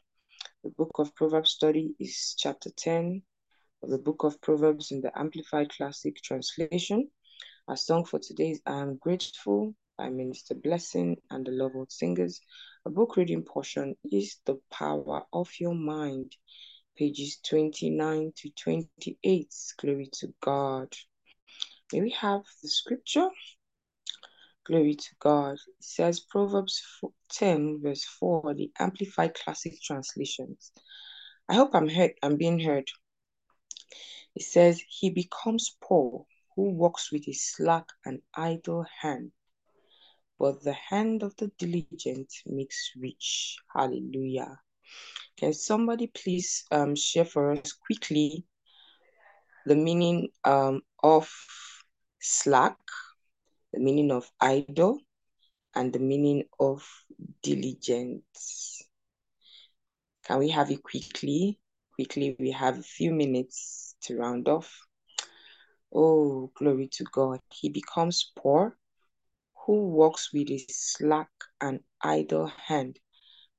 The 0.62 0.70
book 0.70 0.92
of 1.00 1.12
Proverbs 1.16 1.50
study 1.50 1.92
is 1.98 2.36
chapter 2.38 2.70
10 2.70 3.20
of 3.82 3.90
the 3.90 3.98
book 3.98 4.22
of 4.22 4.40
Proverbs 4.40 4.92
in 4.92 5.00
the 5.00 5.10
Amplified 5.18 5.70
Classic 5.70 6.14
Translation. 6.22 7.10
Our 7.66 7.76
song 7.76 8.04
for 8.04 8.20
today 8.20 8.50
is 8.50 8.60
I 8.64 8.78
Am 8.78 8.96
Grateful 8.98 9.74
by 9.98 10.08
Minister 10.08 10.54
Blessing 10.54 11.16
and 11.30 11.44
the 11.44 11.50
Lovewood 11.50 11.90
Singers. 11.90 12.40
A 12.84 12.90
book 12.90 13.16
reading 13.16 13.42
portion 13.42 13.96
is 14.04 14.36
The 14.44 14.60
Power 14.70 15.24
of 15.32 15.50
Your 15.58 15.74
Mind, 15.74 16.36
pages 16.96 17.40
29 17.44 18.32
to 18.36 18.50
28. 18.50 19.54
Glory 19.78 20.10
to 20.12 20.32
God. 20.40 20.94
May 21.92 22.02
we 22.02 22.10
have 22.10 22.42
the 22.62 22.68
scripture? 22.68 23.28
Glory 24.66 24.96
to 24.96 25.14
God. 25.20 25.54
It 25.54 25.84
says 25.84 26.18
Proverbs 26.18 26.82
10, 27.30 27.80
verse 27.82 28.04
4, 28.04 28.54
the 28.54 28.72
Amplified 28.80 29.34
Classic 29.34 29.80
Translations. 29.80 30.72
I 31.48 31.54
hope 31.54 31.70
I'm 31.74 31.88
heard, 31.88 32.12
I'm 32.22 32.36
being 32.36 32.58
heard. 32.58 32.88
It 34.34 34.42
says, 34.42 34.82
He 34.88 35.10
becomes 35.10 35.76
poor 35.80 36.26
who 36.56 36.70
walks 36.70 37.12
with 37.12 37.28
a 37.28 37.32
slack 37.32 37.84
and 38.04 38.20
idle 38.34 38.84
hand, 39.00 39.30
but 40.38 40.64
the 40.64 40.72
hand 40.72 41.22
of 41.22 41.36
the 41.36 41.52
diligent 41.58 42.32
makes 42.46 42.90
rich. 42.96 43.58
Hallelujah. 43.72 44.58
Can 45.36 45.52
somebody 45.52 46.08
please 46.08 46.64
um, 46.72 46.96
share 46.96 47.24
for 47.24 47.52
us 47.52 47.72
quickly 47.72 48.44
the 49.66 49.76
meaning 49.76 50.30
um, 50.44 50.82
of 51.02 51.30
slack, 52.20 52.78
the 53.76 53.82
meaning 53.82 54.10
of 54.10 54.32
idle, 54.40 54.98
and 55.74 55.92
the 55.92 55.98
meaning 55.98 56.44
of 56.58 56.82
diligence. 57.42 58.82
Can 60.24 60.38
we 60.38 60.48
have 60.48 60.70
it 60.70 60.82
quickly? 60.82 61.60
Quickly, 61.94 62.34
we 62.38 62.52
have 62.52 62.78
a 62.78 62.82
few 62.82 63.12
minutes 63.12 63.94
to 64.04 64.16
round 64.16 64.48
off. 64.48 64.74
Oh, 65.94 66.50
glory 66.54 66.88
to 66.92 67.04
God. 67.12 67.40
He 67.52 67.68
becomes 67.68 68.32
poor 68.34 68.78
who 69.66 69.88
walks 69.90 70.32
with 70.32 70.48
a 70.50 70.64
slack 70.70 71.28
and 71.60 71.80
idle 72.00 72.46
hand, 72.46 72.98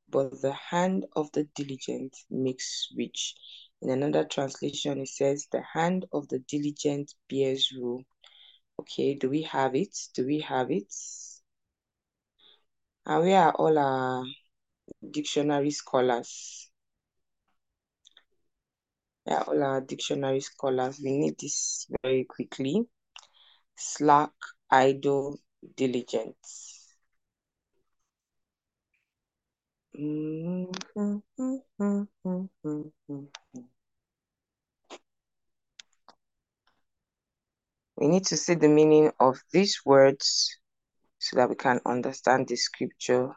but 0.10 0.42
the 0.42 0.54
hand 0.54 1.06
of 1.16 1.32
the 1.34 1.44
diligent 1.56 2.18
makes 2.32 2.88
rich. 2.98 3.36
In 3.84 3.92
another 3.92 4.26
translation, 4.26 5.00
it 5.00 5.10
says, 5.10 5.48
The 5.52 5.62
hand 5.62 6.08
of 6.12 6.28
the 6.30 6.40
diligent 6.40 7.14
bears 7.30 7.72
rule. 7.78 8.04
Okay, 8.80 9.16
do 9.16 9.30
we 9.30 9.42
have 9.44 9.76
it? 9.76 9.96
Do 10.14 10.26
we 10.26 10.40
have 10.42 10.72
it? 10.72 10.94
And 13.06 13.24
where 13.24 13.42
are 13.44 13.54
all 13.54 13.78
our 13.78 14.26
dictionary 15.12 15.72
scholars? 15.72 16.70
Are 19.28 19.44
all 19.44 19.64
our 19.64 19.82
dictionary 19.82 20.42
scholars? 20.42 21.00
We 21.04 21.18
need 21.18 21.40
this 21.40 21.88
very 22.04 22.26
quickly. 22.26 22.88
Slack, 23.76 24.32
idle, 24.70 25.40
diligent. 25.76 26.38
Mm-hmm. 29.98 31.18
We 37.98 38.08
need 38.08 38.26
to 38.28 38.38
see 38.38 38.54
the 38.54 38.68
meaning 38.68 39.12
of 39.20 39.42
these 39.52 39.82
words 39.84 40.56
so 41.18 41.38
that 41.38 41.50
we 41.50 41.56
can 41.56 41.80
understand 41.84 42.48
the 42.48 42.56
scripture. 42.56 43.32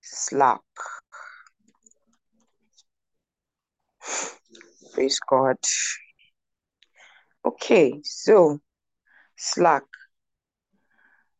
Slack. 0.00 0.60
Praise 4.94 5.20
God. 5.30 5.58
Okay, 7.44 8.00
so 8.02 8.58
slack. 9.36 9.84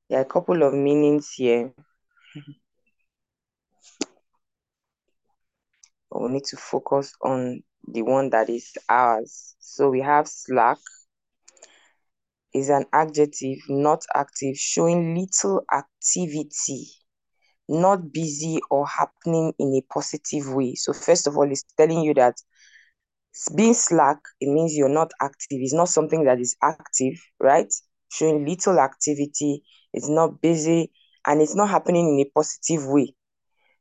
There 0.08 0.20
are 0.20 0.22
a 0.22 0.26
couple 0.26 0.62
of 0.62 0.74
meanings 0.74 1.32
here. 1.32 1.72
But 6.08 6.22
we 6.22 6.28
need 6.28 6.44
to 6.44 6.56
focus 6.56 7.12
on 7.20 7.62
the 7.86 8.02
one 8.02 8.30
that 8.30 8.48
is 8.48 8.72
ours. 8.88 9.54
So 9.58 9.90
we 9.90 10.00
have 10.00 10.28
slack 10.28 10.78
is 12.54 12.68
an 12.68 12.84
adjective, 12.92 13.58
not 13.68 14.04
active, 14.14 14.56
showing 14.56 15.14
little 15.14 15.64
activity, 15.72 16.86
not 17.68 18.12
busy 18.12 18.60
or 18.70 18.86
happening 18.86 19.52
in 19.58 19.74
a 19.74 19.82
positive 19.92 20.52
way. 20.52 20.74
So 20.74 20.92
first 20.92 21.26
of 21.26 21.36
all, 21.36 21.50
it's 21.50 21.64
telling 21.76 22.02
you 22.02 22.14
that 22.14 22.34
being 23.56 23.74
slack, 23.74 24.18
it 24.40 24.52
means 24.52 24.74
you're 24.76 24.88
not 24.88 25.10
active. 25.20 25.58
It's 25.60 25.72
not 25.72 25.88
something 25.88 26.24
that 26.24 26.40
is 26.40 26.56
active, 26.62 27.14
right? 27.40 27.72
Showing 28.10 28.44
little 28.44 28.78
activity, 28.78 29.62
it's 29.94 30.08
not 30.08 30.40
busy, 30.42 30.92
and 31.26 31.40
it's 31.40 31.54
not 31.54 31.70
happening 31.70 32.18
in 32.18 32.26
a 32.26 32.30
positive 32.34 32.86
way. 32.86 33.14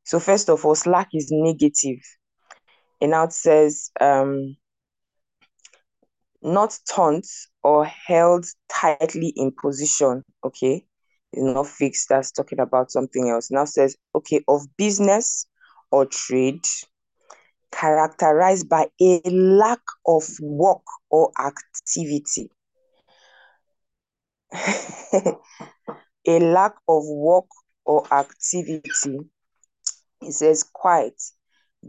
So 0.05 0.19
first 0.19 0.49
of 0.49 0.65
all, 0.65 0.75
slack 0.75 1.09
is 1.13 1.27
negative. 1.31 1.99
And 3.01 3.11
now 3.11 3.27
says, 3.29 3.91
um, 3.99 4.55
not 6.41 6.77
taunt 6.89 7.27
or 7.63 7.85
held 7.85 8.45
tightly 8.69 9.33
in 9.35 9.51
position. 9.51 10.23
Okay, 10.43 10.85
it's 11.33 11.43
not 11.43 11.67
fixed. 11.67 12.09
That's 12.09 12.31
talking 12.31 12.59
about 12.59 12.91
something 12.91 13.29
else. 13.29 13.51
Now 13.51 13.65
says, 13.65 13.95
okay, 14.15 14.43
of 14.47 14.61
business 14.77 15.45
or 15.91 16.05
trade 16.05 16.65
characterized 17.71 18.69
by 18.69 18.87
a 19.01 19.21
lack 19.29 19.81
of 20.05 20.23
work 20.41 20.83
or 21.09 21.31
activity. 21.39 22.49
a 26.27 26.39
lack 26.39 26.75
of 26.87 27.03
work 27.07 27.45
or 27.85 28.05
activity. 28.13 29.19
It 30.21 30.33
says 30.33 30.63
quiet. 30.63 31.21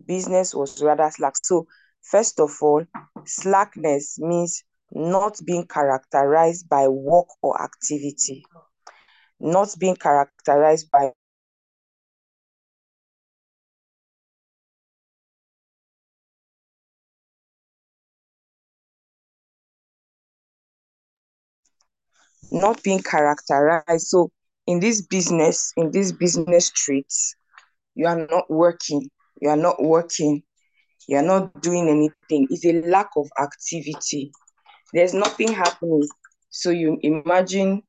Business 0.07 0.55
was 0.55 0.83
rather 0.83 1.11
slack. 1.11 1.35
So, 1.43 1.67
first 2.03 2.41
of 2.41 2.51
all, 2.63 2.85
slackness 3.25 4.19
means 4.19 4.65
not 4.91 5.41
being 5.45 5.67
characterized 5.67 6.69
by 6.69 6.89
work 6.89 7.29
or 7.43 7.61
activity, 7.63 8.45
not 9.41 9.75
being 9.79 9.97
characterized 9.97 10.91
by 10.91 11.13
not 22.53 22.83
being 22.83 23.03
characterized. 23.03 24.07
So 24.07 24.31
in 24.67 24.81
this 24.81 25.03
business, 25.03 25.73
in 25.77 25.91
this 25.91 26.13
business 26.13 26.67
streets, 26.67 27.35
you 27.95 28.07
are 28.07 28.27
not 28.31 28.51
working, 28.51 29.09
you 29.43 29.51
are 29.51 29.57
not 29.57 29.83
working, 29.83 30.41
you 31.09 31.17
are 31.17 31.23
not 31.23 31.61
doing 31.61 31.89
anything. 31.89 32.47
It's 32.49 32.65
a 32.65 32.81
lack 32.89 33.09
of 33.17 33.29
activity. 33.41 34.31
There's 34.95 35.15
nothing 35.15 35.53
happening. 35.53 36.07
So 36.51 36.71
you 36.71 36.97
imagine 37.03 37.83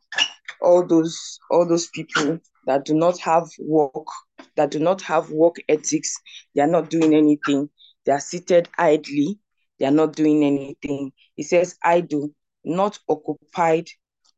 all 0.60 0.84
those 0.86 1.40
all 1.52 1.68
those 1.68 1.88
people 1.90 2.40
that 2.66 2.86
do 2.86 2.96
not 2.96 3.20
have 3.20 3.48
work, 3.60 4.08
that 4.56 4.72
do 4.72 4.80
not 4.80 5.04
have 5.04 5.30
work 5.30 5.58
ethics, 5.70 6.18
they 6.56 6.62
are 6.62 6.68
not 6.68 6.90
doing 6.90 7.14
anything. 7.14 7.70
They 8.06 8.14
are 8.14 8.20
seated 8.20 8.68
idly, 8.80 9.38
they 9.80 9.86
are 9.86 9.92
not 9.92 10.16
doing 10.16 10.44
anything. 10.44 11.12
It 11.38 11.44
says 11.44 11.78
idle, 11.84 12.30
not 12.66 12.98
occupied 13.08 13.90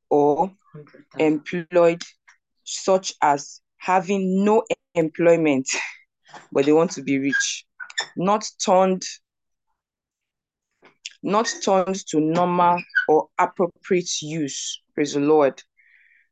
or 0.10 0.52
employed, 1.18 2.04
such 2.66 3.14
as 3.22 3.62
having 3.78 4.44
no 4.44 4.64
employment, 4.96 5.70
but 6.52 6.66
they 6.66 6.74
want 6.74 6.92
to 6.92 7.02
be 7.02 7.20
rich, 7.20 7.66
not 8.18 8.46
turned, 8.64 9.04
not 11.24 11.52
turned 11.64 11.96
to 12.08 12.20
normal 12.20 12.82
or 13.08 13.28
appropriate 13.38 14.22
use. 14.22 14.82
Praise 14.94 15.14
the 15.14 15.20
Lord. 15.20 15.62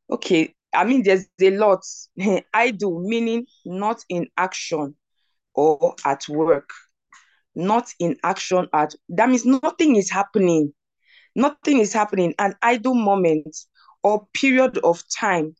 Okay, 0.09 0.53
I 0.73 0.83
mean, 0.85 1.03
there's 1.03 1.25
a 1.41 1.51
lot. 1.51 1.83
Idle, 2.53 2.99
meaning 3.01 3.45
not 3.65 4.03
in 4.09 4.27
action 4.37 4.95
or 5.53 5.95
at 6.05 6.27
work. 6.27 6.69
Not 7.55 7.93
in 7.99 8.17
action 8.23 8.67
at 8.73 8.95
that 9.09 9.29
means 9.29 9.45
nothing 9.45 9.95
is 9.95 10.09
happening. 10.09 10.73
Nothing 11.35 11.79
is 11.79 11.93
happening. 11.93 12.33
An 12.39 12.55
idle 12.61 12.95
moment 12.95 13.55
or 14.03 14.27
period 14.33 14.77
of 14.79 15.03
time 15.09 15.55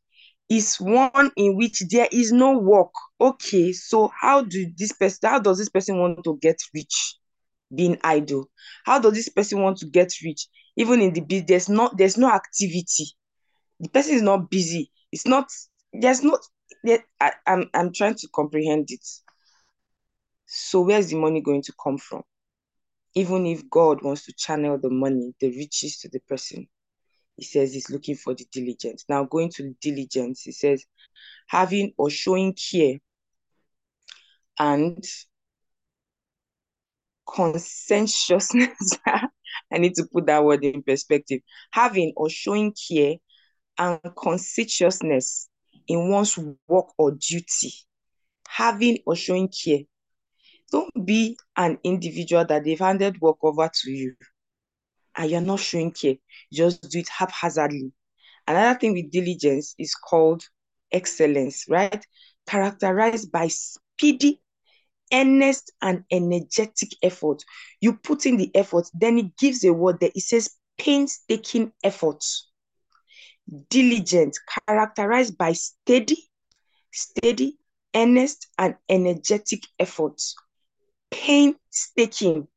is 0.54 0.80
one 0.80 1.32
in 1.36 1.58
which 1.58 1.82
there 1.89 2.08
is 2.12 2.32
no 2.32 2.58
work. 2.60 2.91
Okay, 3.20 3.74
so 3.74 4.12
how 4.22 4.43
do 4.43 4.72
this 4.78 4.91
person 4.91 5.30
how 5.30 5.39
does 5.39 5.58
this 5.58 5.70
person 5.70 5.97
want 5.97 6.24
to 6.24 6.38
get 6.41 6.58
rich? 6.76 7.18
Being 7.74 7.97
idle. 8.04 8.49
How 8.86 8.99
does 8.99 9.14
this 9.14 9.30
person 9.30 9.62
want 9.62 9.78
to 9.80 9.88
get 9.88 10.14
rich? 10.24 10.47
Even 10.78 11.01
in 11.01 11.14
the 11.14 11.22
business, 11.22 11.47
there's 11.47 11.70
not 11.70 11.97
there's 11.97 12.18
no 12.18 12.30
activity. 12.32 13.06
The 13.80 13.89
person 13.89 14.14
is 14.14 14.22
not 14.22 14.51
busy. 14.51 14.91
It's 15.12 15.26
not 15.26 15.47
there's 15.91 16.24
not 16.24 16.39
there, 16.84 17.04
I, 17.20 17.32
I'm 17.47 17.70
I'm 17.74 17.91
trying 17.91 18.16
to 18.16 18.28
comprehend 18.34 18.91
it. 18.91 19.06
So 20.45 20.82
where's 20.82 21.08
the 21.08 21.16
money 21.18 21.41
going 21.41 21.64
to 21.64 21.74
come 21.84 21.97
from? 21.97 22.22
Even 23.16 23.47
if 23.47 23.68
God 23.72 24.04
wants 24.04 24.26
to 24.26 24.34
channel 24.34 24.78
the 24.78 24.89
money, 24.89 25.34
the 25.39 25.49
riches 25.58 25.97
to 25.99 26.10
the 26.10 26.20
person, 26.20 26.68
he 27.38 27.43
says 27.43 27.73
he's 27.73 27.89
looking 27.89 28.15
for 28.15 28.34
the 28.34 28.45
diligence. 28.51 29.05
Now, 29.09 29.23
going 29.23 29.49
to 29.55 29.75
diligence, 29.81 30.41
he 30.41 30.51
says 30.51 30.86
having 31.47 31.93
or 31.97 32.09
showing 32.09 32.53
care 32.53 32.97
and 34.59 35.03
conscientiousness. 37.27 38.97
I 39.07 39.77
need 39.77 39.95
to 39.95 40.05
put 40.11 40.27
that 40.27 40.43
word 40.43 40.63
in 40.63 40.84
perspective. 40.84 41.41
Having 41.71 42.13
or 42.15 42.29
showing 42.29 42.73
care 42.89 43.15
and 43.77 43.99
conscientiousness 44.15 45.49
in 45.88 46.09
one's 46.09 46.38
work 46.67 46.88
or 46.97 47.11
duty. 47.11 47.73
Having 48.47 48.99
or 49.05 49.15
showing 49.15 49.49
care. 49.49 49.79
Don't 50.71 51.05
be 51.05 51.38
an 51.55 51.77
individual 51.84 52.45
that 52.45 52.63
they've 52.63 52.79
handed 52.79 53.21
work 53.21 53.38
over 53.43 53.69
to 53.73 53.91
you 53.91 54.15
and 55.16 55.30
you're 55.30 55.41
not 55.41 55.59
showing 55.59 55.91
care. 55.91 56.16
Just 56.51 56.89
do 56.89 56.99
it 56.99 57.09
haphazardly. 57.09 57.91
Another 58.47 58.78
thing 58.80 58.93
with 58.93 59.11
diligence 59.11 59.76
is 59.78 59.95
called 59.95 60.43
excellence, 60.91 61.66
right? 61.70 62.05
Characterized 62.47 63.32
by 63.32 63.47
speedy, 63.47 64.41
earnest, 65.11 65.72
and 65.82 66.03
energetic 66.11 66.89
effort. 67.01 67.43
You 67.80 67.93
put 67.93 68.26
in 68.26 68.38
the 68.38 68.51
effort, 68.55 68.89
then 68.93 69.18
it 69.18 69.38
gives 69.38 69.64
a 69.64 69.74
word 69.74 69.99
that 70.01 70.16
it 70.16 70.22
says 70.22 70.49
painstaking 70.78 71.72
effort. 71.84 72.24
Diligent, 73.70 74.38
characterized 74.68 75.38
by 75.38 75.53
steady, 75.53 76.30
steady, 76.91 77.57
earnest, 77.95 78.47
and 78.57 78.76
energetic 78.89 79.64
effort. 79.80 80.22
Painstaking. 81.11 82.47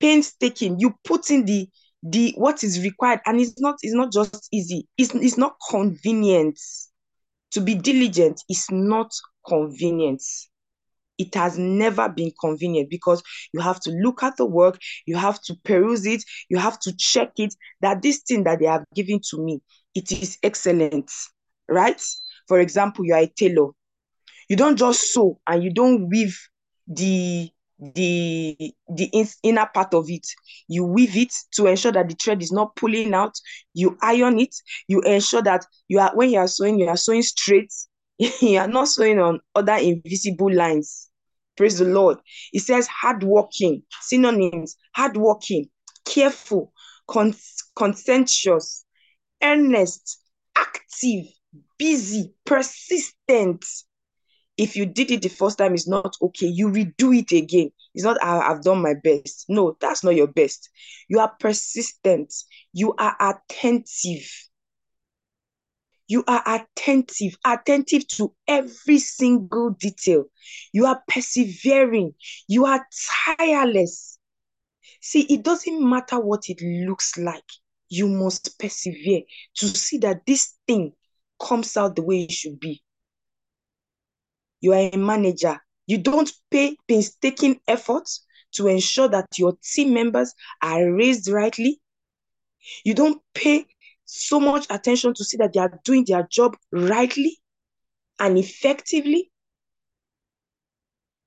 Painstaking. 0.00 0.78
You 0.78 0.94
put 1.04 1.30
in 1.30 1.44
the 1.44 1.68
the 2.02 2.32
what 2.36 2.64
is 2.64 2.82
required, 2.82 3.20
and 3.26 3.40
it's 3.40 3.60
not 3.60 3.76
it's 3.82 3.94
not 3.94 4.12
just 4.12 4.48
easy. 4.52 4.86
It's 4.96 5.14
it's 5.14 5.36
not 5.38 5.56
convenient. 5.70 6.58
To 7.52 7.60
be 7.60 7.74
diligent 7.74 8.40
is 8.48 8.66
not 8.70 9.12
convenient. 9.46 10.22
It 11.18 11.34
has 11.34 11.58
never 11.58 12.08
been 12.08 12.32
convenient 12.40 12.88
because 12.88 13.22
you 13.52 13.60
have 13.60 13.80
to 13.80 13.90
look 13.90 14.22
at 14.22 14.36
the 14.36 14.46
work, 14.46 14.78
you 15.04 15.16
have 15.16 15.42
to 15.42 15.56
peruse 15.64 16.06
it, 16.06 16.24
you 16.48 16.56
have 16.58 16.78
to 16.80 16.96
check 16.96 17.32
it 17.36 17.54
that 17.82 18.00
this 18.00 18.22
thing 18.26 18.44
that 18.44 18.60
they 18.60 18.66
have 18.66 18.84
given 18.94 19.20
to 19.30 19.44
me, 19.44 19.60
it 19.94 20.10
is 20.12 20.38
excellent, 20.42 21.10
right? 21.68 22.00
For 22.48 22.60
example, 22.60 23.04
you 23.04 23.12
are 23.14 23.22
a 23.22 23.26
tailor. 23.36 23.72
You 24.48 24.56
don't 24.56 24.76
just 24.76 25.12
sew 25.12 25.38
and 25.46 25.62
you 25.62 25.72
don't 25.72 26.08
weave 26.08 26.38
the 26.86 27.50
the 27.80 28.56
the 28.94 29.04
in, 29.12 29.26
inner 29.42 29.68
part 29.72 29.94
of 29.94 30.10
it. 30.10 30.26
You 30.68 30.84
weave 30.84 31.16
it 31.16 31.32
to 31.54 31.66
ensure 31.66 31.92
that 31.92 32.08
the 32.08 32.14
thread 32.14 32.42
is 32.42 32.52
not 32.52 32.76
pulling 32.76 33.14
out. 33.14 33.34
You 33.74 33.96
iron 34.02 34.38
it. 34.38 34.54
You 34.88 35.00
ensure 35.02 35.42
that 35.42 35.64
you 35.88 35.98
are 35.98 36.12
when 36.14 36.30
you 36.30 36.38
are 36.38 36.48
sewing 36.48 36.78
you 36.78 36.88
are 36.88 36.96
sewing 36.96 37.22
straight. 37.22 37.72
You 38.40 38.58
are 38.58 38.68
not 38.68 38.88
sewing 38.88 39.18
on 39.18 39.40
other 39.54 39.76
invisible 39.76 40.52
lines. 40.52 41.08
Praise 41.56 41.78
the 41.78 41.86
lord. 41.86 42.18
It 42.52 42.60
says 42.60 42.86
hardworking 42.86 43.82
synonyms 44.02 44.76
hardworking 44.94 45.70
careful 46.04 46.72
con- 47.08 47.34
conscientious 47.76 48.84
earnest 49.42 50.18
active 50.56 51.26
busy 51.78 52.34
persistent 52.44 53.64
if 54.60 54.76
you 54.76 54.84
did 54.84 55.10
it 55.10 55.22
the 55.22 55.28
first 55.30 55.56
time 55.56 55.72
it's 55.72 55.88
not 55.88 56.14
okay. 56.20 56.46
You 56.46 56.68
redo 56.68 57.18
it 57.18 57.34
again. 57.34 57.70
It's 57.94 58.04
not 58.04 58.18
ah, 58.20 58.40
I, 58.40 58.48
have 58.48 58.62
done 58.62 58.82
my 58.82 58.92
best. 58.92 59.46
No 59.48 59.74
that's 59.80 60.04
not 60.04 60.14
your 60.14 60.26
best. 60.26 60.68
You 61.08 61.18
are 61.20 61.32
persistent. 61.40 62.34
You 62.74 62.94
are 62.98 63.16
attentive. 63.18 64.30
You 66.08 66.24
are 66.28 66.42
attentive 66.46 67.38
attentive 67.44 68.06
to 68.08 68.34
every 68.46 68.98
single 68.98 69.70
detail. 69.70 70.24
You 70.74 70.84
are 70.84 71.02
persevering. 71.08 72.12
You 72.46 72.66
are 72.66 72.86
tireless. 73.38 74.18
See 75.00 75.22
it 75.22 75.42
doesn't 75.42 75.88
matter 75.88 76.20
what 76.20 76.50
it 76.50 76.60
looks 76.86 77.16
like. 77.16 77.50
You 77.88 78.08
must 78.08 78.58
persevere 78.58 79.22
to 79.54 79.68
see 79.68 79.96
that 79.98 80.26
this 80.26 80.54
thing 80.66 80.92
comes 81.42 81.78
out 81.78 81.96
the 81.96 82.02
way 82.02 82.24
it 82.24 82.32
should 82.32 82.60
be 82.60 82.82
you 84.60 84.72
are 84.72 84.90
a 84.92 84.96
manager. 84.96 85.58
You 85.86 85.98
don't 85.98 86.30
pay 86.50 86.76
painstaking 86.86 87.60
efforts 87.66 88.24
to 88.52 88.68
ensure 88.68 89.08
that 89.08 89.26
your 89.38 89.56
team 89.62 89.94
members 89.94 90.34
are 90.62 90.92
raised 90.92 91.28
rightly. 91.28 91.80
You 92.84 92.94
don't 92.94 93.20
pay 93.34 93.66
so 94.04 94.40
much 94.40 94.66
attention 94.70 95.14
to 95.14 95.24
see 95.24 95.36
that 95.38 95.52
they 95.52 95.60
are 95.60 95.80
doing 95.84 96.04
their 96.06 96.26
job 96.30 96.56
rightly 96.72 97.38
and 98.18 98.38
effectively. 98.38 99.30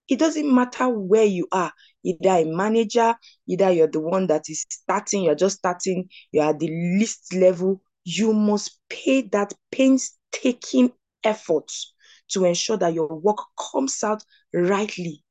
It 0.09 0.19
doesn't 0.19 0.53
matter 0.53 0.89
where 0.89 1.25
you 1.25 1.47
are, 1.51 1.71
either 2.03 2.29
a 2.29 2.43
manager, 2.43 3.15
either 3.47 3.71
you're 3.71 3.87
the 3.87 4.01
one 4.01 4.27
that 4.27 4.49
is 4.49 4.65
starting, 4.69 5.23
you're 5.23 5.33
just 5.33 5.57
starting, 5.57 6.09
you're 6.31 6.49
at 6.49 6.59
the 6.59 6.67
least 6.67 7.33
level. 7.33 7.81
You 8.03 8.33
must 8.33 8.79
pay 8.89 9.21
that 9.31 9.53
painstaking 9.71 10.91
effort 11.23 11.71
to 12.33 12.45
ensure 12.45 12.77
that 12.77 12.93
your 12.93 13.07
work 13.07 13.37
comes 13.71 14.03
out 14.03 14.23
rightly. 14.53 15.23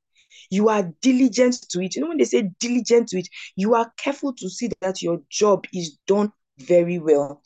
You 0.51 0.69
are 0.69 0.93
diligent 1.01 1.57
to 1.71 1.81
it. 1.83 1.95
You 1.95 2.03
know, 2.03 2.09
when 2.09 2.19
they 2.19 2.25
say 2.25 2.51
diligent 2.61 3.09
to 3.09 3.19
it, 3.19 3.29
you 3.57 3.75
are 3.75 3.93
careful 3.97 4.33
to 4.35 4.49
see 4.49 4.71
that 4.81 5.03
your 5.03 5.21
job 5.31 5.65
is 5.73 5.99
done 6.07 6.33
very 6.59 6.99
well. 6.99 7.43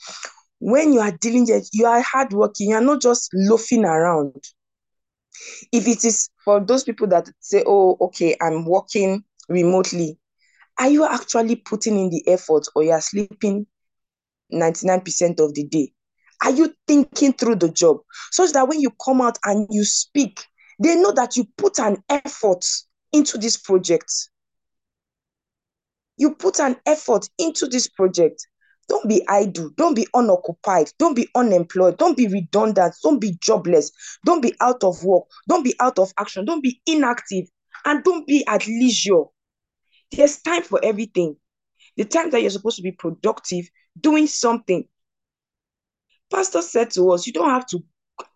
When 0.58 0.92
you 0.92 1.00
are 1.00 1.12
diligent, 1.12 1.68
you 1.72 1.86
are 1.86 2.00
hardworking, 2.00 2.70
you 2.70 2.76
are 2.76 2.82
not 2.82 3.02
just 3.02 3.30
loafing 3.34 3.84
around. 3.84 4.42
If 5.72 5.86
it 5.86 6.04
is 6.04 6.30
for 6.44 6.60
those 6.60 6.84
people 6.84 7.06
that 7.08 7.28
say, 7.40 7.62
oh, 7.66 7.96
okay, 8.00 8.36
I'm 8.40 8.64
working 8.64 9.24
remotely, 9.48 10.18
are 10.78 10.88
you 10.88 11.04
actually 11.04 11.56
putting 11.56 11.98
in 11.98 12.10
the 12.10 12.26
effort 12.28 12.66
or 12.74 12.82
you 12.82 12.92
are 12.92 13.00
sleeping 13.00 13.66
99% 14.50 15.40
of 15.40 15.54
the 15.54 15.64
day? 15.64 15.92
Are 16.42 16.50
you 16.50 16.74
thinking 16.86 17.32
through 17.32 17.56
the 17.56 17.70
job 17.70 17.98
such 18.30 18.52
that 18.52 18.68
when 18.68 18.80
you 18.80 18.90
come 19.04 19.20
out 19.20 19.38
and 19.44 19.66
you 19.70 19.84
speak, 19.84 20.44
they 20.78 20.94
know 20.94 21.12
that 21.12 21.36
you 21.36 21.46
put 21.56 21.78
an 21.78 22.02
effort 22.08 22.64
into 23.12 23.38
this 23.38 23.56
project? 23.56 24.12
You 26.18 26.34
put 26.34 26.60
an 26.60 26.76
effort 26.86 27.28
into 27.38 27.66
this 27.66 27.88
project. 27.88 28.46
Don't 28.88 29.08
be 29.08 29.26
idle. 29.28 29.70
Don't 29.76 29.94
be 29.94 30.06
unoccupied. 30.14 30.90
Don't 30.98 31.14
be 31.14 31.28
unemployed. 31.34 31.98
Don't 31.98 32.16
be 32.16 32.28
redundant. 32.28 32.94
Don't 33.02 33.20
be 33.20 33.36
jobless. 33.40 33.90
Don't 34.24 34.40
be 34.40 34.54
out 34.60 34.84
of 34.84 35.02
work. 35.04 35.24
Don't 35.48 35.64
be 35.64 35.74
out 35.80 35.98
of 35.98 36.12
action. 36.18 36.44
Don't 36.44 36.62
be 36.62 36.80
inactive. 36.86 37.46
And 37.84 38.04
don't 38.04 38.26
be 38.26 38.46
at 38.46 38.66
leisure. 38.66 39.24
There's 40.12 40.40
time 40.40 40.62
for 40.62 40.80
everything. 40.84 41.36
The 41.96 42.04
time 42.04 42.30
that 42.30 42.40
you're 42.42 42.50
supposed 42.50 42.76
to 42.76 42.82
be 42.82 42.92
productive, 42.92 43.68
doing 44.00 44.26
something, 44.26 44.86
Pastor 46.30 46.62
said 46.62 46.90
to 46.92 47.10
us, 47.12 47.26
you 47.26 47.32
don't 47.32 47.50
have 47.50 47.66
to 47.66 47.82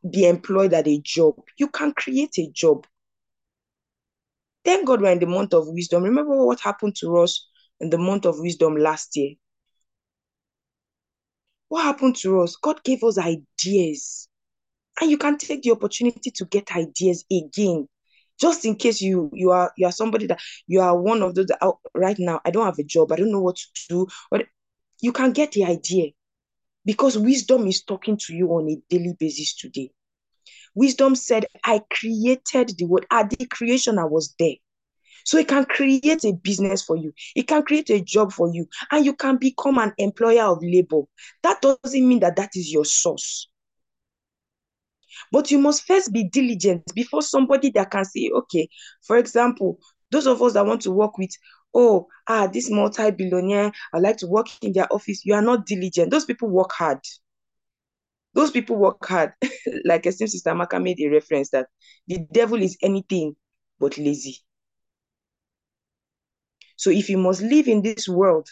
be 0.09 0.27
employed 0.29 0.73
at 0.73 0.87
a 0.87 1.01
job. 1.01 1.35
You 1.59 1.69
can 1.69 1.93
create 1.93 2.39
a 2.39 2.51
job. 2.53 2.87
Thank 4.65 4.87
God 4.87 5.01
we're 5.01 5.13
in 5.13 5.19
the 5.19 5.27
month 5.27 5.55
of 5.55 5.69
wisdom. 5.69 6.03
Remember 6.03 6.45
what 6.45 6.61
happened 6.61 6.97
to 6.97 7.17
us 7.19 7.49
in 7.81 7.91
the 7.91 7.99
month 7.99 8.27
of 8.27 8.39
wisdom 8.39 8.77
last 8.77 9.17
year? 9.17 9.35
What 11.69 11.85
happened 11.85 12.17
to 12.17 12.41
us? 12.41 12.57
God 12.57 12.83
gave 12.85 13.03
us 13.03 13.19
ideas. 13.19 14.29
And 15.01 15.11
you 15.11 15.17
can 15.17 15.39
take 15.39 15.63
the 15.63 15.71
opportunity 15.71 16.31
to 16.31 16.45
get 16.45 16.77
ideas 16.77 17.25
again. 17.33 17.89
Just 18.39 18.65
in 18.65 18.77
case 18.77 19.01
you 19.01 19.31
you 19.35 19.51
are 19.51 19.73
you 19.77 19.87
are 19.87 19.93
somebody 19.93 20.27
that 20.27 20.41
you 20.67 20.81
are 20.81 20.99
one 20.99 21.23
of 21.23 21.35
those 21.35 21.47
that, 21.47 21.59
oh, 21.61 21.79
right 21.95 22.19
now, 22.19 22.41
I 22.45 22.51
don't 22.51 22.65
have 22.65 22.79
a 22.79 22.83
job, 22.83 23.13
I 23.13 23.17
don't 23.17 23.33
know 23.33 23.41
what 23.41 23.57
to 23.57 23.67
do. 23.89 24.07
But 24.31 24.47
you 25.01 25.13
can 25.13 25.33
get 25.33 25.53
the 25.53 25.65
idea 25.65 26.11
because 26.91 27.17
wisdom 27.17 27.69
is 27.69 27.85
talking 27.85 28.17
to 28.17 28.35
you 28.35 28.49
on 28.49 28.69
a 28.69 28.77
daily 28.89 29.15
basis 29.17 29.55
today. 29.55 29.93
Wisdom 30.75 31.15
said, 31.15 31.47
I 31.63 31.83
created 31.89 32.77
the 32.77 32.85
world. 32.85 33.07
At 33.13 33.31
the 33.31 33.47
creation, 33.47 33.97
I 33.97 34.07
was 34.07 34.35
there. 34.41 34.57
So 35.25 35.39
it 35.39 35.47
can 35.47 35.67
create 35.67 36.25
a 36.25 36.33
business 36.33 36.83
for 36.83 36.97
you. 36.97 37.13
It 37.37 37.47
can 37.47 37.63
create 37.63 37.91
a 37.91 38.01
job 38.01 38.33
for 38.33 38.53
you. 38.53 38.67
And 38.91 39.07
you 39.07 39.15
can 39.15 39.37
become 39.37 39.79
an 39.79 39.93
employer 39.99 40.43
of 40.43 40.59
labor. 40.63 41.03
That 41.45 41.63
doesn't 41.63 42.09
mean 42.09 42.19
that 42.21 42.35
that 42.35 42.51
is 42.57 42.73
your 42.73 42.85
source. 42.85 43.49
But 45.31 45.53
you 45.53 45.59
must 45.59 45.87
first 45.87 46.13
be 46.13 46.25
diligent 46.25 46.93
before 46.93 47.23
somebody 47.23 47.71
that 47.77 47.93
can 47.93 48.05
say, 48.05 48.31
okay, 48.35 48.69
for 49.07 49.17
example, 49.17 49.79
those 50.11 50.27
of 50.27 50.43
us 50.43 50.55
that 50.55 50.67
want 50.67 50.83
to 50.83 50.91
work 50.91 51.19
with 51.19 51.31
oh, 51.75 52.07
ah, 52.27 52.47
this 52.47 52.71
multi-billionaire, 52.71 53.73
I 53.93 53.99
like 53.99 54.17
to 54.19 54.27
work 54.27 54.47
in 54.63 54.73
their 54.73 54.93
office. 54.93 55.25
You 55.25 55.35
are 55.35 55.43
not 55.43 55.67
diligent. 55.67 56.11
Those 56.11 56.25
people 56.25 56.49
work 56.49 56.73
hard. 56.73 57.01
Those 58.35 58.51
people 58.51 58.77
work 58.77 59.05
hard. 59.07 59.33
like 59.85 60.07
esteemed 60.07 60.31
sister 60.31 60.55
Maka 60.55 60.79
made 60.81 61.01
a 61.01 61.09
reference 61.09 61.51
that 61.51 61.67
the 62.07 62.19
devil 62.33 62.61
is 62.61 62.77
anything 62.83 63.35
but 63.79 63.99
lazy. 63.99 64.39
So 66.77 66.91
if 66.91 67.11
you 67.11 67.19
must 67.19 67.43
live 67.43 67.69
in 67.69 67.83
this 67.83 68.09
world 68.09 68.49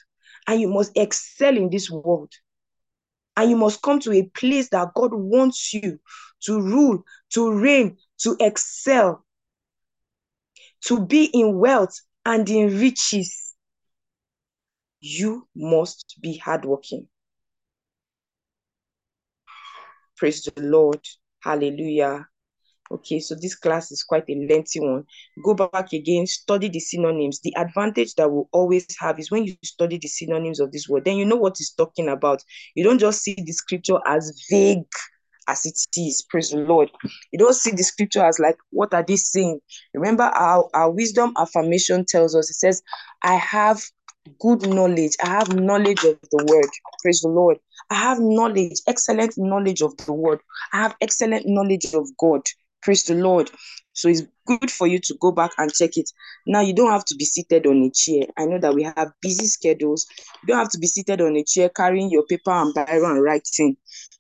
and 0.47 0.61
you 0.61 0.69
must 0.69 0.97
excel 0.97 1.57
in 1.57 1.71
this 1.71 1.91
world, 1.91 2.33
and 3.39 3.51
you 3.51 3.57
must 3.57 3.83
come 3.83 4.01
to 4.01 4.13
a 4.13 4.25
place 4.35 4.69
that 4.71 4.93
God 4.95 5.15
wants 5.15 5.73
you 5.73 6.01
to 6.43 6.61
rule, 6.61 7.05
to 7.35 7.53
reign, 7.53 7.97
to 8.23 8.37
excel, 8.41 9.25
to 10.87 11.07
be 11.07 11.27
in 11.27 11.57
wealth 11.57 12.01
and 12.29 12.49
in 12.51 12.79
riches, 12.79 13.55
you 15.01 15.49
must 15.57 16.19
be 16.21 16.37
hardworking. 16.37 17.09
Praise 20.15 20.43
the 20.43 20.61
Lord. 20.61 21.01
Hallelujah. 21.43 22.29
Okay, 22.91 23.19
so 23.21 23.35
this 23.35 23.55
class 23.55 23.91
is 23.93 24.03
quite 24.03 24.25
a 24.29 24.47
lengthy 24.47 24.81
one. 24.81 25.05
Go 25.43 25.55
back 25.55 25.95
again, 25.95 26.27
study 26.27 26.69
the 26.69 26.81
synonyms. 26.81 27.41
The 27.41 27.55
advantage 27.57 28.15
that 28.17 28.31
we'll 28.31 28.49
always 28.53 28.87
have 28.99 29.19
is 29.19 29.31
when 29.31 29.45
you 29.45 29.57
study 29.65 29.97
the 29.97 30.09
synonyms 30.09 30.61
of 30.61 30.71
this 30.71 30.87
word, 30.87 31.07
then 31.07 31.17
you 31.17 31.25
know 31.25 31.37
what 31.37 31.59
it's 31.61 31.73
talking 31.73 32.11
about. 32.11 32.43
You 32.75 32.85
don't 32.85 32.99
just 32.99 33.23
see 33.23 33.37
the 33.39 33.53
scripture 33.53 34.01
as 34.07 34.39
vague 34.51 34.85
as 35.49 35.67
it 35.67 35.79
is. 35.97 36.23
Praise 36.29 36.51
the 36.51 36.59
Lord. 36.59 36.91
You 37.33 37.39
don't 37.39 37.55
see 37.55 37.73
the 37.73 37.83
scripture 37.83 38.25
as 38.25 38.39
like, 38.39 38.57
what 38.71 38.95
are 38.95 39.05
they 39.07 39.17
saying? 39.17 39.61
Remember, 39.95 40.25
our, 40.25 40.69
our 40.75 40.91
wisdom 40.91 41.33
affirmation 41.37 42.05
tells 42.07 42.37
us, 42.37 42.51
it 42.51 42.55
says, 42.55 42.83
I 43.23 43.35
have 43.35 43.83
good 44.41 44.69
knowledge. 44.69 45.13
I 45.23 45.29
have 45.29 45.55
knowledge 45.55 46.05
of 46.05 46.19
the 46.31 46.45
word. 46.49 46.71
Praise 47.03 47.21
the 47.23 47.29
Lord. 47.29 47.59
I 47.91 47.95
have 47.95 48.19
knowledge, 48.21 48.81
excellent 48.87 49.35
knowledge 49.37 49.81
of 49.83 49.97
the 49.99 50.13
word. 50.13 50.41
I 50.73 50.83
have 50.83 50.97
excellent 51.01 51.45
knowledge 51.47 51.95
of 51.95 52.07
God. 52.19 52.43
Praise 52.83 53.05
the 53.05 53.15
Lord. 53.15 53.51
So 53.93 54.09
it's 54.09 54.23
good 54.47 54.71
for 54.71 54.87
you 54.87 55.01
to 55.01 55.17
go 55.21 55.33
back 55.33 55.51
and 55.59 55.73
check 55.73 55.97
it. 55.97 56.09
Now 56.47 56.61
you 56.61 56.73
don't 56.73 56.93
have 56.93 57.05
to 57.07 57.17
be 57.17 57.25
seated 57.25 57.67
on 57.67 57.83
a 57.83 57.91
chair. 57.91 58.27
I 58.37 58.45
know 58.45 58.59
that 58.59 58.75
we 58.75 58.85
have 58.85 59.13
busy 59.21 59.47
schedules. 59.47 60.07
You 60.43 60.49
don't 60.49 60.59
have 60.59 60.71
to 60.71 60.79
be 60.79 60.87
seated 60.87 61.21
on 61.21 61.37
a 61.37 61.43
chair 61.43 61.69
carrying 61.69 62.11
your 62.11 62.25
paper 62.27 62.53
and 62.53 62.73
biro 62.75 63.11
and 63.11 63.23
writing. 63.23 63.77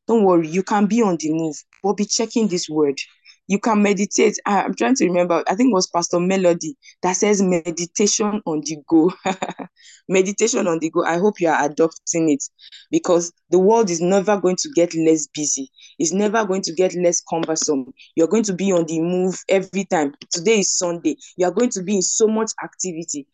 Don't 0.09 0.25
worry, 0.25 0.49
you 0.49 0.63
can 0.63 0.87
be 0.87 1.03
on 1.03 1.19
the 1.21 1.31
move, 1.33 1.57
but 1.83 1.99
be 1.99 2.07
checking 2.07 2.49
this 2.49 2.69
word. 2.69 2.99
You 3.47 3.59
can 3.59 3.83
meditate. 3.83 4.39
I, 4.47 4.63
I'm 4.63 4.75
trying 4.75 4.95
to 4.97 5.07
remember, 5.07 5.45
I 5.49 5.55
think 5.55 5.71
it 5.71 5.75
was 5.75 5.87
Pastor 5.87 6.19
Melody 6.19 6.77
that 7.03 7.13
says 7.13 7.43
meditation 7.43 8.43
on 8.47 8.63
the 8.65 8.79
go. 8.89 9.13
meditation 10.09 10.67
on 10.67 10.79
the 10.81 10.91
go. 10.91 11.05
I 11.05 11.19
hope 11.19 11.41
you 11.41 11.49
are 11.49 11.65
adopting 11.65 12.31
it 12.31 12.43
because 12.91 13.33
the 13.51 13.59
world 13.59 13.91
is 13.91 14.01
never 14.01 14.39
going 14.41 14.57
to 14.57 14.71
get 14.75 14.95
less 14.95 15.27
busy. 15.29 15.71
It's 15.99 16.13
never 16.13 16.45
going 16.45 16.63
to 16.63 16.75
get 16.75 16.95
less 16.95 17.23
cumbersome. 17.23 17.93
You're 18.17 18.29
going 18.29 18.45
to 18.45 18.55
be 18.55 18.73
on 18.73 18.87
the 18.87 19.01
move 19.01 19.39
every 19.49 19.85
time. 19.85 20.15
Today 20.31 20.61
is 20.61 20.77
Sunday. 20.77 21.17
You 21.37 21.47
are 21.47 21.53
going 21.53 21.71
to 21.71 21.83
be 21.83 21.97
in 21.97 22.03
so 22.03 22.27
much 22.27 22.53
activity 22.63 23.27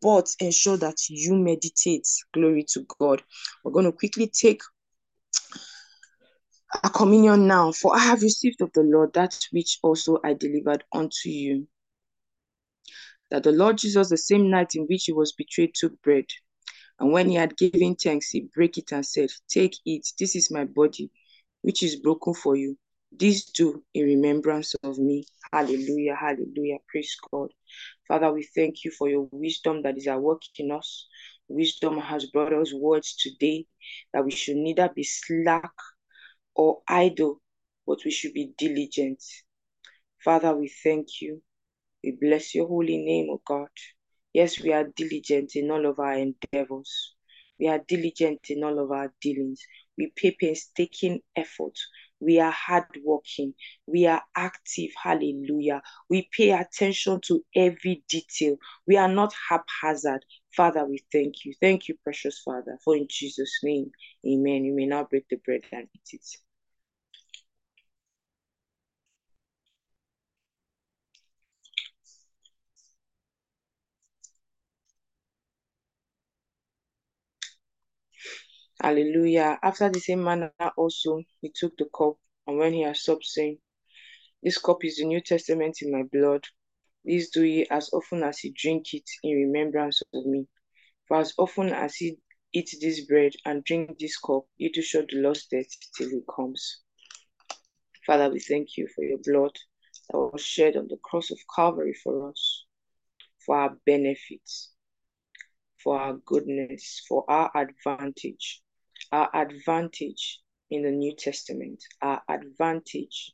but 0.00 0.26
ensure 0.40 0.78
that 0.78 0.96
you 1.10 1.34
meditate. 1.34 2.06
Glory 2.32 2.64
to 2.72 2.86
God. 2.98 3.22
We're 3.62 3.72
going 3.72 3.84
to 3.84 3.92
quickly 3.92 4.30
take 4.32 4.62
a 6.82 6.90
communion 6.90 7.46
now, 7.46 7.72
for 7.72 7.94
I 7.94 8.00
have 8.00 8.22
received 8.22 8.60
of 8.60 8.72
the 8.72 8.82
Lord 8.82 9.12
that 9.14 9.38
which 9.50 9.78
also 9.82 10.18
I 10.24 10.34
delivered 10.34 10.84
unto 10.92 11.28
you. 11.28 11.66
That 13.30 13.42
the 13.42 13.52
Lord 13.52 13.78
Jesus, 13.78 14.08
the 14.08 14.16
same 14.16 14.50
night 14.50 14.74
in 14.74 14.82
which 14.86 15.04
he 15.04 15.12
was 15.12 15.32
betrayed, 15.32 15.74
took 15.74 16.00
bread. 16.02 16.26
And 16.98 17.12
when 17.12 17.28
he 17.28 17.34
had 17.34 17.56
given 17.56 17.96
thanks, 17.96 18.30
he 18.30 18.48
brake 18.54 18.78
it 18.78 18.92
and 18.92 19.04
said, 19.04 19.30
Take 19.48 19.76
it, 19.84 20.06
this 20.18 20.36
is 20.36 20.50
my 20.50 20.64
body, 20.64 21.10
which 21.62 21.82
is 21.82 21.96
broken 21.96 22.34
for 22.34 22.56
you. 22.56 22.78
This 23.10 23.44
do 23.44 23.82
in 23.94 24.04
remembrance 24.04 24.74
of 24.82 24.98
me. 24.98 25.26
Hallelujah, 25.52 26.14
hallelujah. 26.14 26.78
Praise 26.88 27.14
God. 27.30 27.50
Father, 28.08 28.32
we 28.32 28.48
thank 28.54 28.84
you 28.84 28.90
for 28.90 29.08
your 29.08 29.28
wisdom 29.32 29.82
that 29.82 29.98
is 29.98 30.06
at 30.06 30.20
work 30.20 30.42
in 30.56 30.70
us. 30.70 31.06
Wisdom 31.48 31.98
has 31.98 32.26
brought 32.26 32.52
us 32.52 32.72
words 32.72 33.16
today 33.16 33.66
that 34.14 34.24
we 34.24 34.30
should 34.30 34.56
neither 34.56 34.88
be 34.94 35.02
slack 35.02 35.70
or 36.54 36.82
idle, 36.88 37.40
but 37.86 37.98
we 38.04 38.10
should 38.10 38.34
be 38.34 38.52
diligent. 38.58 39.22
Father, 40.24 40.56
we 40.56 40.68
thank 40.68 41.20
you. 41.20 41.42
We 42.04 42.16
bless 42.20 42.54
your 42.54 42.66
holy 42.66 42.98
name, 42.98 43.28
O 43.30 43.40
God. 43.44 43.68
Yes, 44.32 44.60
we 44.60 44.72
are 44.72 44.84
diligent 44.96 45.56
in 45.56 45.70
all 45.70 45.86
of 45.86 45.98
our 45.98 46.14
endeavors. 46.14 47.14
We 47.60 47.68
are 47.68 47.78
diligent 47.86 48.40
in 48.48 48.64
all 48.64 48.78
of 48.78 48.90
our 48.90 49.12
dealings. 49.20 49.60
We 49.96 50.12
pay 50.16 50.36
painstaking 50.38 51.20
effort. 51.36 51.78
We 52.18 52.40
are 52.40 52.50
hardworking. 52.50 53.54
We 53.86 54.06
are 54.06 54.22
active. 54.34 54.90
Hallelujah. 55.00 55.82
We 56.08 56.28
pay 56.36 56.50
attention 56.50 57.20
to 57.26 57.44
every 57.54 58.02
detail. 58.08 58.56
We 58.86 58.96
are 58.96 59.08
not 59.08 59.34
haphazard. 59.48 60.24
Father, 60.56 60.84
we 60.84 61.02
thank 61.12 61.44
you. 61.44 61.54
Thank 61.60 61.88
you, 61.88 61.96
precious 62.04 62.38
Father, 62.40 62.78
for 62.84 62.96
in 62.96 63.06
Jesus' 63.08 63.60
name, 63.62 63.90
amen. 64.26 64.64
You 64.64 64.74
may 64.74 64.86
now 64.86 65.04
break 65.04 65.28
the 65.28 65.36
bread 65.36 65.62
and 65.72 65.88
eat 65.94 66.14
it. 66.14 66.26
Hallelujah. 78.80 79.58
After 79.62 79.88
the 79.88 80.00
same 80.00 80.24
manner 80.24 80.52
also, 80.76 81.22
he 81.40 81.50
took 81.54 81.76
the 81.78 81.86
cup, 81.96 82.16
and 82.46 82.58
when 82.58 82.72
he 82.74 82.82
had 82.82 82.96
supped, 82.96 83.24
saying, 83.24 83.58
This 84.42 84.58
cup 84.58 84.84
is 84.84 84.96
the 84.96 85.06
New 85.06 85.20
Testament 85.20 85.78
in 85.82 85.92
my 85.92 86.02
blood. 86.12 86.44
This 87.04 87.30
do 87.30 87.44
ye 87.44 87.66
as 87.68 87.90
often 87.92 88.22
as 88.22 88.44
ye 88.44 88.52
drink 88.56 88.94
it 88.94 89.08
in 89.24 89.34
remembrance 89.34 90.02
of 90.14 90.24
me. 90.24 90.46
For 91.08 91.18
as 91.18 91.34
often 91.36 91.70
as 91.70 92.00
ye 92.00 92.18
eat 92.52 92.74
this 92.80 93.04
bread 93.06 93.32
and 93.44 93.64
drink 93.64 93.98
this 93.98 94.18
cup, 94.18 94.44
ye 94.56 94.68
do 94.68 94.82
show 94.82 95.02
the 95.02 95.16
Lord's 95.16 95.46
death 95.46 95.66
till 95.96 96.10
he 96.10 96.20
comes. 96.34 96.82
Father, 98.06 98.30
we 98.30 98.38
thank 98.40 98.76
you 98.76 98.86
for 98.94 99.04
your 99.04 99.18
blood 99.18 99.56
that 100.10 100.18
was 100.18 100.42
shed 100.42 100.76
on 100.76 100.86
the 100.88 100.96
cross 100.98 101.30
of 101.30 101.38
Calvary 101.54 101.94
for 101.94 102.30
us, 102.30 102.66
for 103.44 103.56
our 103.56 103.76
benefit, 103.84 104.48
for 105.82 105.98
our 105.98 106.14
goodness, 106.14 107.02
for 107.08 107.24
our 107.28 107.50
advantage, 107.56 108.62
our 109.10 109.28
advantage 109.34 110.40
in 110.70 110.82
the 110.82 110.90
New 110.90 111.14
Testament, 111.16 111.82
our 112.00 112.22
advantage 112.28 113.32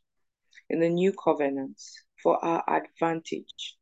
in 0.70 0.80
the 0.80 0.88
New 0.88 1.12
Covenant, 1.12 1.80
for 2.22 2.42
our 2.44 2.64
advantage 2.68 3.76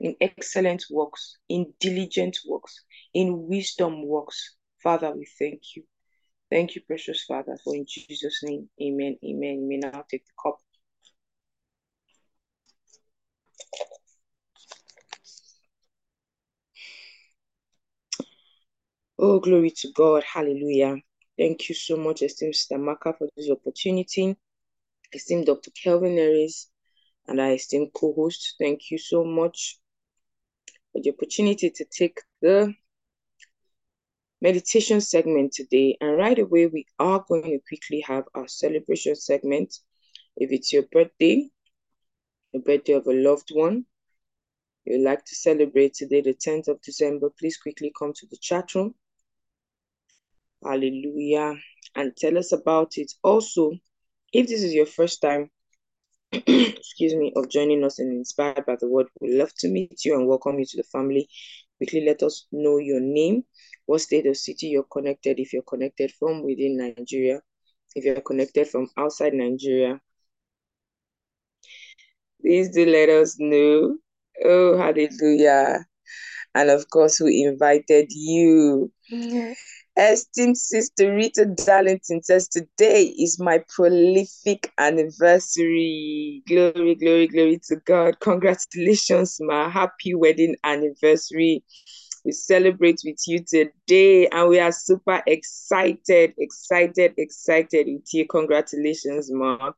in 0.00 0.16
excellent 0.20 0.84
works, 0.90 1.38
in 1.48 1.72
diligent 1.80 2.38
works, 2.46 2.82
in 3.12 3.48
wisdom 3.48 4.06
works. 4.06 4.56
Father, 4.82 5.12
we 5.16 5.26
thank 5.38 5.76
you. 5.76 5.84
Thank 6.50 6.74
you, 6.74 6.82
precious 6.86 7.24
Father, 7.24 7.58
for 7.64 7.74
in 7.74 7.86
Jesus' 7.88 8.40
name, 8.42 8.68
amen, 8.80 9.16
amen. 9.24 9.62
You 9.62 9.68
may 9.68 9.76
now 9.78 10.04
take 10.10 10.26
the 10.26 10.32
cup. 10.42 10.58
Oh, 19.18 19.40
glory 19.40 19.70
to 19.70 19.92
God. 19.92 20.22
Hallelujah. 20.24 20.96
Thank 21.38 21.68
you 21.68 21.74
so 21.74 21.96
much, 21.96 22.22
esteemed 22.22 22.54
Sister 22.54 22.78
Maka, 22.78 23.14
for 23.16 23.28
this 23.36 23.50
opportunity. 23.50 24.36
Esteemed 25.12 25.46
Dr. 25.46 25.70
Kelvin 25.70 26.16
Harris 26.16 26.68
and 27.26 27.40
our 27.40 27.52
esteemed 27.52 27.92
co-host, 27.94 28.56
thank 28.58 28.90
you 28.90 28.98
so 28.98 29.24
much 29.24 29.78
for 30.92 31.02
the 31.02 31.10
opportunity 31.10 31.70
to 31.70 31.84
take 31.84 32.20
the 32.42 32.74
meditation 34.40 35.00
segment 35.00 35.52
today. 35.52 35.96
And 36.00 36.16
right 36.16 36.38
away, 36.38 36.66
we 36.66 36.86
are 36.98 37.24
going 37.26 37.42
to 37.44 37.58
quickly 37.66 38.00
have 38.06 38.24
our 38.34 38.46
celebration 38.46 39.16
segment. 39.16 39.74
If 40.36 40.52
it's 40.52 40.72
your 40.72 40.84
birthday, 40.92 41.48
the 42.52 42.60
birthday 42.60 42.92
of 42.92 43.06
a 43.06 43.12
loved 43.12 43.50
one, 43.52 43.86
you'd 44.84 45.04
like 45.04 45.24
to 45.24 45.34
celebrate 45.34 45.94
today, 45.94 46.20
the 46.20 46.34
10th 46.34 46.68
of 46.68 46.80
December, 46.82 47.30
please 47.38 47.56
quickly 47.56 47.92
come 47.98 48.12
to 48.14 48.26
the 48.30 48.36
chat 48.40 48.74
room. 48.74 48.94
Hallelujah. 50.62 51.54
And 51.96 52.16
tell 52.16 52.36
us 52.38 52.52
about 52.52 52.96
it. 52.96 53.12
Also, 53.22 53.72
if 54.32 54.48
this 54.48 54.62
is 54.62 54.74
your 54.74 54.86
first 54.86 55.22
time, 55.22 55.50
excuse 56.46 57.14
me, 57.14 57.32
of 57.36 57.48
joining 57.48 57.84
us 57.84 58.00
and 58.00 58.12
inspired 58.12 58.66
by 58.66 58.76
the 58.80 58.88
word, 58.88 59.06
we'd 59.20 59.38
love 59.38 59.52
to 59.58 59.68
meet 59.68 60.04
you 60.04 60.14
and 60.14 60.26
welcome 60.26 60.58
you 60.58 60.66
to 60.66 60.76
the 60.76 60.82
family. 60.82 61.28
Quickly 61.78 62.04
let 62.04 62.22
us 62.22 62.46
know 62.50 62.78
your 62.78 63.00
name, 63.00 63.44
what 63.86 64.00
state 64.00 64.26
or 64.26 64.34
city 64.34 64.66
you're 64.68 64.86
connected, 64.90 65.38
if 65.38 65.52
you're 65.52 65.62
connected 65.62 66.10
from 66.18 66.42
within 66.44 66.76
Nigeria, 66.76 67.40
if 67.94 68.04
you're 68.04 68.20
connected 68.20 68.68
from 68.68 68.88
outside 68.96 69.34
Nigeria. 69.34 70.00
Please 72.40 72.70
do 72.70 72.84
let 72.84 73.08
us 73.08 73.36
know. 73.38 73.96
Oh, 74.44 74.76
hallelujah. 74.76 75.86
And 76.54 76.70
of 76.70 76.88
course, 76.90 77.20
we 77.20 77.44
invited 77.44 78.08
you. 78.10 78.90
Esteemed 79.96 80.58
Sister 80.58 81.14
Rita 81.14 81.46
Darlington 81.46 82.20
says, 82.20 82.48
Today 82.48 83.04
is 83.16 83.38
my 83.38 83.62
prolific 83.68 84.72
anniversary. 84.78 86.42
Glory, 86.48 86.96
glory, 86.96 87.28
glory 87.28 87.60
to 87.68 87.76
God. 87.76 88.18
Congratulations, 88.18 89.38
my 89.40 89.68
happy 89.68 90.14
wedding 90.14 90.56
anniversary. 90.64 91.62
We 92.24 92.32
celebrate 92.32 93.02
with 93.04 93.20
you 93.28 93.44
today 93.44 94.26
and 94.28 94.48
we 94.48 94.58
are 94.58 94.72
super 94.72 95.22
excited, 95.28 96.34
excited, 96.38 97.14
excited 97.16 97.86
with 97.86 98.08
you. 98.12 98.26
Congratulations, 98.26 99.30
Mark. 99.30 99.76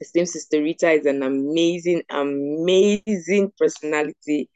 Esteemed 0.00 0.30
Sister 0.30 0.62
Rita 0.62 0.90
is 0.90 1.06
an 1.06 1.22
amazing, 1.22 2.02
amazing 2.10 3.52
personality 3.56 4.50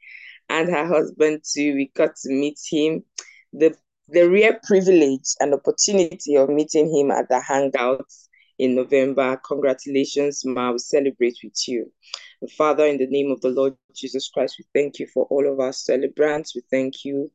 and 0.49 0.69
her 0.69 0.85
husband 0.85 1.43
too. 1.49 1.75
We 1.75 1.89
got 1.95 2.17
to 2.17 2.29
meet 2.29 2.59
him. 2.69 3.05
The 3.53 3.75
the 4.11 4.29
rare 4.29 4.59
privilege 4.63 5.35
and 5.39 5.53
opportunity 5.53 6.35
of 6.35 6.49
meeting 6.49 6.93
him 6.95 7.11
at 7.11 7.29
the 7.29 7.41
Hangouts 7.47 8.27
in 8.57 8.75
November. 8.75 9.39
Congratulations, 9.45 10.43
Ma. 10.45 10.71
We 10.71 10.79
celebrate 10.79 11.37
with 11.43 11.67
you. 11.67 11.91
And 12.41 12.51
Father, 12.51 12.85
in 12.85 12.97
the 12.97 13.07
name 13.07 13.31
of 13.31 13.41
the 13.41 13.49
Lord 13.49 13.75
Jesus 13.95 14.29
Christ, 14.29 14.55
we 14.59 14.65
thank 14.73 14.99
you 14.99 15.07
for 15.13 15.25
all 15.25 15.51
of 15.51 15.59
our 15.59 15.73
celebrants. 15.73 16.55
We 16.55 16.61
thank 16.71 17.05
you 17.05 17.31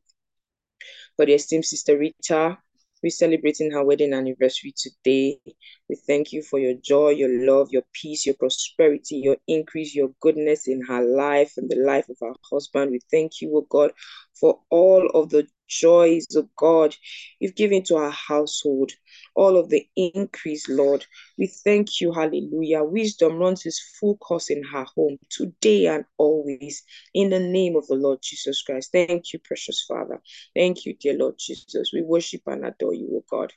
for 1.15 1.25
the 1.25 1.33
esteemed 1.33 1.65
Sister 1.65 1.97
Rita. 1.97 2.57
We're 3.03 3.09
celebrating 3.09 3.71
her 3.71 3.83
wedding 3.83 4.13
anniversary 4.13 4.73
today. 4.75 5.39
We 5.87 5.95
thank 6.07 6.33
you 6.33 6.41
for 6.41 6.57
your 6.57 6.73
joy, 6.73 7.09
your 7.09 7.45
love, 7.45 7.69
your 7.71 7.83
peace, 7.93 8.25
your 8.25 8.35
prosperity, 8.35 9.17
your 9.17 9.37
increase, 9.47 9.93
your 9.93 10.09
goodness 10.21 10.67
in 10.67 10.81
her 10.87 11.03
life 11.03 11.53
and 11.57 11.69
the 11.69 11.75
life 11.75 12.09
of 12.09 12.17
her 12.21 12.33
husband. 12.51 12.91
We 12.91 13.01
thank 13.11 13.41
you, 13.41 13.55
oh 13.55 13.67
God, 13.69 13.91
for 14.33 14.59
all 14.71 15.07
of 15.13 15.29
the 15.29 15.47
joys 15.67 16.25
of 16.35 16.47
God 16.55 16.95
you've 17.39 17.55
given 17.55 17.83
to 17.83 17.95
our 17.95 18.11
household, 18.11 18.91
all 19.35 19.57
of 19.57 19.69
the 19.69 19.87
increase, 19.95 20.67
Lord. 20.69 21.05
We 21.37 21.47
thank 21.47 22.01
you, 22.01 22.11
hallelujah. 22.13 22.83
Wisdom 22.83 23.37
runs 23.37 23.65
its 23.65 23.79
full 23.99 24.17
course 24.17 24.49
in 24.49 24.63
her 24.63 24.85
home 24.95 25.17
today 25.29 25.87
and 25.87 26.05
always 26.17 26.83
in 27.13 27.29
the 27.29 27.39
name 27.39 27.75
of 27.75 27.87
the 27.87 27.95
Lord 27.95 28.19
Jesus 28.21 28.61
Christ. 28.61 28.91
Thank 28.91 29.33
you, 29.33 29.39
precious 29.39 29.85
Father. 29.87 30.21
Thank 30.55 30.85
you, 30.85 30.95
dear 30.95 31.17
Lord 31.17 31.35
Jesus. 31.39 31.91
We 31.93 32.01
worship 32.01 32.41
and 32.47 32.65
adore 32.65 32.93
you, 32.93 33.09
O 33.13 33.23
God. 33.29 33.53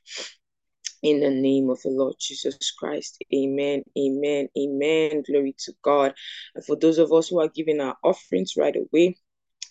In 1.03 1.21
the 1.21 1.31
name 1.31 1.71
of 1.71 1.81
the 1.83 1.91
Lord 1.91 2.17
Jesus 2.19 2.73
Christ. 2.73 3.23
Amen. 3.33 3.85
Amen. 3.97 4.49
Amen. 4.59 5.23
Glory 5.27 5.55
to 5.61 5.73
God. 5.83 6.15
And 6.55 6.65
for 6.65 6.77
those 6.77 6.99
of 6.99 7.13
us 7.13 7.29
who 7.29 7.41
are 7.41 7.49
giving 7.49 7.81
our 7.81 7.97
offerings 8.03 8.55
right 8.57 8.75
away, 8.75 9.17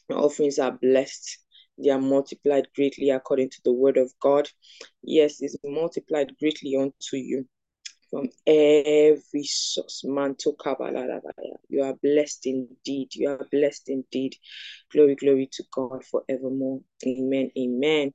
our 0.10 0.20
offerings 0.20 0.58
are 0.58 0.72
blessed. 0.72 1.38
They 1.78 1.90
are 1.90 2.02
multiplied 2.02 2.68
greatly 2.76 3.10
according 3.12 3.50
to 3.52 3.62
the 3.64 3.74
word 3.74 3.98
of 3.98 4.14
God. 4.20 4.50
Yes, 5.04 5.42
it's 5.42 5.56
multiplied 5.64 6.38
greatly 6.40 6.76
unto 6.76 7.18
you 7.18 7.48
from 8.10 8.30
every 8.46 9.44
source. 9.44 10.04
Manto 10.04 10.56
You 11.70 11.84
are 11.84 11.94
blessed 12.02 12.46
indeed. 12.46 13.16
You 13.16 13.30
are 13.30 13.48
blessed 13.52 13.90
indeed. 13.90 14.36
Glory, 14.92 15.16
glory 15.16 15.50
to 15.54 15.64
God 15.72 16.04
forevermore. 16.06 16.82
Amen. 17.06 17.52
Amen. 17.58 18.14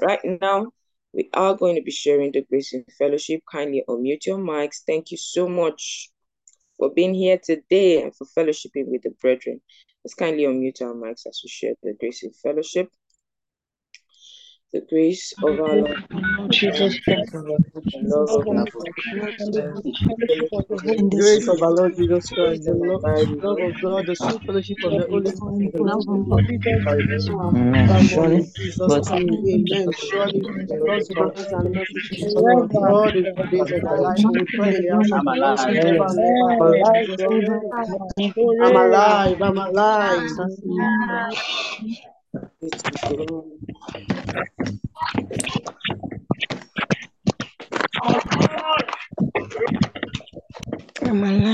Right 0.00 0.20
now, 0.40 0.72
we 1.12 1.28
are 1.34 1.54
going 1.56 1.76
to 1.76 1.82
be 1.82 1.90
sharing 1.90 2.32
the 2.32 2.42
grace 2.42 2.72
in 2.72 2.84
fellowship. 2.98 3.42
Kindly 3.50 3.84
unmute 3.88 4.26
your 4.26 4.38
mics. 4.38 4.82
Thank 4.86 5.10
you 5.10 5.16
so 5.16 5.48
much 5.48 6.10
for 6.78 6.90
being 6.92 7.14
here 7.14 7.38
today 7.42 8.02
and 8.02 8.14
for 8.14 8.26
fellowshipping 8.26 8.86
with 8.86 9.02
the 9.02 9.10
brethren. 9.20 9.60
Let's 10.04 10.14
kindly 10.14 10.44
unmute 10.44 10.82
our 10.82 10.94
mics 10.94 11.26
as 11.26 11.40
we 11.44 11.48
share 11.50 11.74
the 11.82 11.94
grace 11.94 12.22
in 12.22 12.32
fellowship. 12.32 12.90
The 14.72 14.80
grace 14.88 15.34
of 15.42 15.58
our 15.60 15.76
Lord 15.76 15.98
Jesus 16.52 16.98
Christ. 17.00 17.32
the 17.32 17.40
love 18.02 18.30
of 18.30 18.46
God, 18.46 18.68
The 20.96 21.12
grace 21.16 21.48
of 21.48 21.62
our 21.62 21.72
Lord 21.72 21.96
Jesus 21.96 22.30
Christ, 22.30 22.64
the 22.64 22.74
love, 22.74 23.02
of 23.60 23.72
God, 23.82 24.06
the 24.06 24.14
sweet 24.16 24.42
fellowship 24.46 24.78
of 24.84 24.94
the 24.94 25.06
Holy 25.10 25.32
Spirit, 25.32 25.74
Amen. 25.80 26.24
I'm 35.12 35.28
alive. 35.28 35.74
I'm 38.62 38.76
alive. 38.76 39.42
I'm 39.42 39.58
alive. 39.58 40.30
Ke 42.30 42.38
mana? 51.10 51.48